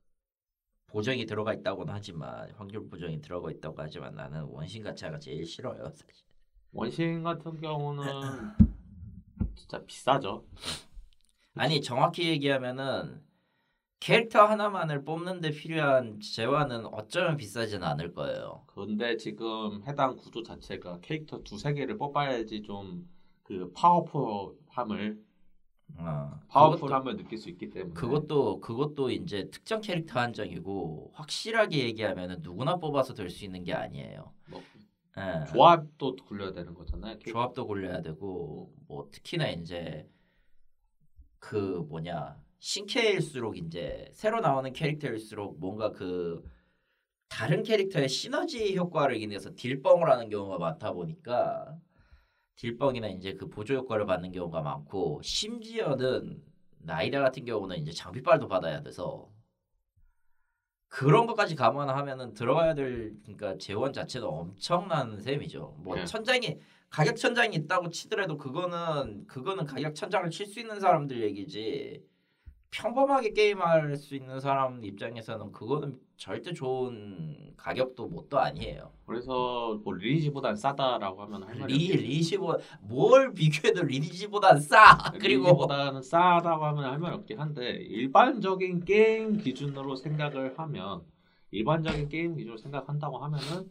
보정이 0.87 1.25
들어가 1.25 1.53
있다고는 1.53 1.93
하지만 1.93 2.49
확률 2.51 2.87
보정이 2.87 3.19
들어가 3.19 3.51
있다고 3.51 3.75
하지만 3.77 4.15
나는 4.15 4.43
원신 4.43 4.83
가차가 4.83 5.19
제일 5.19 5.45
싫어요 5.45 5.83
사실. 5.89 6.23
원신 6.71 7.23
같은 7.23 7.59
경우는 7.59 8.05
진짜 9.55 9.83
비싸죠. 9.83 10.47
아니 11.55 11.81
정확히 11.81 12.29
얘기하면은 12.29 13.21
캐릭터 14.03 14.45
하나만을 14.45 15.03
뽑는데 15.05 15.51
필요한 15.51 16.19
재화는 16.19 16.87
어쩌면 16.87 17.37
비싸지는 17.37 17.87
않을 17.87 18.13
거예요. 18.13 18.63
근데 18.67 19.17
지금 19.17 19.83
해당 19.87 20.15
구조 20.17 20.43
자체가 20.43 20.99
캐릭터 21.01 21.41
두세 21.43 21.73
개를 21.73 21.97
뽑아야지 21.97 22.61
좀 22.63 23.13
그 23.43 23.71
파워풀함을 23.73 25.21
어, 25.97 26.39
파워풀함을 26.47 27.17
느낄 27.17 27.37
수 27.37 27.49
있기 27.49 27.69
때문에 27.69 27.93
그것도 27.93 28.61
그것도 28.61 29.11
이제 29.11 29.49
특정 29.51 29.81
캐릭터 29.81 30.19
한정이고 30.19 31.11
확실하게 31.13 31.79
얘기하면은 31.79 32.41
누구나 32.41 32.77
뽑아서 32.77 33.13
될 33.13 33.29
수 33.29 33.45
있는 33.45 33.63
게 33.63 33.73
아니에요. 33.73 34.33
뭐 34.49 34.61
예. 35.17 35.45
조합도 35.51 36.15
굴려야 36.25 36.53
되는 36.53 36.73
거잖아요. 36.73 37.13
캐릭터. 37.19 37.31
조합도 37.31 37.67
골라야 37.67 38.01
되고 38.01 38.73
뭐 38.87 39.09
특히나 39.11 39.49
이제 39.49 40.09
그 41.37 41.85
뭐냐 41.89 42.41
신캐일수록 42.63 43.57
이제 43.57 44.09
새로 44.13 44.39
나오는 44.39 44.71
캐릭터일수록 44.71 45.59
뭔가 45.59 45.91
그 45.91 46.41
다른 47.27 47.61
캐릭터의 47.61 48.07
시너지 48.07 48.77
효과를 48.77 49.17
인해서 49.17 49.53
딜뻥을 49.53 50.09
하는 50.09 50.29
경우가 50.29 50.59
많다 50.59 50.93
보니까 50.93 51.77
딜뻥이나 52.55 53.09
이제 53.09 53.33
그 53.33 53.49
보조 53.49 53.75
효과를 53.75 54.05
받는 54.05 54.31
경우가 54.31 54.61
많고 54.61 55.19
심지어는 55.21 56.41
나이다 56.79 57.19
같은 57.19 57.43
경우는 57.43 57.79
이제 57.79 57.91
장비빨도 57.91 58.47
받아야 58.47 58.81
돼서 58.81 59.29
그런 60.87 61.27
것까지 61.27 61.55
감안하면은 61.55 62.33
들어가야 62.33 62.75
될 62.75 63.13
그러니까 63.23 63.57
재원 63.57 63.91
자체도 63.91 64.29
엄청난 64.29 65.19
셈이죠. 65.19 65.75
뭐 65.79 65.95
네. 65.95 66.05
천장이 66.05 66.59
가격 66.89 67.17
천장이 67.17 67.57
있다고 67.57 67.89
치더라도 67.89 68.37
그거는 68.37 69.27
그거는 69.27 69.65
가격 69.65 69.95
천장을 69.95 70.29
칠 70.29 70.45
수 70.45 70.61
있는 70.61 70.79
사람들 70.79 71.21
얘기지. 71.23 72.12
평범하게 72.73 73.33
게임할 73.33 73.95
수 73.97 74.15
있는 74.15 74.39
사람 74.39 74.83
입장에서는 74.83 75.51
그거는 75.51 75.99
절대 76.17 76.53
좋은 76.53 77.53
가격도 77.55 78.07
뭣도 78.07 78.39
아니에요. 78.39 78.91
그래서 79.05 79.79
뭐 79.83 79.93
리니지보단 79.93 80.55
싸다라고 80.55 81.21
하면 81.21 81.43
할 81.43 81.55
말이 81.55 81.73
리. 81.75 81.97
리시보 81.97 82.57
뭘 82.81 83.33
비교해도 83.33 83.83
리니지보단 83.83 84.59
싸. 84.59 84.97
그리고 85.21 85.43
리니지보다는 85.45 86.01
싸다고 86.01 86.65
하면 86.65 86.85
할 86.85 86.97
말 86.97 87.13
없긴 87.13 87.39
한데 87.39 87.71
일반적인 87.71 88.85
게임 88.85 89.37
기준으로 89.37 89.95
생각을 89.95 90.57
하면 90.57 91.03
일반적인 91.51 92.09
게임 92.09 92.35
기준으로 92.35 92.57
생각한다고 92.57 93.19
하면은 93.19 93.69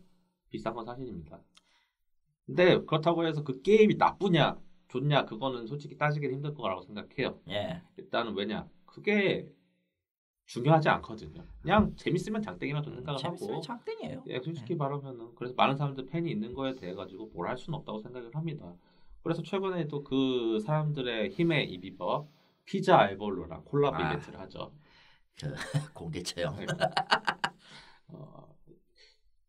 비싼 0.50 0.74
건 0.74 0.84
사실입니다. 0.84 1.40
근데 2.46 2.78
그렇다고 2.84 3.26
해서 3.26 3.42
그 3.42 3.62
게임이 3.62 3.96
나쁘냐 3.96 4.58
좋냐 4.88 5.24
그거는 5.24 5.66
솔직히 5.66 5.96
따지기는 5.96 6.36
힘들 6.36 6.54
거라고 6.54 6.82
생각해요. 6.82 7.40
예. 7.48 7.82
일단은 7.96 8.34
왜냐 8.36 8.68
그게 8.92 9.48
중요하지 10.46 10.88
않거든요. 10.90 11.44
그냥 11.62 11.94
재밌으면 11.96 12.42
장땡이라도 12.42 12.90
생각을 12.94 13.18
재밌으면 13.18 13.52
하고 13.52 13.62
장땡이에요. 13.62 14.24
예, 14.28 14.40
솔직히 14.40 14.74
말하면은 14.74 15.34
그래서 15.34 15.54
많은 15.56 15.76
사람들 15.76 16.06
팬이 16.06 16.30
있는 16.30 16.52
거에 16.52 16.74
대해 16.74 16.94
가지고 16.94 17.30
뭘 17.32 17.48
할 17.48 17.56
수는 17.56 17.78
없다고 17.78 18.00
생각을 18.00 18.34
합니다. 18.34 18.74
그래서 19.22 19.42
최근에도 19.42 20.02
그 20.04 20.58
사람들의 20.60 21.30
힘에 21.30 21.62
입입어 21.64 22.28
피자 22.64 22.98
알볼로랑 22.98 23.64
콜라보 23.64 23.96
아. 23.96 24.10
이벤트를 24.10 24.40
하죠. 24.40 24.72
공개 25.94 26.22
채용. 26.22 26.54
네. 26.56 26.66
어, 28.08 28.54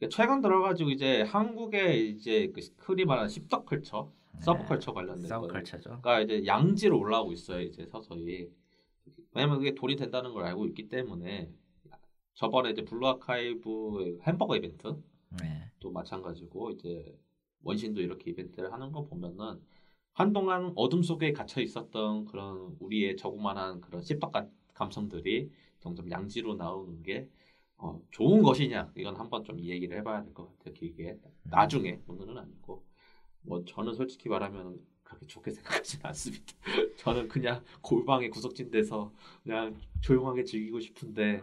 최근 0.09 0.41
들어가지고 0.41 0.91
이제 0.91 1.23
한국에 1.23 1.97
이제 1.97 2.51
그 2.53 2.61
흔히 2.77 3.03
말하는 3.03 3.29
씹덕컬처, 3.29 4.09
서브컬처 4.39 4.93
관련된 4.93 5.23
거. 5.41 5.47
그러니까 6.01 6.21
이제 6.21 6.45
양지로 6.45 6.97
올라오고 6.97 7.33
있어요 7.33 7.61
이제 7.61 7.85
서서히 7.85 8.49
왜냐면 9.35 9.57
그게 9.59 9.73
돈이 9.75 9.95
된다는 9.95 10.33
걸 10.33 10.43
알고 10.45 10.65
있기 10.67 10.89
때문에 10.89 11.51
저번에 12.35 12.71
이제 12.71 12.83
블루 12.83 13.07
아카이브 13.07 14.19
햄버거 14.23 14.55
이벤트 14.55 14.87
네. 15.41 15.71
또 15.79 15.91
마찬가지고 15.91 16.71
이제 16.71 17.17
원신도 17.63 18.01
이렇게 18.01 18.31
이벤트를 18.31 18.71
하는 18.73 18.91
거 18.91 19.03
보면은 19.05 19.61
한동안 20.13 20.73
어둠 20.75 21.01
속에 21.01 21.33
갇혀 21.33 21.61
있었던 21.61 22.25
그런 22.25 22.75
우리의 22.79 23.17
저그만한 23.17 23.81
그런 23.81 24.01
씹덕 24.03 24.31
감성들이 24.73 25.51
점점 25.79 26.09
양지로 26.11 26.55
나오는 26.55 27.01
게 27.03 27.29
어, 27.77 27.99
좋은 28.11 28.41
것이냐? 28.43 28.91
이건 28.95 29.15
한번 29.17 29.43
좀이 29.43 29.67
얘기를 29.69 29.97
해봐야 29.97 30.23
될 30.23 30.33
것 30.33 30.47
같아요 30.57 30.73
길게. 30.73 31.19
나중에 31.43 31.99
오늘은 32.07 32.37
아니고. 32.37 32.83
뭐 33.41 33.65
저는 33.65 33.93
솔직히 33.93 34.29
말하면 34.29 34.79
그렇게 35.13 35.27
좋게 35.27 35.51
생각하지는 35.51 36.05
않습니다. 36.07 36.45
저는 36.97 37.27
그냥 37.27 37.63
골방에 37.81 38.29
구석진돼서 38.29 39.11
그냥 39.43 39.75
조용하게 40.01 40.43
즐기고 40.43 40.79
싶은데 40.79 41.41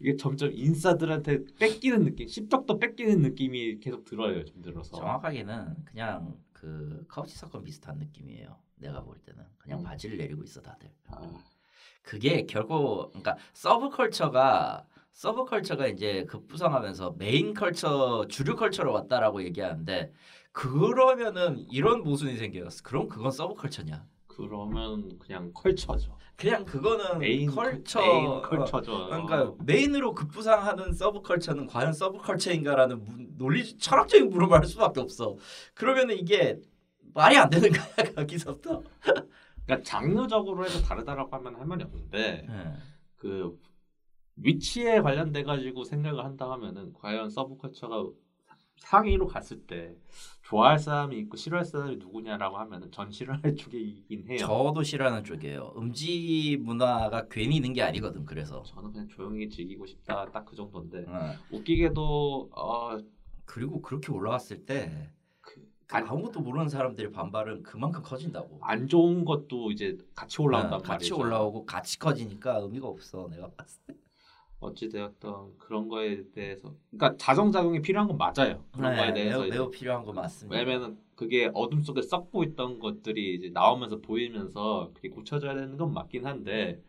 이게 0.00 0.16
점점 0.16 0.50
인싸들한테 0.52 1.44
뺏기는 1.58 2.04
느낌, 2.04 2.26
씹덕도 2.26 2.78
뺏기는 2.78 3.20
느낌이 3.20 3.80
계속 3.80 4.04
들어요. 4.04 4.44
좀 4.44 4.62
들어서. 4.62 4.96
정확하게는 4.96 5.84
그냥 5.84 6.36
그 6.52 7.04
카우치 7.08 7.36
사건 7.36 7.64
비슷한 7.64 7.98
느낌이에요. 7.98 8.56
내가 8.76 9.02
볼 9.02 9.18
때는 9.18 9.44
그냥 9.58 9.80
음. 9.80 9.84
바지를 9.84 10.16
내리고 10.16 10.42
있어 10.42 10.60
다들. 10.62 10.90
아, 11.08 11.20
그게 12.02 12.46
결국 12.46 13.10
그러니까 13.10 13.36
서브컬처가 13.52 14.86
서브컬처가 15.12 15.88
이제 15.88 16.24
급부상하면서 16.24 17.16
메인 17.18 17.52
컬처 17.52 18.26
주류 18.28 18.56
컬처로 18.56 18.92
왔다라고 18.92 19.42
얘기하는데 19.44 20.12
그러면은 20.52 21.64
이런 21.70 22.02
모순이 22.02 22.36
생겨요. 22.36 22.68
그럼 22.84 23.08
그건 23.08 23.30
서브컬처냐? 23.30 24.04
그러면 24.26 25.18
그냥 25.18 25.52
컬처죠. 25.52 26.16
그냥 26.36 26.64
그거는 26.64 27.18
메인 27.18 27.50
컬처 27.50 28.00
메인 28.00 28.40
컬처죠. 28.42 29.06
그러니까 29.08 29.54
메인으로 29.64 30.14
급부상하는 30.14 30.92
서브컬처는 30.94 31.66
과연 31.66 31.92
서브컬처인가라는 31.92 33.04
문- 33.04 33.36
논리 33.36 33.76
철학적인 33.76 34.30
물음을 34.30 34.58
할 34.58 34.64
수밖에 34.64 35.00
없어. 35.00 35.36
그러면은 35.74 36.16
이게 36.16 36.58
말이 37.14 37.36
안 37.36 37.50
되는 37.50 37.70
거야 37.70 37.82
거기서부터. 38.16 38.82
그러니까 39.66 39.82
장르적으로 39.84 40.64
해서 40.64 40.80
다르다라고 40.80 41.36
하면 41.36 41.56
할 41.56 41.66
말이 41.66 41.84
없는데 41.84 42.46
예. 42.48 42.72
그 43.16 43.58
위치에 44.36 45.00
관련돼 45.02 45.42
가지고 45.42 45.84
생각을 45.84 46.24
한다 46.24 46.50
하면은 46.52 46.94
과연 46.94 47.28
서브컬처가 47.28 48.06
상위로 48.80 49.26
갔을 49.28 49.60
때 49.66 49.94
좋아할 50.42 50.78
사람이 50.78 51.16
있고 51.20 51.36
싫어할 51.36 51.64
사람이 51.64 51.96
누구냐라고 51.96 52.58
하면은 52.58 52.90
전 52.90 53.10
싫어할 53.10 53.40
쪽이긴 53.54 54.26
해요. 54.28 54.38
저도 54.38 54.82
싫어하는 54.82 55.22
쪽이에요. 55.22 55.74
음지 55.76 56.58
문화가 56.60 57.28
괜히 57.28 57.56
있는 57.56 57.72
게 57.72 57.82
아니거든. 57.82 58.24
그래서. 58.26 58.62
저는 58.64 58.90
그냥 58.92 59.08
조용히 59.08 59.48
즐기고 59.48 59.86
싶다 59.86 60.26
딱 60.26 60.44
그 60.44 60.56
정도인데 60.56 61.04
어. 61.06 61.34
웃기게도 61.52 62.50
어, 62.56 62.98
그리고 63.44 63.80
그렇게 63.80 64.10
올라갔을 64.10 64.64
때 64.66 65.10
그, 65.40 65.54
그 65.86 65.96
안, 65.96 66.08
아무것도 66.08 66.40
모르는 66.40 66.68
사람들의 66.68 67.12
반발은 67.12 67.62
그만큼 67.62 68.02
커진다고. 68.02 68.58
안 68.62 68.88
좋은 68.88 69.24
것도 69.24 69.70
이제 69.70 69.96
같이 70.16 70.42
올라온단 70.42 70.72
어, 70.72 70.78
같이 70.78 71.10
말이죠. 71.12 71.18
올라오고 71.18 71.66
같이 71.66 71.98
커지니까 71.98 72.56
의미가 72.58 72.88
없어. 72.88 73.28
내가 73.30 73.48
봤을 73.56 73.80
때. 73.86 73.94
어찌 74.60 74.88
되었던 74.88 75.56
그런 75.58 75.88
거에 75.88 76.30
대해서 76.32 76.74
그러니까 76.90 77.16
자정 77.16 77.50
작용이 77.50 77.80
필요한 77.80 78.06
건 78.06 78.18
맞아요. 78.18 78.64
그런 78.72 78.94
거에 78.94 79.12
대해서 79.12 79.42
네, 79.42 79.50
매우, 79.50 79.64
매우 79.64 79.70
필요한 79.70 80.04
거 80.04 80.12
맞습니다. 80.12 80.56
왜냐면은 80.56 80.98
그게 81.14 81.50
어둠 81.54 81.80
속에 81.80 82.02
썩고 82.02 82.44
있던 82.44 82.78
것들이 82.78 83.34
이제 83.36 83.50
나오면서 83.50 84.00
보이면서 84.00 84.90
그게 84.94 85.08
고쳐져야 85.08 85.54
되는 85.54 85.76
건 85.76 85.92
맞긴 85.92 86.26
한데 86.26 86.82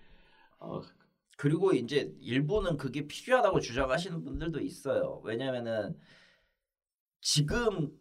어, 0.59 0.81
그리고 1.37 1.73
이제 1.73 2.13
일부는 2.19 2.77
그게 2.77 3.07
필요하다고 3.07 3.61
주장하시는 3.61 4.23
분들도 4.23 4.59
있어요. 4.59 5.21
왜냐면은 5.23 5.97
지금 7.21 7.97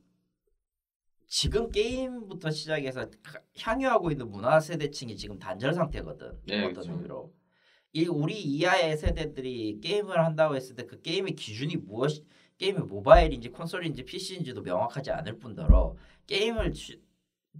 지금 1.26 1.70
게임부터 1.70 2.50
시작해서 2.50 3.06
향유하고 3.56 4.10
있는 4.10 4.28
문화 4.30 4.58
세대층이 4.58 5.16
지금 5.16 5.38
단절 5.38 5.72
상태거든. 5.74 6.40
네, 6.44 6.58
어떤 6.58 6.72
그렇죠. 6.72 6.92
의미로. 6.92 7.39
이 7.92 8.06
우리 8.06 8.40
이하의 8.40 8.96
세대들이 8.96 9.80
게임을 9.80 10.18
한다고 10.24 10.54
했을 10.56 10.76
때 10.76 10.86
그 10.86 11.00
게임의 11.02 11.34
기준이 11.34 11.76
무엇 11.76 12.24
게임이 12.58 12.78
모바일인지 12.80 13.48
콘솔인지 13.50 14.04
PC인지도 14.04 14.62
명확하지 14.62 15.10
않을 15.10 15.38
뿐더러 15.38 15.96
게임을 16.26 16.72
주- 16.72 16.98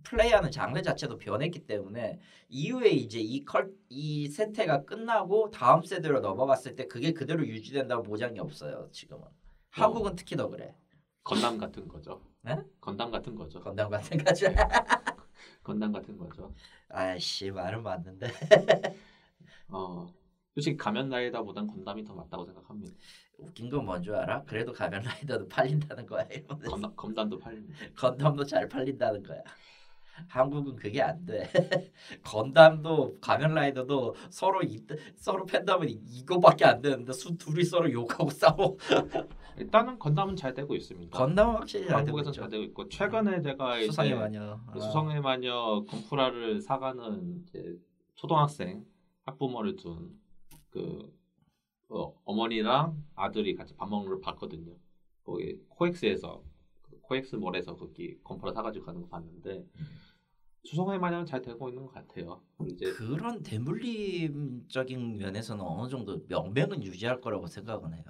플레이하는 0.05 0.51
장르 0.53 0.81
자체도 0.83 1.19
변했기 1.19 1.67
때문에 1.67 2.21
이후에 2.49 2.91
이제 2.91 3.19
이 3.21 3.45
컬 3.45 3.73
이 3.89 4.29
세태가 4.29 4.85
끝나고 4.85 5.51
다음 5.51 5.83
세대로 5.83 6.21
넘어갔을 6.21 6.77
때 6.77 6.87
그게 6.87 7.13
그대로 7.13 7.45
유지된다고 7.47 8.05
보장이 8.05 8.39
없어요 8.39 8.89
지금은 8.93 9.25
한국은 9.71 10.15
특히 10.15 10.37
더 10.37 10.49
그래 10.49 10.75
건담 11.25 11.59
같은 11.59 11.89
거죠. 11.89 12.21
네? 12.43 12.57
건담 12.81 13.11
같은 13.11 13.35
거죠. 13.35 13.61
건담 13.61 13.91
같은 13.91 14.17
거죠 14.25 14.47
건담 15.63 15.93
같은 15.93 16.17
거죠. 16.17 16.55
아이씨 16.89 17.51
말은 17.51 17.83
맞는데 17.83 18.29
어, 19.69 20.07
솔직히 20.55 20.77
가면 20.77 21.09
라이다보단 21.09 21.67
건담이 21.67 22.05
더 22.05 22.15
맞다고 22.15 22.45
생각합니다. 22.45 22.93
웃긴 23.39 23.71
건 23.71 23.87
뭔 23.87 24.03
줄 24.03 24.15
알아? 24.15 24.43
그래도 24.45 24.73
가면 24.73 25.03
라이더도 25.03 25.49
팔린다는 25.49 26.07
거야 26.07 26.27
건담, 26.69 26.93
건담도 26.97 27.39
팔립니다. 27.39 27.79
건담도 27.97 28.45
잘 28.45 28.69
팔린다는 28.69 29.23
거야. 29.23 29.43
한국은 30.29 30.77
그게 30.77 31.01
안 31.01 31.25
돼. 31.25 31.49
건담도 32.23 33.19
가면라이더도 33.23 34.15
서로 34.29 34.61
이, 34.63 34.85
서로 35.17 35.47
팬덤은 35.47 35.89
이거밖에 35.89 36.67
안 36.67 36.83
되는데 36.83 37.13
수 37.13 37.35
둘이 37.39 37.65
서로 37.65 37.91
욕하고 37.91 38.29
싸워. 38.29 38.77
일단은 39.57 39.99
건담은 39.99 40.37
잘 40.37 40.53
되고 40.53 40.75
있습니다. 40.75 41.17
건담은 41.17 41.55
확실히 41.55 41.87
잘 41.87 42.05
되고 42.05 42.19
한국에서. 42.19 42.33
잘 42.33 42.51
되고 42.51 42.63
있고 42.65 42.89
최근에 42.89 43.41
제가 43.41 43.79
이제 43.79 43.87
수상의 43.87 44.15
마녀. 44.15 44.61
그 44.71 44.79
아. 44.79 44.81
수성의 44.83 45.21
마녀 45.23 45.85
건프라를 45.89 46.61
사가는 46.61 47.45
이제 47.47 47.79
초등학생 48.15 48.85
학부모를 49.25 49.77
둔 49.77 50.11
그 50.71 51.13
어, 51.89 52.15
어머니랑 52.25 53.03
아들이 53.15 53.55
같이 53.55 53.75
밥 53.77 53.89
먹는 53.89 54.09
걸 54.09 54.21
봤거든요. 54.21 54.77
거기 55.25 55.59
코엑스에서 55.69 56.43
그 56.83 57.01
코엑스몰에서 57.03 57.77
거기 57.77 58.19
건프라 58.23 58.53
사가지고 58.53 58.87
가는 58.87 59.03
거 59.03 59.09
봤는데 59.09 59.65
수성의 60.65 60.99
마녀는 60.99 61.27
잘 61.27 61.43
되고 61.43 61.69
있는 61.69 61.87
것 61.87 61.93
같아요. 61.93 62.43
이제 62.67 62.93
그런 62.93 63.43
대물림적인 63.43 65.17
면에서는 65.17 65.65
어느 65.65 65.89
정도 65.89 66.23
명맥은 66.29 66.85
유지할 66.85 67.21
거라고 67.21 67.47
생각은 67.47 67.95
해요. 67.95 68.05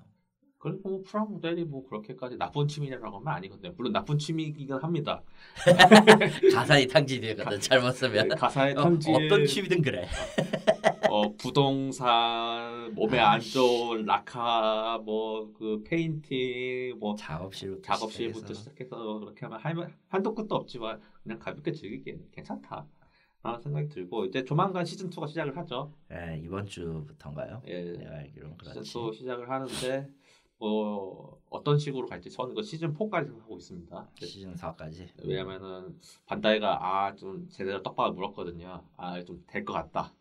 그리고 0.59 0.91
뭐 0.91 1.03
프라모델이 1.07 1.65
뭐 1.65 1.87
그렇게까지 1.89 2.37
나쁜 2.37 2.69
취미라고 2.69 3.07
하면 3.07 3.29
아니거든요. 3.29 3.73
물론 3.79 3.93
나쁜 3.95 4.19
취미이긴 4.19 4.71
합니다. 4.75 5.23
가산의 6.53 6.87
탕진이거든 6.87 7.61
잘못 7.61 7.93
쓰면. 7.93 8.29
가산의 8.29 8.75
어, 8.75 8.83
탕진 8.83 9.11
어떤 9.11 9.47
취미든 9.47 9.81
그래. 9.81 10.07
어, 11.11 11.35
부동산, 11.37 12.95
몸에 12.95 13.19
안 13.19 13.41
좋은 13.41 14.05
라카, 14.07 14.99
뭐 15.05 15.53
그 15.55 15.83
페인팅, 15.85 16.99
뭐 16.99 17.15
작업실부터 17.17 17.83
작업실부터 17.83 18.55
시작해서. 18.55 18.61
시작해서 18.61 19.19
그렇게 19.21 19.47
하면 19.47 19.59
할- 19.61 19.95
한도 20.09 20.35
끝도 20.35 20.55
없지만 20.57 21.01
그냥 21.23 21.39
가볍게 21.39 21.73
즐기기에는 21.73 22.31
괜찮다. 22.31 22.87
라는 23.43 23.61
생각이 23.63 23.89
들고 23.89 24.27
이제 24.27 24.45
조만간 24.45 24.85
시즌 24.85 25.09
2가 25.11 25.27
시작을 25.27 25.57
하죠. 25.57 25.93
예, 26.13 26.39
이번 26.45 26.67
주부터인가요? 26.67 27.63
예, 27.67 27.83
내가 27.93 28.17
알기로는 28.17 28.57
그렇지. 28.59 28.85
시즌 28.85 29.01
2 29.09 29.13
시작을 29.15 29.49
하는데 29.51 30.09
뭐 30.59 31.41
어떤 31.49 31.79
식으로 31.79 32.07
갈지 32.07 32.31
저는 32.31 32.55
그 32.55 32.63
시즌 32.63 32.93
4까지 32.93 33.25
생각하고 33.29 33.57
있습니다. 33.57 34.09
시즌 34.21 34.55
4까지. 34.55 35.09
왜냐면은 35.25 35.99
반다이가 36.27 36.79
아 37.07 37.15
좀 37.17 37.49
제대로 37.49 37.83
떡밥을 37.83 38.13
물었거든요. 38.15 38.85
아 38.99 39.19
좀 39.25 39.43
될 39.47 39.65
것 39.65 39.73
같다. 39.73 40.13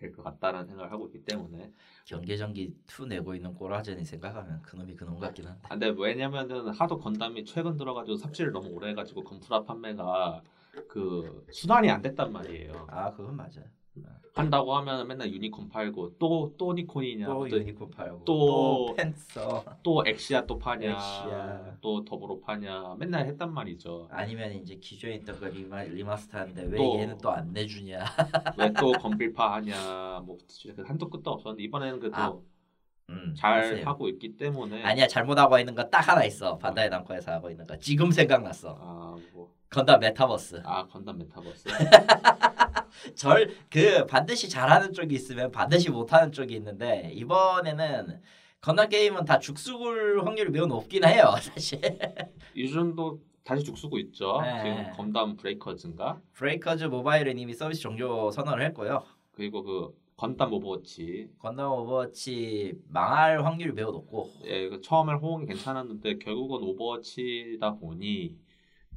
될 0.00 0.12
것 0.12 0.22
같다라는 0.22 0.66
생각을 0.66 0.90
하고 0.90 1.06
있기 1.06 1.24
때문에 1.24 1.72
경계전기 2.06 2.74
2 2.86 3.06
내고 3.06 3.34
있는 3.34 3.54
꼬라지니 3.54 4.04
생각하면 4.04 4.62
그놈이 4.62 4.96
그놈 4.96 5.18
같긴 5.20 5.46
한데. 5.46 5.60
아, 5.64 5.68
근데 5.70 5.94
왜냐면은 5.96 6.68
하도 6.70 6.98
건담이 6.98 7.44
최근 7.44 7.76
들어가지고 7.76 8.16
삽질을 8.16 8.52
너무 8.52 8.68
오래 8.70 8.88
해가지고 8.90 9.22
건프라 9.24 9.62
판매가 9.64 10.42
그 10.88 11.44
순환이 11.52 11.90
안 11.90 12.00
됐단 12.00 12.32
말이에요. 12.32 12.86
아 12.88 13.12
그건 13.12 13.36
맞아요. 13.36 13.64
한다고 14.32 14.74
하면 14.76 15.06
맨날 15.08 15.30
유니콘 15.32 15.68
팔고 15.68 16.16
또 16.18 16.54
또 16.56 16.72
니콘이냐 16.72 17.26
또 17.26 17.48
또, 17.48 17.56
유니콘 17.58 17.90
팔고 17.90 18.24
또- 18.24 18.86
또 18.88 18.94
펜서 18.94 19.64
또 19.82 20.04
엑시아 20.06 20.46
또 20.46 20.56
파냐 20.58 20.92
엑시아. 20.94 21.76
또 21.80 22.04
더불어 22.04 22.38
파냐 22.38 22.94
맨날 22.98 23.26
했단 23.26 23.52
말이죠. 23.52 24.06
아니면 24.10 24.52
이제 24.52 24.76
기존에 24.76 25.16
있던 25.16 25.38
거 25.40 25.46
리마, 25.48 25.82
리마스터인데 25.82 26.62
왜 26.66 26.76
또- 26.76 26.98
얘는 26.98 27.18
또 27.18 27.30
안 27.30 27.52
내주냐? 27.52 28.04
왜 28.58 28.72
또 28.78 28.92
건빌파 28.92 29.54
하냐 29.56 30.22
뭐 30.24 30.38
진짜 30.46 30.82
한도 30.86 31.10
끝도 31.10 31.32
없었는데 31.32 31.62
이번에는 31.64 31.98
그래도 31.98 32.16
아, 32.16 32.32
음, 33.10 33.34
잘 33.36 33.64
하세요. 33.64 33.84
하고 33.84 34.08
있기 34.08 34.36
때문에 34.36 34.84
아니야 34.84 35.08
잘못하고 35.08 35.58
있는 35.58 35.74
거 35.74 35.90
딱 35.90 36.06
하나 36.08 36.24
있어 36.24 36.56
반다이 36.56 36.88
남코에서 36.88 37.32
하고 37.32 37.50
있는 37.50 37.66
거 37.66 37.76
지금 37.78 38.12
생각났어 38.12 38.78
아 38.80 39.16
뭐 39.34 39.52
건담 39.70 40.00
메타버스. 40.00 40.62
아 40.64 40.84
건담 40.86 41.18
메타버스. 41.18 41.68
절 43.14 43.54
그 43.70 44.04
반드시 44.06 44.48
잘하는 44.48 44.92
쪽이 44.92 45.14
있으면 45.14 45.50
반드시 45.52 45.90
못하는 45.90 46.32
쪽이 46.32 46.54
있는데 46.56 47.10
이번에는 47.14 48.20
건담 48.60 48.88
게임은 48.88 49.24
다 49.24 49.38
죽 49.38 49.74
쑬 49.74 50.22
확률이 50.26 50.50
매우 50.50 50.66
높긴 50.66 51.04
해요 51.04 51.34
사실. 51.40 51.80
요즘도 52.56 53.20
다시 53.44 53.62
죽쓰고 53.64 53.98
있죠. 54.00 54.40
네. 54.42 54.58
지금 54.64 54.92
건담 54.96 55.36
브레이커즈인가? 55.36 56.20
브레이커즈 56.34 56.84
모바일은 56.84 57.38
이미 57.38 57.54
서비스 57.54 57.80
종료 57.80 58.30
선언을 58.32 58.64
했고요. 58.66 59.02
그리고 59.32 59.62
그 59.62 59.96
건담 60.16 60.52
오버워치. 60.52 61.28
건담 61.38 61.70
오버워치 61.72 62.74
망할 62.88 63.42
확률이 63.44 63.72
매우 63.72 63.92
높고. 63.92 64.30
예, 64.44 64.68
그 64.68 64.80
처음에 64.82 65.14
호응이 65.14 65.46
괜찮았는데 65.46 66.18
결국은 66.18 66.60
오버워치다 66.62 67.76
보니 67.76 68.36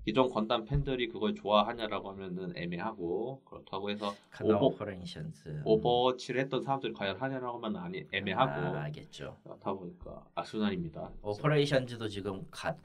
기존 0.05 0.29
건담 0.29 0.65
팬들이 0.65 1.07
그걸 1.07 1.33
좋아하냐라고 1.33 2.09
하면은 2.11 2.51
애매하고 2.57 3.41
그렇다고 3.45 3.89
해서 3.89 4.13
오버- 4.41 4.65
오퍼레이션스 4.67 5.61
오버워치를 5.63 6.41
했던 6.41 6.61
사람들이 6.61 6.91
과연 6.93 7.15
하냐라고 7.17 7.57
하면 7.59 7.81
아니 7.81 8.03
애매하고 8.11 8.51
아, 8.77 8.81
알겠죠 8.83 9.37
그렇다 9.43 9.73
보니까 9.73 10.25
악순환입니다. 10.35 11.09
오퍼레이션즈도 11.21 12.07
지금 12.09 12.45
가 12.51 12.75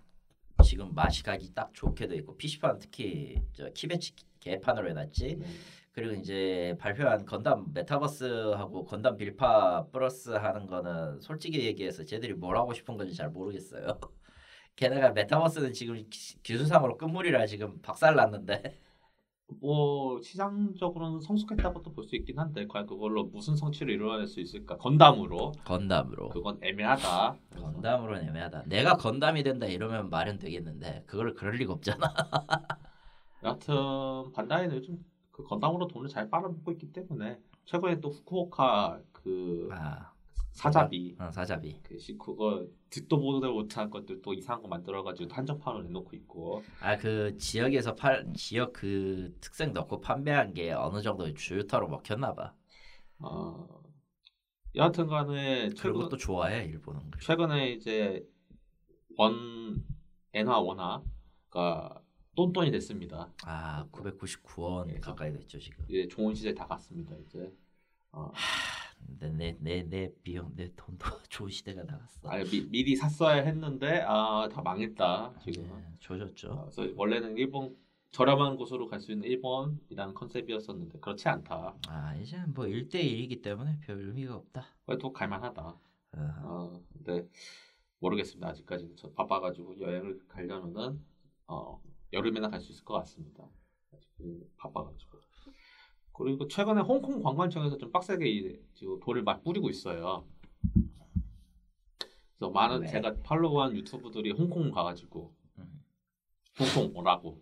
지금 0.65 0.95
맛이 0.95 1.23
가기 1.23 1.55
딱 1.55 1.71
좋게 1.73 2.07
돼 2.07 2.17
있고 2.17 2.37
PC판 2.37 2.79
특히 2.79 3.41
저 3.53 3.69
키배치 3.71 4.13
개판으로 4.41 4.89
해놨지 4.91 5.37
네. 5.41 5.47
그리고 5.93 6.15
이제 6.15 6.77
발표한 6.79 7.25
건담 7.27 7.67
메타버스하고 7.75 8.85
건담 8.85 9.17
빌파 9.17 9.87
플러스 9.91 10.31
하는 10.31 10.67
거는 10.67 11.21
솔직히 11.21 11.65
얘기해서 11.65 12.05
쟤들이 12.05 12.35
뭘 12.35 12.57
하고 12.57 12.73
싶은 12.73 12.97
건지 12.97 13.15
잘 13.15 13.31
모르겠어요. 13.31 13.99
게다가 14.79 15.11
메타버스는 15.11 15.73
지금 15.73 15.97
기- 16.09 16.41
기술상으로 16.43 16.97
끝물이라 16.99 17.47
지금 17.47 17.81
박살났는데 17.83 18.79
뭐 19.61 20.21
시장적으로는 20.23 21.21
성숙했다고도 21.21 21.93
볼 21.95 22.05
수 22.05 22.15
있긴 22.17 22.39
한데 22.39 22.67
과연 22.69 22.87
그걸로 22.87 23.25
무슨 23.25 23.57
성취를 23.57 23.93
이루어낼 23.95 24.27
수 24.29 24.41
있을까? 24.41 24.77
건담으로 24.77 25.53
건담으로 25.65 26.29
그건 26.29 26.59
애매하다. 26.63 27.37
그래서 27.51 27.73
건담으로는 27.73 28.29
애매하다. 28.29 28.65
내가 28.67 28.97
건담이 28.97 29.43
된다 29.43 29.67
이러면 29.67 30.11
말은 30.11 30.39
되겠는데 30.39 31.03
그걸 31.07 31.35
그럴 31.35 31.55
리가 31.55 31.73
없잖아. 31.73 32.15
여하튼 33.43 34.33
반다이는 34.33 34.77
요즘 34.77 35.05
그 35.33 35.43
건담으로 35.45 35.87
돈을 35.89 36.09
잘 36.09 36.29
빨아먹고 36.31 36.71
있기 36.73 36.93
때문에 36.93 37.39
최근에 37.65 38.01
또 38.01 38.11
후쿠오카 38.11 39.01
그 39.13 39.69
아 39.73 40.13
사자비 40.59 41.17
어, 41.19 41.31
사자비. 41.31 41.81
그 41.83 41.99
시- 41.99 42.17
그거 42.19 42.67
듣도 42.91 43.19
보도 43.21 43.53
못한 43.53 43.91
것들 43.91 44.23
또 44.23 44.35
이상한 44.35 44.63
거 44.63 44.69
만들어가지고 44.69 45.33
한정판으로 45.33 45.85
내놓고 45.85 46.17
있고 46.17 46.63
아 46.81 46.97
그 46.97 47.37
지역에서 47.39 47.95
팔 47.95 48.33
지역 48.35 48.73
그 48.73 49.37
특색 49.41 49.73
넣고 49.73 50.01
판매한 50.01 50.55
게 50.55 50.73
어느 50.73 51.03
정도 51.03 51.33
주유타로 51.33 51.89
먹혔나 51.89 52.35
봐. 52.35 52.55
어 53.21 53.83
여하튼간에 54.75 55.71
그리고 55.71 55.75
최근 55.75 56.09
또 56.09 56.17
좋아해 56.17 56.65
일본은. 56.67 57.11
최근에 57.21 57.71
이제 57.73 58.27
원 59.17 59.85
엔화 60.33 60.59
원화가 60.61 62.03
똔똔이 62.37 62.71
됐습니다. 62.71 63.33
아 63.45 63.87
999원 63.91 64.91
예. 64.95 65.01
가까이 65.01 65.33
됐죠 65.33 65.59
지금. 65.59 65.85
이제 65.89 66.07
좋은 66.09 66.35
시절 66.35 66.55
다 66.55 66.67
갔습니다 66.67 67.17
이제 67.17 67.53
어, 68.13 68.31
내 69.21 69.57
내 69.61 69.83
내 69.85 70.13
비용 70.23 70.55
내 70.55 70.71
돈도 70.77 71.05
좋은 71.29 71.51
시대가 71.51 71.83
나갔어. 71.85 72.29
아니, 72.29 72.45
미, 72.49 72.69
미리 72.69 72.97
샀어야 72.97 73.43
했는데 73.43 74.03
아 74.07 74.49
다 74.51 74.63
망했다 74.63 75.35
지금. 75.45 75.65
네, 75.65 75.85
조졌죠. 75.99 76.49
어, 76.53 76.71
그래서 76.75 76.93
원래는 76.97 77.37
일본 77.37 77.77
저렴한 78.11 78.57
곳으로 78.57 78.87
갈 78.89 79.01
수 79.01 79.13
있는 79.13 79.29
일본이라는 79.29 80.15
컨셉이었었는데 80.15 81.01
그렇지 81.01 81.29
않다. 81.29 81.77
아 81.89 82.15
이제 82.17 82.39
뭐 82.55 82.65
1대1이기 82.67 83.43
때문에 83.43 83.79
별 83.81 84.01
의미가 84.01 84.35
없다. 84.37 84.67
그래도 84.87 85.13
갈만하다. 85.13 85.63
어, 85.63 85.79
어, 86.17 86.83
근데 86.93 87.29
모르겠습니다. 88.01 88.49
아직까지는 88.49 88.97
저 88.97 89.11
바빠가지고 89.11 89.81
여행을 89.81 90.27
가려면은 90.29 91.05
어, 91.49 91.83
여름에나 92.13 92.49
갈 92.49 92.61
수 92.61 92.73
있을 92.73 92.85
것 92.85 92.95
같습니다. 92.95 93.45
아직 93.93 94.49
바빠가지고. 94.57 95.18
그리고 96.19 96.49
최근에 96.49 96.81
홍콩 96.81 97.23
관광청에서 97.23 97.79
좀 97.79 97.93
빡세게 97.93 98.29
이- 98.29 98.59
지금 98.75 98.99
돌을 98.99 99.23
막 99.23 99.45
뿌리고 99.45 99.71
있어요. 99.71 100.27
그래서 102.37 102.51
많은 102.53 102.83
왜? 102.83 102.87
제가 102.89 103.15
팔로우한 103.23 103.75
유튜브들이 103.77 104.33
홍콩 104.33 104.71
가가지고 104.71 105.33
음. 105.59 105.83
홍콩 106.59 106.97
오라고 106.97 107.41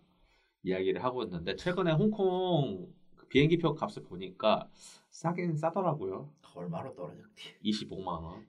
이야기를 0.63 1.03
하고 1.03 1.23
있는데 1.23 1.55
최근에 1.55 1.91
홍콩 1.93 2.93
그 3.15 3.27
비행기표 3.27 3.73
값을 3.75 4.03
보니까 4.03 4.69
싸긴 5.09 5.55
싸더라고요. 5.55 6.29
얼마로 6.55 6.95
떨어졌지? 6.95 7.55
25만 7.63 8.23
원. 8.23 8.47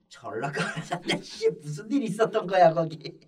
가는데 0.51 1.21
씨 1.23 1.49
무슨 1.61 1.91
일 1.93 2.03
있었던 2.05 2.47
거야 2.47 2.73
거기? 2.73 3.21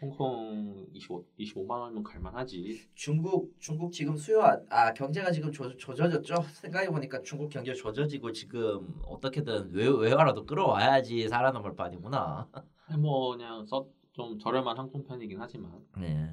홍콩 0.00 0.86
25 0.92 1.24
25만 1.38 1.70
원이면 1.80 2.02
갈만하지. 2.02 2.88
중국 2.94 3.54
중국 3.58 3.92
지금 3.92 4.16
수요 4.16 4.42
안- 4.42 4.64
아 4.70 4.92
경제가 4.92 5.30
지금 5.30 5.50
조, 5.52 5.76
조져졌죠. 5.76 6.34
생각해 6.54 6.88
보니까 6.90 7.22
중국 7.22 7.48
경제 7.50 7.74
조져지고 7.74 8.32
지금 8.32 9.00
어떻게든 9.04 9.70
외 9.72 9.86
외화라도 9.88 10.44
끌어와야지 10.46 11.28
살아남을 11.28 11.74
판이구나. 11.76 12.48
뭐 13.00 13.36
그냥 13.36 13.66
써, 13.66 13.86
좀 14.12 14.38
저렴한 14.38 14.78
항공편이긴 14.78 15.40
하지만. 15.40 15.72
네. 15.96 16.32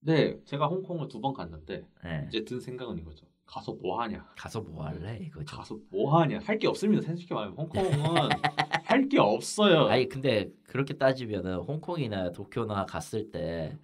네, 0.00 0.38
제가 0.44 0.66
홍콩을 0.68 1.08
두 1.08 1.20
번 1.20 1.32
갔는데 1.34 1.84
네. 2.04 2.24
이제 2.28 2.44
든 2.44 2.60
생각은 2.60 2.98
이거죠. 2.98 3.26
가서 3.48 3.72
뭐 3.72 4.00
하냐? 4.02 4.24
가서 4.36 4.60
뭐 4.60 4.84
할래 4.84 5.16
이거죠. 5.22 5.56
가서 5.56 5.76
뭐 5.90 6.20
하냐? 6.20 6.40
할 6.44 6.58
게 6.58 6.68
없습니다. 6.68 7.02
솔직히 7.02 7.32
말하면 7.32 7.56
홍콩은 7.56 7.90
할 8.84 9.08
게 9.08 9.18
없어요. 9.18 9.86
아니 9.86 10.06
근데 10.08 10.50
그렇게 10.64 10.94
따지면은 10.94 11.56
홍콩이나 11.56 12.30
도쿄나 12.32 12.84
갔을 12.86 13.30
때 13.30 13.78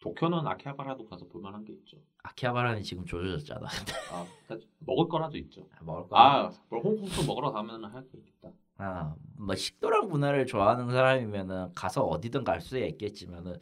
도쿄는 0.00 0.46
아키하바라도 0.46 1.06
가서 1.06 1.26
볼만한 1.26 1.64
게 1.64 1.72
있죠. 1.72 1.96
아키하바라는 2.22 2.82
지금 2.82 3.04
조져졌잖아. 3.04 3.66
아, 4.12 4.26
그러니까 4.46 4.68
먹을 4.80 5.08
거라도 5.08 5.36
있죠. 5.38 5.66
먹을 5.80 6.08
거. 6.08 6.16
아, 6.16 6.52
뭘 6.68 6.82
홍콩도 6.82 7.24
먹으러 7.26 7.50
가면 7.50 7.84
할 7.86 8.02
게 8.08 8.18
있겠다. 8.18 8.50
아, 8.78 9.14
뭐 9.38 9.54
식도락 9.56 10.08
문화를 10.08 10.46
좋아하는 10.46 10.90
사람이면은 10.90 11.72
가서 11.74 12.04
어디든 12.04 12.44
갈 12.44 12.60
수 12.60 12.78
있겠지만은 12.78 13.56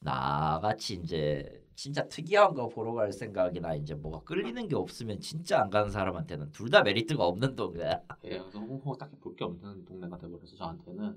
나같이 0.00 0.94
이제 0.94 1.59
진짜 1.82 2.06
특이한 2.08 2.52
거 2.52 2.68
보러 2.68 2.92
갈 2.92 3.10
생각이나 3.10 3.74
이제 3.74 3.94
뭐가 3.94 4.20
끌리는 4.24 4.68
게 4.68 4.76
없으면 4.76 5.18
진짜 5.18 5.62
안 5.62 5.70
가는 5.70 5.88
사람한테는 5.90 6.52
둘 6.52 6.68
다 6.68 6.82
메리트가 6.82 7.24
없는 7.24 7.56
동네야. 7.56 8.02
예, 8.24 8.38
그래서 8.38 8.58
홍콩은 8.58 8.98
딱히 8.98 9.16
볼 9.16 9.34
게 9.34 9.44
없는 9.44 9.86
동네가 9.86 10.18
돼버려서 10.18 10.56
저한테는 10.56 11.16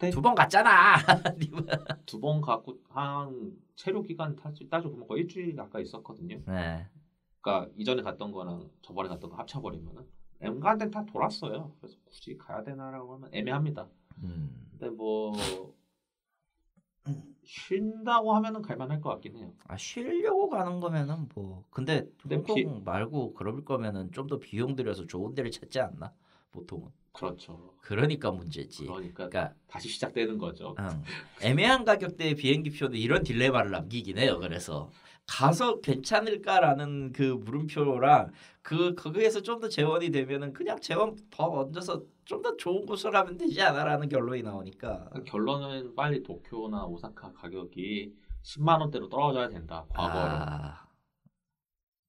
예. 0.00 0.10
두번 0.10 0.34
갔잖아. 0.34 0.94
두번 2.06 2.40
가고 2.40 2.78
한 2.88 3.52
체류 3.76 4.02
기간 4.02 4.34
따지- 4.34 4.66
따지고 4.66 4.92
보면 4.92 5.06
거의 5.06 5.24
일주일 5.24 5.54
가까이 5.54 5.82
있었거든요. 5.82 6.40
네. 6.46 6.86
그러니까 7.42 7.70
이전에 7.76 8.00
갔던 8.00 8.32
거랑 8.32 8.70
저번에 8.80 9.10
갔던 9.10 9.28
거 9.28 9.36
합쳐버리면은 9.36 10.06
엠간 10.40 10.78
데는 10.78 10.90
다 10.90 11.04
돌았어요. 11.04 11.74
그래서 11.82 11.98
굳이 12.06 12.34
가야 12.38 12.64
되나라고 12.64 13.12
하면 13.16 13.28
애매합니다. 13.34 13.86
음. 14.22 14.68
근데 14.70 14.88
뭐 14.88 15.34
쉰다고 17.44 18.34
하면은 18.34 18.62
갈만할 18.62 19.00
것 19.00 19.10
같긴 19.10 19.36
해요. 19.36 19.52
아 19.66 19.76
쉬려고 19.76 20.48
가는 20.48 20.80
거면은 20.80 21.28
뭐 21.34 21.64
근데 21.70 22.06
홍콩 22.30 22.54
비- 22.54 22.64
말고 22.84 23.34
그럴 23.34 23.64
거면은 23.64 24.10
좀 24.12 24.26
더 24.28 24.38
비용 24.38 24.76
들여서 24.76 25.06
좋은 25.06 25.34
데를 25.34 25.50
찾지 25.50 25.80
않나? 25.80 26.12
보통은. 26.52 26.88
그렇죠. 27.12 27.74
그러니까 27.80 28.30
문제지. 28.30 28.84
그러니까 28.86 29.28
그러니까 29.28 29.54
다시 29.66 29.88
시작되는 29.88 30.38
거죠. 30.38 30.76
응. 30.78 31.02
애매한 31.42 31.84
가격대의 31.84 32.36
비행기 32.36 32.70
표는 32.70 32.96
이런 32.98 33.22
딜레마를 33.24 33.70
남기긴 33.72 34.18
해요. 34.18 34.38
그래서 34.38 34.90
가서 35.30 35.80
괜찮을까라는 35.80 37.12
그 37.12 37.22
물음표랑 37.22 38.32
그 38.62 38.94
거기에서 38.96 39.40
좀 39.42 39.60
더 39.60 39.68
재원이 39.68 40.10
되면은 40.10 40.52
그냥 40.52 40.80
재원 40.80 41.16
더 41.30 41.44
얹어서 41.50 42.02
좀 42.24 42.42
더 42.42 42.56
좋은 42.56 42.84
곳을 42.86 43.14
하면 43.14 43.36
되지 43.36 43.60
않아라는 43.62 44.08
결론이 44.08 44.42
나오니까. 44.42 45.04
그러니까 45.10 45.30
결론은 45.30 45.94
빨리 45.94 46.22
도쿄나 46.22 46.84
오사카 46.86 47.32
가격이 47.32 48.14
10만 48.42 48.80
원대로 48.80 49.08
떨어져야 49.08 49.48
된다. 49.48 49.84
과거로. 49.90 50.24
아, 50.24 50.86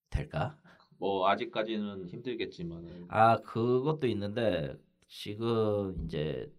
될까? 0.09 0.57
뭐 0.97 1.27
아직까지는 1.27 2.07
힘들겠지만은 2.07 3.05
아 3.09 3.37
그것도 3.37 4.07
있는데 4.07 4.75
지금 5.07 5.95
이제 6.05 6.51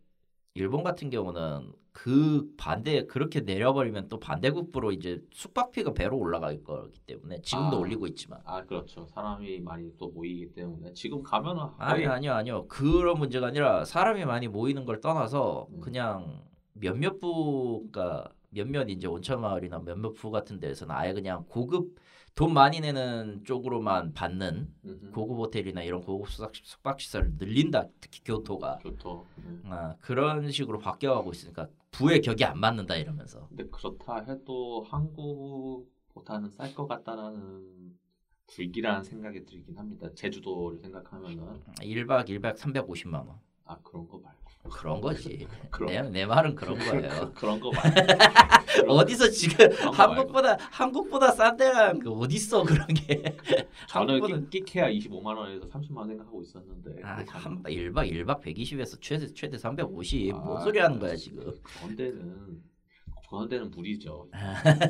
일본 0.54 0.82
같은 0.82 1.10
경우는 1.10 1.72
그 1.93 2.51
반대 2.57 3.07
그렇게 3.07 3.40
내려버리면 3.40 4.09
또 4.09 4.18
반대급부로 4.18 4.93
이제 4.93 5.22
숙박비가 5.32 5.93
배로 5.93 6.18
올라갈 6.18 6.62
거기 6.64 6.99
때문에 7.01 7.43
지금도 7.43 7.76
아. 7.76 7.80
올리고 7.80 8.07
있지만 8.09 8.40
아 8.45 8.64
그렇죠. 8.64 9.07
사람이 9.07 9.61
많이 9.61 9.95
또 9.99 10.09
모이기 10.09 10.55
때문에 10.55 10.95
지금 10.95 11.22
가면은 11.22 11.66
아니 11.76 12.07
아니요 12.07 12.32
아니요 12.32 12.66
그런 12.68 13.18
문제가 13.18 13.49
아니라 13.49 13.84
사람이 13.84 14.24
많이 14.24 14.49
모이는 14.49 14.86
걸 14.86 15.01
떠나서 15.01 15.68
음. 15.70 15.80
그냥 15.80 16.43
몇몇 16.72 17.20
부가 17.20 18.32
몇몇 18.49 18.88
이제 18.88 19.07
온천 19.07 19.43
마을이나 19.43 19.80
몇몇 19.80 20.14
부 20.14 20.30
같은 20.30 20.61
데서는 20.61 20.95
아예 20.95 21.12
그냥 21.12 21.45
고급 21.49 21.95
돈 22.35 22.55
많이 22.55 22.80
내는 22.80 23.43
쪽으로만 23.45 24.14
받는 24.14 24.72
음흠. 24.85 25.11
고급 25.12 25.39
호텔이나 25.39 25.83
이런 25.83 26.01
고급 26.03 26.28
숙박, 26.30 26.99
시설을 27.01 27.33
늘린다 27.39 27.89
특히 28.01 28.20
교토가 28.24 28.78
교토. 28.78 29.26
음. 29.39 29.62
아, 29.66 29.97
그런 30.01 30.51
식으로 30.51 30.78
바뀌어가고 30.78 31.30
있으니까 31.33 31.68
부의 31.91 32.22
격이 32.22 32.45
안 32.45 32.59
맞는다 32.59 32.97
이러면서 32.97 33.47
근데 33.49 33.64
그렇다 33.70 34.20
해도 34.20 34.83
한국보다는 34.89 36.51
쌀 36.51 36.74
것 36.74 36.87
같다라는 36.87 37.93
불길한 38.47 39.05
생각이 39.05 39.45
들긴 39.45 39.76
합니다. 39.78 40.09
제주도를 40.14 40.78
생각하면은 40.78 41.61
1박 41.80 42.28
1박 42.28 42.57
350만 42.57 43.14
원 43.26 43.39
아 43.64 43.76
그런 43.82 44.06
거 44.08 44.18
말고 44.18 44.42
그런 44.70 45.00
거지 45.00 45.46
그런 45.70 45.88
내, 45.90 46.02
내 46.20 46.26
말은 46.26 46.54
그런 46.54 46.78
거예요 46.78 47.32
그런 47.34 47.60
거 47.60 47.70
말고 47.74 47.90
그런- 48.74 48.90
어디서 48.90 49.28
지금 49.30 49.66
한국보다 49.92 50.56
한국보다 50.70 51.30
싼 51.32 51.56
데가 51.56 51.92
그 51.94 52.10
어디 52.12 52.36
있어 52.36 52.62
그런 52.62 52.86
게 52.88 53.36
저는 53.88 54.20
한국보다- 54.20 54.50
끼- 54.50 54.60
끼케야 54.60 54.88
25만 54.90 55.36
원에서 55.36 55.68
30만 55.68 55.96
원 55.98 56.08
생각하고 56.08 56.42
있었는데 56.42 57.02
아, 57.02 57.24
한 57.28 57.52
않나? 57.52 57.62
1박 57.68 58.10
1박 58.10 58.40
120에서 58.42 59.00
최대 59.00 59.26
최대 59.32 59.56
350. 59.58 60.32
뭔 60.32 60.56
아, 60.56 60.60
소리 60.60 60.78
하는 60.78 60.98
거야 60.98 61.14
지금? 61.16 61.52
그런 61.62 61.96
데는 61.96 62.62
그런 63.28 63.48
데는 63.48 63.70
무리죠. 63.70 64.28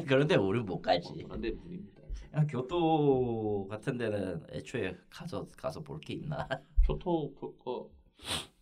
그런데 0.06 0.34
우리 0.34 0.60
못 0.60 0.74
어, 0.74 0.82
가지. 0.82 1.08
그런 1.22 1.40
데 1.40 1.50
무리입니다. 1.52 2.02
그냥 2.30 2.46
교토 2.48 3.68
같은 3.68 3.96
데는 3.98 4.42
애초에 4.50 4.96
가서 5.10 5.46
가서 5.56 5.80
볼 5.80 6.00
게 6.00 6.14
있나? 6.14 6.48
교토 6.84 7.32
볼거 7.34 7.88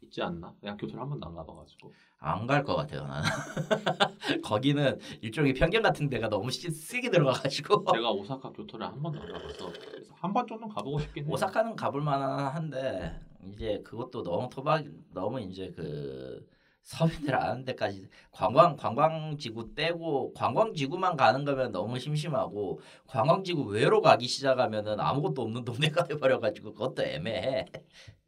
있지 0.02 0.22
않나? 0.22 0.54
그냥 0.60 0.76
교토를 0.76 1.00
한 1.00 1.08
번도 1.08 1.26
안 1.28 1.34
가봐가지고 1.34 1.92
안 2.18 2.46
갈 2.46 2.64
것 2.64 2.76
같아요 2.76 3.06
나는. 3.06 3.28
거기는 4.42 4.98
일종의 5.22 5.54
편견 5.54 5.82
같은 5.82 6.08
데가 6.08 6.28
너무 6.28 6.50
시- 6.50 6.70
세게 6.70 7.10
들어가가지고 7.10 7.84
제가 7.94 8.10
오사카 8.10 8.50
교토를 8.50 8.86
한 8.86 9.00
번도 9.02 9.20
안 9.20 9.32
가봐서 9.32 9.72
그래서 9.72 10.14
한 10.14 10.32
번 10.32 10.46
정도 10.46 10.68
가보고 10.68 10.98
싶긴 11.00 11.24
해요. 11.24 11.32
오사카는 11.32 11.76
가볼 11.76 12.02
만한데 12.02 13.20
이제 13.52 13.80
그것도 13.84 14.22
너무 14.22 14.48
토박 14.50 14.84
너무 15.14 15.40
이제 15.40 15.72
그 15.74 16.46
서민들 16.82 17.34
아는 17.34 17.64
데까지 17.64 18.08
관광 18.30 18.76
관광지구 18.76 19.74
빼고 19.74 20.32
관광지구만 20.34 21.16
가는 21.16 21.44
거면 21.44 21.72
너무 21.72 21.98
심심하고 21.98 22.80
관광지구 23.06 23.64
외로 23.64 24.00
가기 24.00 24.26
시작하면은 24.26 24.98
아무것도 24.98 25.42
없는 25.42 25.64
동네가 25.64 26.04
돼버려가지고 26.08 26.72
그것도 26.72 27.02
애매해. 27.04 27.66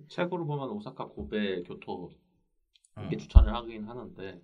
책으로 0.09 0.47
보면 0.47 0.71
오사카, 0.71 1.07
고베, 1.07 1.63
교토 1.63 2.13
이렇게 2.97 3.17
음. 3.17 3.19
추천을 3.19 3.55
하긴 3.55 3.85
하는데 3.85 4.41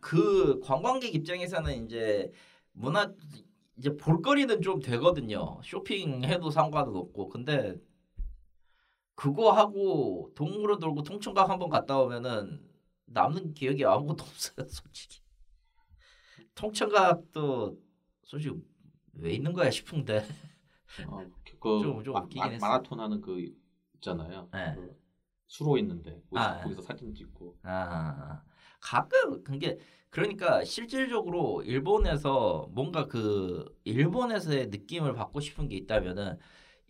그 0.00 0.60
관광객 0.60 1.14
입장에서는 1.14 1.84
이제 1.84 2.32
문화 2.72 3.12
이제 3.76 3.96
볼거리는 3.96 4.62
좀 4.62 4.80
되거든요. 4.80 5.60
쇼핑해도 5.64 6.50
상관은 6.50 6.94
없고 6.96 7.28
근데 7.28 7.76
그거 9.14 9.52
하고 9.52 10.30
동물원 10.34 10.80
돌고 10.80 11.02
통천각 11.02 11.50
한번 11.50 11.68
갔다 11.68 11.98
오면은 11.98 12.69
남는 13.12 13.54
기억이 13.54 13.84
아무것도 13.84 14.22
없어요, 14.24 14.66
솔직히. 14.68 15.20
통천각도 16.54 17.78
솔직히 18.24 18.56
왜 19.14 19.32
있는 19.32 19.52
거야 19.52 19.70
싶은데 19.70 20.24
어, 21.06 21.24
그 21.60 21.80
좀- 21.82 22.04
좀 22.04 22.14
마, 22.14 22.20
웃기긴 22.20 22.42
마, 22.42 22.48
했어. 22.48 22.66
마라톤 22.66 23.00
하는 23.00 23.20
그 23.20 23.52
있잖아요. 23.96 24.48
네. 24.52 24.74
그 24.74 25.00
수로 25.46 25.76
있는데 25.78 26.22
거기서, 26.30 26.38
아, 26.38 26.56
네. 26.56 26.62
거기서 26.62 26.82
사진 26.82 27.14
찍고 27.14 27.58
아 27.62 28.42
가끔 28.80 29.42
그게 29.44 29.78
그러니까 30.10 30.64
실질적으로 30.64 31.62
일본에서 31.62 32.68
뭔가 32.72 33.06
그 33.06 33.64
일본에서의 33.84 34.68
느낌을 34.68 35.12
받고 35.14 35.40
싶은 35.40 35.68
게 35.68 35.76
있다면은 35.76 36.38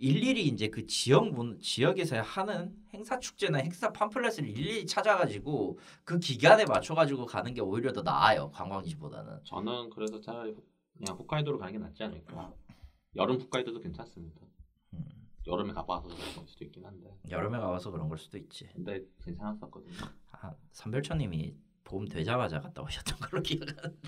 일일이 0.01 0.46
이제 0.48 0.68
그 0.68 0.86
지역 0.86 1.28
문 1.30 1.59
지역에서 1.61 2.22
하는 2.22 2.74
행사 2.94 3.18
축제나 3.18 3.59
행사 3.59 3.92
팜플렛을 3.92 4.48
일일이 4.48 4.86
찾아가지고 4.86 5.78
그 6.05 6.18
기간에 6.18 6.64
맞춰가지고 6.64 7.26
가는 7.26 7.53
게 7.53 7.61
오히려 7.61 7.92
더 7.92 8.03
나아요 8.03 8.51
관광지보다는. 8.51 9.40
저는 9.44 9.90
그래서 9.90 10.18
차라리 10.20 10.53
후- 10.53 10.64
그냥 10.96 11.16
홋카이도로 11.18 11.59
가는 11.59 11.72
게 11.74 11.78
낫지 11.78 12.03
않을까. 12.03 12.53
여름 13.16 13.36
홋카이도도 13.40 13.80
괜찮습니다. 13.80 14.40
음, 14.94 15.05
여름에 15.46 15.72
가봐서 15.74 16.09
그런 16.09 16.34
걸 16.34 16.46
수도 16.46 16.64
있긴 16.64 16.84
한데 16.86 17.14
여름에 17.28 17.59
가봐서 17.59 17.90
그런 17.90 18.09
걸 18.09 18.16
수도 18.16 18.38
있지. 18.38 18.68
근데 18.74 19.05
괜찮았었거든요. 19.22 19.96
아, 20.32 20.55
삼별천님이 20.72 21.55
봄 21.84 22.07
되자마자 22.09 22.61
갔다 22.61 22.82
오셨던 22.82 23.18
걸로 23.18 23.42
기억하는. 23.44 23.98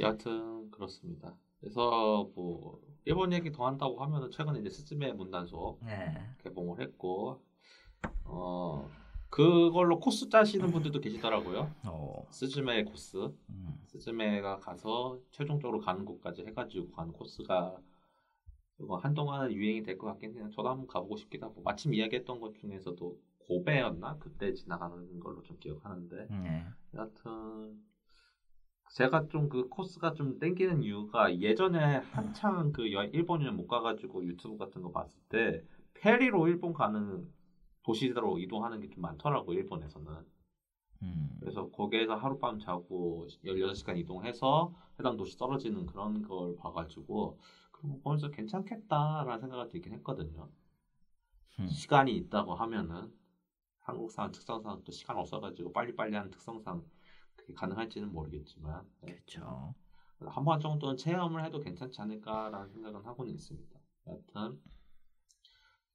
여하튼 0.00 0.70
그렇습니다. 0.70 1.36
그래서 1.60 2.30
뭐 2.34 2.80
일본 3.04 3.32
얘기 3.32 3.50
더 3.52 3.66
한다고 3.66 4.00
하면은 4.02 4.30
최근에 4.30 4.60
이제 4.60 4.70
스즈메 4.70 5.12
문단속 5.12 5.80
네. 5.84 6.14
개봉을 6.44 6.80
했고 6.80 7.40
어 8.24 8.88
그걸로 9.28 9.98
코스 9.98 10.28
짜시는 10.28 10.70
분들도 10.72 11.00
계시더라고요. 11.00 11.74
어. 11.86 12.26
스즈메 12.30 12.84
코스, 12.84 13.16
음. 13.48 13.80
스즈메가 13.86 14.58
가서 14.58 15.18
최종적으로 15.30 15.80
가는 15.80 16.04
곳까지 16.04 16.42
해가지고 16.42 16.90
가는 16.90 17.12
코스가 17.12 17.76
뭐 18.78 18.98
한동안은 18.98 19.52
유행이 19.52 19.82
될 19.84 19.96
것 19.96 20.06
같긴 20.08 20.34
해요. 20.36 20.50
저도 20.54 20.68
한번 20.68 20.86
가보고 20.86 21.16
싶기도 21.16 21.46
하고 21.46 21.62
마침 21.62 21.94
이야기했던 21.94 22.40
것 22.40 22.54
중에서도 22.56 23.18
고베였나 23.48 24.18
그때 24.18 24.52
지나가는 24.52 25.18
걸로 25.20 25.42
좀 25.42 25.58
기억하는데 25.58 26.26
네. 26.30 26.64
여하튼 26.94 27.80
제가 28.92 29.28
좀 29.28 29.48
그 29.48 29.68
코스가 29.68 30.14
좀 30.14 30.38
땡기는 30.38 30.82
이유가 30.82 31.34
예전에 31.40 31.96
한창 32.12 32.72
그 32.72 32.92
여- 32.92 33.04
일본 33.04 33.42
여행 33.42 33.56
못 33.56 33.66
가가지고 33.66 34.24
유튜브 34.26 34.56
같은 34.56 34.82
거 34.82 34.90
봤을 34.92 35.20
때 35.28 35.62
페리로 35.94 36.46
일본 36.48 36.72
가는 36.72 37.28
도시로 37.82 38.38
이동하는 38.38 38.80
게 38.80 38.88
좀 38.88 39.02
많더라고 39.02 39.52
일본에서는 39.54 40.26
음. 41.02 41.30
그래서 41.40 41.68
거기에서 41.70 42.14
하룻밤 42.16 42.58
자고 42.60 43.26
16시간 43.44 43.96
이동해서 43.98 44.74
해당 44.98 45.16
도시 45.16 45.36
떨어지는 45.36 45.86
그런 45.86 46.22
걸 46.22 46.56
봐가지고 46.56 47.38
그럼 47.72 48.00
벌써 48.02 48.30
괜찮겠다라는 48.30 49.40
생각이 49.40 49.70
들긴 49.72 49.92
했거든요 49.94 50.48
음. 51.58 51.66
시간이 51.66 52.14
있다고 52.16 52.54
하면은 52.54 53.12
한국 53.80 54.10
사람 54.12 54.32
특성상 54.32 54.82
또 54.84 54.92
시간 54.92 55.16
없어가지고 55.18 55.72
빨리빨리 55.72 56.16
하는 56.16 56.30
특성상 56.30 56.84
그게 57.42 57.52
가능할지는 57.54 58.12
모르겠지만 58.12 58.86
네. 59.02 59.12
그렇죠. 59.14 59.74
한 60.24 60.44
번 60.44 60.60
정도는 60.60 60.96
체험을 60.96 61.44
해도 61.44 61.58
괜찮지 61.58 62.00
않을까라는 62.00 62.68
생각은 62.70 63.04
하고는 63.04 63.32
있습니다. 63.32 63.80
여하튼 64.06 64.60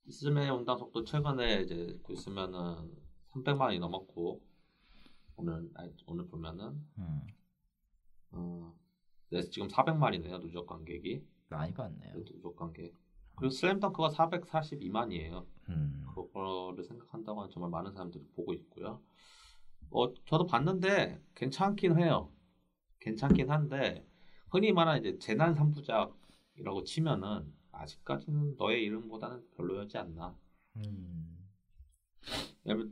스즈메 0.09 0.49
온당속도 0.49 1.03
최근에 1.05 1.61
이제 1.61 1.97
있으면은 2.09 2.91
300만 3.31 3.61
원이 3.61 3.79
넘었고 3.79 4.41
오늘 5.37 5.69
아니, 5.75 5.93
오늘 6.07 6.27
보면은 6.27 6.85
음. 6.97 7.21
어, 8.31 8.73
네, 9.29 9.41
지금 9.43 9.67
400만이네요 9.69 10.41
누적 10.41 10.65
관객이 10.67 11.25
많이 11.49 11.73
봤네요. 11.73 12.13
누적 12.25 12.55
관객 12.55 12.93
그리고 13.35 13.51
슬램덩크가 13.51 14.09
442만이에요. 14.09 15.45
음. 15.69 16.05
그거를 16.15 16.83
생각한다고 16.83 17.39
하면 17.41 17.51
정말 17.51 17.69
많은 17.69 17.91
사람들이 17.93 18.25
보고 18.35 18.53
있고요. 18.53 19.01
어, 19.91 20.13
저도 20.25 20.45
봤는데 20.45 21.21
괜찮긴 21.35 21.99
해요. 21.99 22.31
괜찮긴 22.99 23.49
한데 23.49 24.05
흔히 24.49 24.71
말하는 24.71 24.99
이제 25.01 25.17
재난 25.19 25.55
3부작이라고 25.55 26.85
치면은 26.85 27.53
아직까지는 27.71 28.55
너의 28.57 28.83
이름보다는 28.83 29.43
별로였지 29.55 29.97
않나. 29.97 30.35
음. 30.77 31.37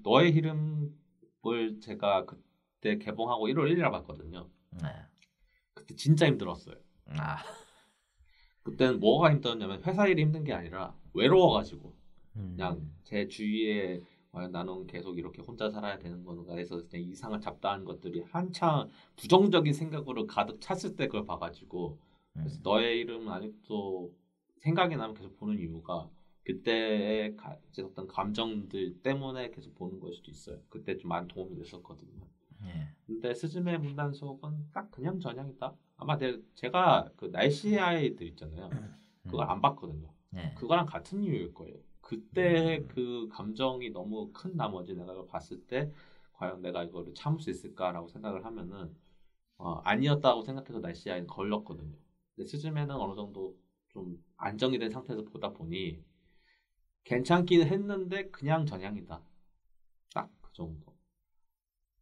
너의 0.03 0.31
이름을 0.33 1.79
제가 1.81 2.25
그때 2.25 2.97
개봉하고 2.97 3.47
1월 3.47 3.71
1일에 3.71 3.91
봤거든요. 3.91 4.49
네. 4.81 4.89
그때 5.73 5.95
진짜 5.95 6.25
힘들었어요. 6.27 6.75
아. 7.07 7.37
그때는 8.63 8.99
뭐가 8.99 9.31
힘들었냐면 9.31 9.83
회사 9.83 10.07
일이 10.07 10.23
힘든 10.23 10.43
게 10.43 10.53
아니라 10.53 10.95
외로워가지고 11.13 11.95
음. 12.37 12.53
그냥 12.55 12.91
제 13.03 13.27
주위에 13.27 14.01
과연 14.35 14.51
나는 14.51 14.85
계속 14.85 15.17
이렇게 15.17 15.41
혼자 15.41 15.69
살아야 15.69 15.97
되는 15.97 16.25
건가 16.25 16.55
해서 16.55 16.85
그냥 16.89 17.07
이상을 17.07 17.39
잡다하는 17.39 17.85
것들이 17.85 18.21
한창 18.29 18.89
부정적인 19.15 19.71
생각으로 19.71 20.27
가득 20.27 20.59
찼을 20.59 20.97
때 20.97 21.07
그걸 21.07 21.25
봐가지고 21.25 21.97
그래서 22.33 22.57
음. 22.57 22.61
너의 22.63 22.99
이름은 22.99 23.31
아직도 23.31 24.13
생각이 24.57 24.97
나면 24.97 25.15
계속 25.15 25.37
보는 25.37 25.57
이유가 25.57 26.09
그때의 26.43 27.37
가, 27.37 27.57
어떤 27.79 28.07
감정들 28.07 29.01
때문에 29.01 29.51
계속 29.51 29.73
보는 29.75 30.01
걸 30.01 30.13
수도 30.13 30.29
있어요. 30.29 30.59
그때 30.67 30.97
좀 30.97 31.07
많이 31.07 31.29
도움이 31.29 31.55
됐었거든요. 31.55 32.27
예. 32.65 32.89
근데 33.07 33.33
스즈메 33.33 33.77
문단속은 33.77 34.71
딱 34.73 34.91
그냥 34.91 35.21
전향이다. 35.21 35.73
아마 35.95 36.17
내, 36.17 36.37
제가 36.55 37.09
그 37.15 37.31
날씨 37.31 37.79
아이들 37.79 38.27
있잖아요. 38.27 38.69
그걸 39.23 39.49
안 39.49 39.61
봤거든요. 39.61 40.13
네. 40.31 40.53
그거랑 40.55 40.85
같은 40.85 41.23
이유일 41.23 41.53
거예요. 41.53 41.77
그때 42.05 42.79
음. 42.79 42.87
그 42.89 43.27
감정이 43.31 43.89
너무 43.91 44.31
큰 44.33 44.55
나머지 44.55 44.95
내가 44.95 45.25
봤을 45.27 45.65
때 45.67 45.91
과연 46.33 46.61
내가 46.61 46.83
이거를 46.85 47.15
참을 47.15 47.39
수 47.41 47.49
있을까라고 47.51 48.09
생각을 48.09 48.45
하면은 48.45 48.95
어, 49.57 49.75
아니었다고 49.85 50.43
생각해서 50.43 50.79
날씨에 50.79 51.25
걸렸거든요. 51.27 51.97
근데 52.35 52.49
스즈메는 52.49 52.95
어느 52.95 53.15
정도 53.15 53.57
좀 53.89 54.23
안정이 54.37 54.79
된 54.79 54.91
상태에서 54.91 55.23
보다 55.25 55.49
보니 55.53 56.03
괜찮긴 57.05 57.67
했는데 57.67 58.29
그냥 58.31 58.65
전향이다. 58.65 59.21
딱 60.13 60.29
그 60.41 60.53
정도. 60.53 60.93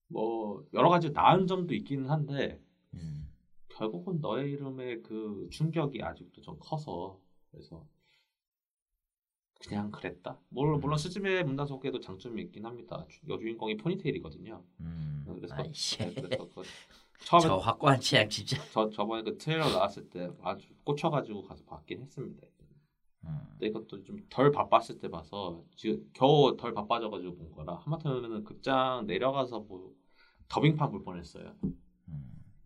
뭐 0.08 0.66
여러 0.74 0.89
가지 0.89 1.10
나은 1.12 1.47
점도 1.47 1.74
있기는 1.74 2.10
한데 2.10 2.62
음. 2.93 3.30
결국은 3.70 4.20
너의 4.22 4.51
이름의 4.51 5.01
그 5.04 5.47
충격이 5.51 6.01
아직도 6.04 6.41
좀 6.41 6.58
커서 6.60 7.20
그래서 7.51 7.86
그냥 9.68 9.89
그랬다. 9.91 10.38
물론 10.49 10.80
물론 10.82 10.97
스즈메 10.97 11.43
문단속에도 11.43 11.99
장점이 11.99 12.41
있긴 12.43 12.66
합니다. 12.66 13.05
주- 13.07 13.22
여주인공이 13.30 13.78
포니테일이거든요. 13.78 14.64
음. 14.82 15.24
그래서 15.36 15.55
아이씨. 15.55 15.97
네, 15.99 16.14
그래서 16.14 16.47
그 16.53 16.61
처음에 17.26 17.43
저 17.43 17.57
확고한 17.57 17.99
취향 17.99 18.28
진짜. 18.30 18.57
저 18.74 18.89
저번에 18.89 19.24
그 19.24 19.38
트레일러 19.38 19.70
나왔을 19.70 20.09
때 20.09 20.30
아주 20.41 20.68
꽂혀가지고 20.84 21.43
가서 21.43 21.64
봤긴 21.64 22.01
했습니다. 22.01 22.45
음. 23.26 23.39
근데 23.51 23.68
이것도 23.68 24.03
좀 24.03 24.18
덜 24.30 24.51
바빴을 24.51 24.97
때 24.99 25.07
봐서 25.09 25.64
지금 25.76 26.09
겨우 26.14 26.57
덜 26.57 26.74
바빠져가지고 26.74 27.36
본 27.38 27.51
거라 27.51 27.76
하마터면은 27.78 28.43
극장 28.43 29.05
내려가서 29.07 29.61
뭐 29.61 29.93
더빙판 30.49 30.91
볼 30.91 31.03
뻔했어요. 31.03 31.55
음. 31.64 31.80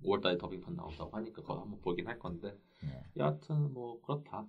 5월달에 0.03 0.39
더빙판 0.39 0.75
나온다고 0.75 1.15
하니까 1.17 1.41
그거 1.41 1.59
한번 1.59 1.79
보긴 1.81 2.07
할 2.07 2.17
건데 2.17 2.55
네. 2.81 3.03
여하튼 3.17 3.71
뭐 3.73 3.99
그렇다. 4.01 4.47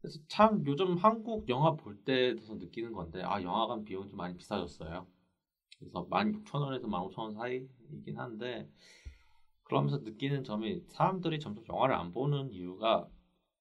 그래서 0.00 0.18
참 0.28 0.64
요즘 0.66 0.96
한국 0.96 1.48
영화 1.48 1.72
볼 1.74 1.96
때에서 2.04 2.54
느끼는 2.54 2.92
건데 2.92 3.22
아 3.22 3.42
영화관 3.42 3.84
비용이 3.84 4.08
좀 4.08 4.16
많이 4.16 4.36
비싸졌어요. 4.36 5.06
그래서 5.78 6.06
16,000원에서 6.08 6.82
15,000원 6.82 7.34
사이이긴 7.34 8.18
한데 8.18 8.68
그러면서 9.64 9.98
느끼는 9.98 10.44
점이 10.44 10.84
사람들이 10.88 11.40
점점 11.40 11.64
영화를 11.68 11.94
안 11.94 12.12
보는 12.12 12.52
이유가 12.52 13.08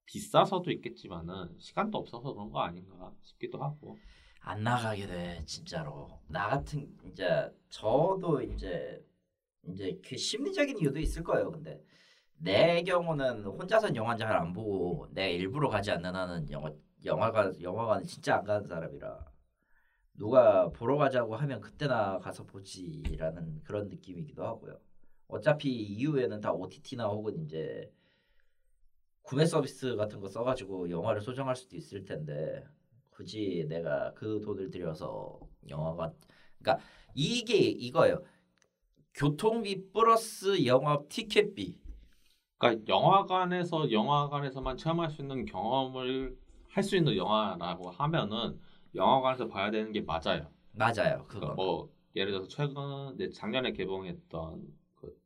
비싸서도 0.06 0.72
있겠지만은 0.72 1.56
시간도 1.60 1.98
없어서 1.98 2.34
그런 2.34 2.50
거 2.50 2.62
아닌가 2.62 3.14
싶기도 3.24 3.62
하고 3.62 3.98
안 4.40 4.64
나가게 4.64 5.08
돼 5.08 5.44
진짜로. 5.46 6.20
나 6.28 6.48
같은 6.48 6.98
이제 7.12 7.52
저도 7.70 8.42
이제 8.42 9.06
이제 9.68 10.00
그 10.08 10.16
심리적인 10.16 10.80
이유도 10.80 11.00
있을 11.00 11.24
거예요. 11.24 11.52
근데 11.52 11.84
내 12.40 12.84
경우는 12.84 13.44
혼자서 13.46 13.96
영화 13.96 14.16
잘 14.16 14.32
안 14.36 14.54
보고 14.54 15.08
내 15.12 15.32
일부러 15.34 15.70
가지 15.70 15.92
않는 15.92 16.16
한은 16.16 16.50
영화 16.52 16.72
영화관 17.06 17.60
영화관 17.62 18.04
진짜 18.04 18.38
안 18.38 18.44
가는 18.46 18.66
사람이라 18.68 19.26
누가 20.16 20.70
보러 20.70 20.98
가자고 20.98 21.36
하면 21.36 21.62
그때나 21.62 22.20
가서 22.20 22.44
보지라는 22.46 23.62
그런 23.64 23.88
느낌이기도 23.90 24.44
하고요. 24.46 24.80
어차피 25.28 25.70
이후에는 25.72 26.42
다 26.42 26.52
OTT나 26.54 27.06
혹은 27.08 27.38
이제 27.44 27.92
구매 29.22 29.46
서비스 29.46 29.96
같은 29.96 30.20
거 30.20 30.28
써가지고 30.28 30.90
영화를 30.90 31.22
소정할 31.22 31.56
수도 31.56 31.76
있을 31.78 32.06
텐데 32.06 32.66
굳이 33.12 33.66
내가 33.70 34.14
그 34.14 34.40
돈을 34.42 34.72
들여서 34.72 35.40
영화관 35.70 36.14
그러니까 36.60 36.84
이게 37.14 37.58
이거예요. 37.58 38.24
교통비 39.14 39.92
플러스 39.92 40.66
영화 40.66 41.00
티켓비. 41.10 41.78
그러니까 42.58 42.88
영화관에서 42.88 43.92
영화관에서만 43.92 44.78
체험할 44.78 45.10
수 45.12 45.22
있는 45.22 45.46
경험을 45.46 46.38
할 46.70 46.84
수 46.84 46.96
있는 46.96 47.16
영화라고 47.18 47.90
하면은 47.90 48.60
영화관에서 48.94 49.48
봐야 49.48 49.72
되는 49.72 49.92
게 49.92 50.02
맞아요. 50.02 50.52
맞아요. 50.74 51.26
그러니까 51.28 51.28
그거. 51.28 51.54
뭐 51.56 51.90
예를 52.16 52.32
들어서 52.32 52.48
최근 52.48 53.18
네, 53.18 53.30
작년에 53.32 53.72
개봉했던 53.74 54.68
그, 54.96 55.22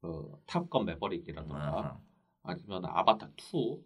그 0.00 0.32
탑건 0.46 0.84
매버릭이라던가 0.86 2.00
아 2.42 2.54
니면 2.54 2.84
아바타 2.84 3.30
2 3.36 3.82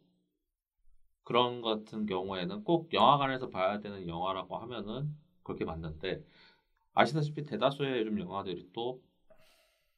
그런 1.24 1.60
같은 1.62 2.06
경우에는 2.06 2.64
꼭 2.64 2.92
영화관에서 2.92 3.50
봐야 3.50 3.80
되는 3.80 4.06
영화라고 4.08 4.58
하면은 4.58 5.16
그렇게 5.42 5.64
맞는데 5.64 6.24
아시다시피 6.94 7.44
대다수의 7.44 8.00
요즘 8.00 8.18
영화들이 8.20 8.70
또 8.72 9.00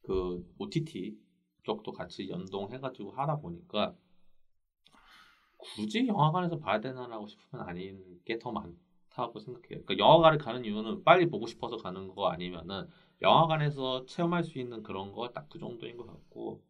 그 0.02 0.42
OTT 0.58 1.18
쪽도 1.64 1.92
같이 1.92 2.28
연동해가지고 2.28 3.12
하다 3.12 3.36
보니까 3.40 3.94
굳이 5.56 6.06
영화관에서 6.06 6.58
봐야 6.58 6.80
되나라고 6.80 7.26
싶으면 7.28 7.68
아닌 7.68 8.20
게 8.24 8.38
더 8.38 8.50
많다고 8.52 9.38
생각해요. 9.40 9.84
그러니까 9.84 9.98
영화관을 9.98 10.38
가는 10.38 10.64
이유는 10.64 11.04
빨리 11.04 11.28
보고 11.28 11.46
싶어서 11.46 11.76
가는 11.76 12.08
거 12.08 12.28
아니면은 12.28 12.88
영화관에서 13.22 14.06
체험할 14.06 14.44
수 14.44 14.58
있는 14.58 14.82
그런 14.82 15.12
거 15.12 15.28
딱 15.32 15.48
그 15.48 15.58
정도인 15.58 15.96
것 15.96 16.06
같고. 16.06 16.62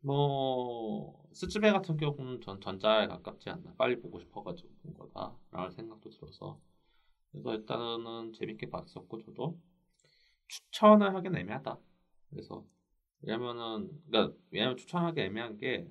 뭐 0.00 1.22
스즈메 1.32 1.72
같은 1.72 1.96
경우는 1.96 2.40
전 2.40 2.60
전자에 2.60 3.06
가깝지 3.08 3.50
않나 3.50 3.74
빨리 3.76 4.00
보고 4.00 4.20
싶어가지고 4.20 4.68
본 4.82 4.94
거다라는 4.94 5.70
생각도 5.72 6.10
들어서 6.10 6.60
그래서 7.32 7.54
일단은 7.54 8.32
재밌게 8.34 8.70
봤었고 8.70 9.22
저도 9.24 9.58
추천을 10.48 11.14
하긴 11.14 11.36
애매하다 11.36 11.78
그래서 12.30 12.64
왜냐면은 13.22 13.90
그러니까 14.06 14.36
왜냐면 14.50 14.76
추천하기 14.76 15.20
애매한 15.20 15.58
게 15.58 15.88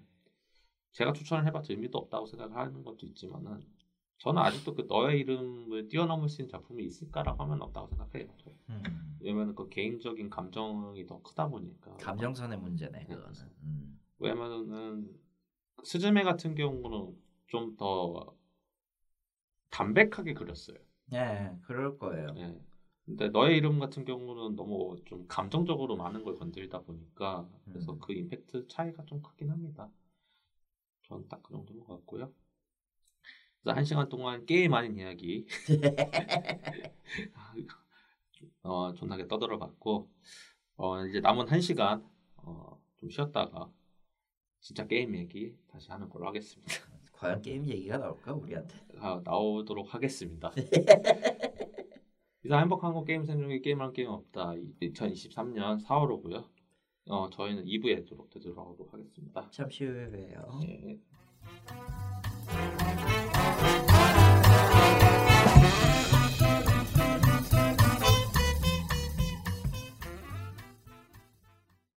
제가 0.93 1.13
추천을 1.13 1.45
해봤자 1.47 1.73
의미도 1.73 1.97
없다고 1.97 2.25
생각하는 2.25 2.83
것도 2.83 3.05
있지만은 3.07 3.61
저는 4.19 4.41
아직도 4.41 4.75
그 4.75 4.85
너의 4.87 5.19
이름을 5.19 5.89
뛰어넘을 5.89 6.29
수 6.29 6.41
있는 6.41 6.49
작품이 6.49 6.83
있을까라고 6.85 7.43
하면 7.43 7.61
없다고 7.61 7.87
생각해요. 7.87 8.27
음. 8.69 9.17
왜냐면 9.19 9.53
그 9.55 9.67
개인적인 9.67 10.29
감정이 10.29 11.05
더 11.05 11.21
크다 11.21 11.49
보니까 11.49 11.97
감정선의 11.97 12.57
문제네 12.59 13.05
그거는. 13.07 13.33
음. 13.63 13.99
왜냐면은 14.19 15.09
스즈메 15.83 16.23
같은 16.23 16.55
경우는 16.55 17.15
좀 17.47 17.75
더 17.77 18.35
담백하게 19.69 20.33
그렸어요. 20.33 20.77
네, 21.07 21.51
그럴 21.63 21.97
거예요. 21.97 22.27
예. 22.37 22.57
근데 23.05 23.29
너의 23.29 23.57
이름 23.57 23.79
같은 23.79 24.03
경우는 24.05 24.55
너무 24.55 24.97
좀 25.05 25.25
감정적으로 25.27 25.95
많은 25.95 26.23
걸 26.23 26.37
건드리다 26.37 26.81
보니까 26.81 27.47
그래서 27.71 27.93
음. 27.93 27.99
그 27.99 28.13
임팩트 28.13 28.67
차이가 28.67 29.05
좀 29.05 29.21
크긴 29.21 29.49
합니다. 29.51 29.89
전 31.03 31.29
딱 31.29 31.41
그 31.41 31.53
정도인 31.53 31.79
것 31.79 31.87
같고요. 31.87 32.33
그래서 33.63 33.77
한 33.77 33.85
시간 33.85 34.09
동안 34.09 34.45
게임 34.45 34.73
아닌 34.73 34.97
이야기 34.97 35.45
어, 38.63 38.93
존나게 38.93 39.27
떠들어봤고 39.27 40.09
어, 40.77 41.05
이제 41.05 41.19
남은 41.21 41.47
한 41.49 41.61
시간 41.61 42.03
어, 42.37 42.81
좀 42.97 43.09
쉬었다가 43.09 43.71
진짜 44.61 44.87
게임 44.87 45.15
얘기 45.15 45.55
다시 45.69 45.91
하는 45.91 46.09
걸로 46.09 46.27
하겠습니다. 46.27 46.73
과연 47.13 47.41
게임 47.41 47.67
얘기가 47.67 47.97
나올까 47.97 48.33
우리한테? 48.33 48.75
아, 48.99 49.21
나오도록 49.23 49.93
하겠습니다. 49.93 50.51
이상 52.45 52.61
행복한 52.61 52.93
거 52.93 53.03
게임 53.03 53.25
생중에 53.25 53.59
게임한 53.59 53.93
게임 53.93 54.09
없다 54.09 54.53
2023년 54.79 55.83
4월호고요. 55.83 56.45
어 57.09 57.29
저희는 57.31 57.65
2부에 57.65 58.05
들어오도록 58.05 58.93
하겠습니다. 58.93 59.49
잠시 59.49 59.83
후에 59.85 60.11
봬요. 60.11 60.59
예. 60.67 60.99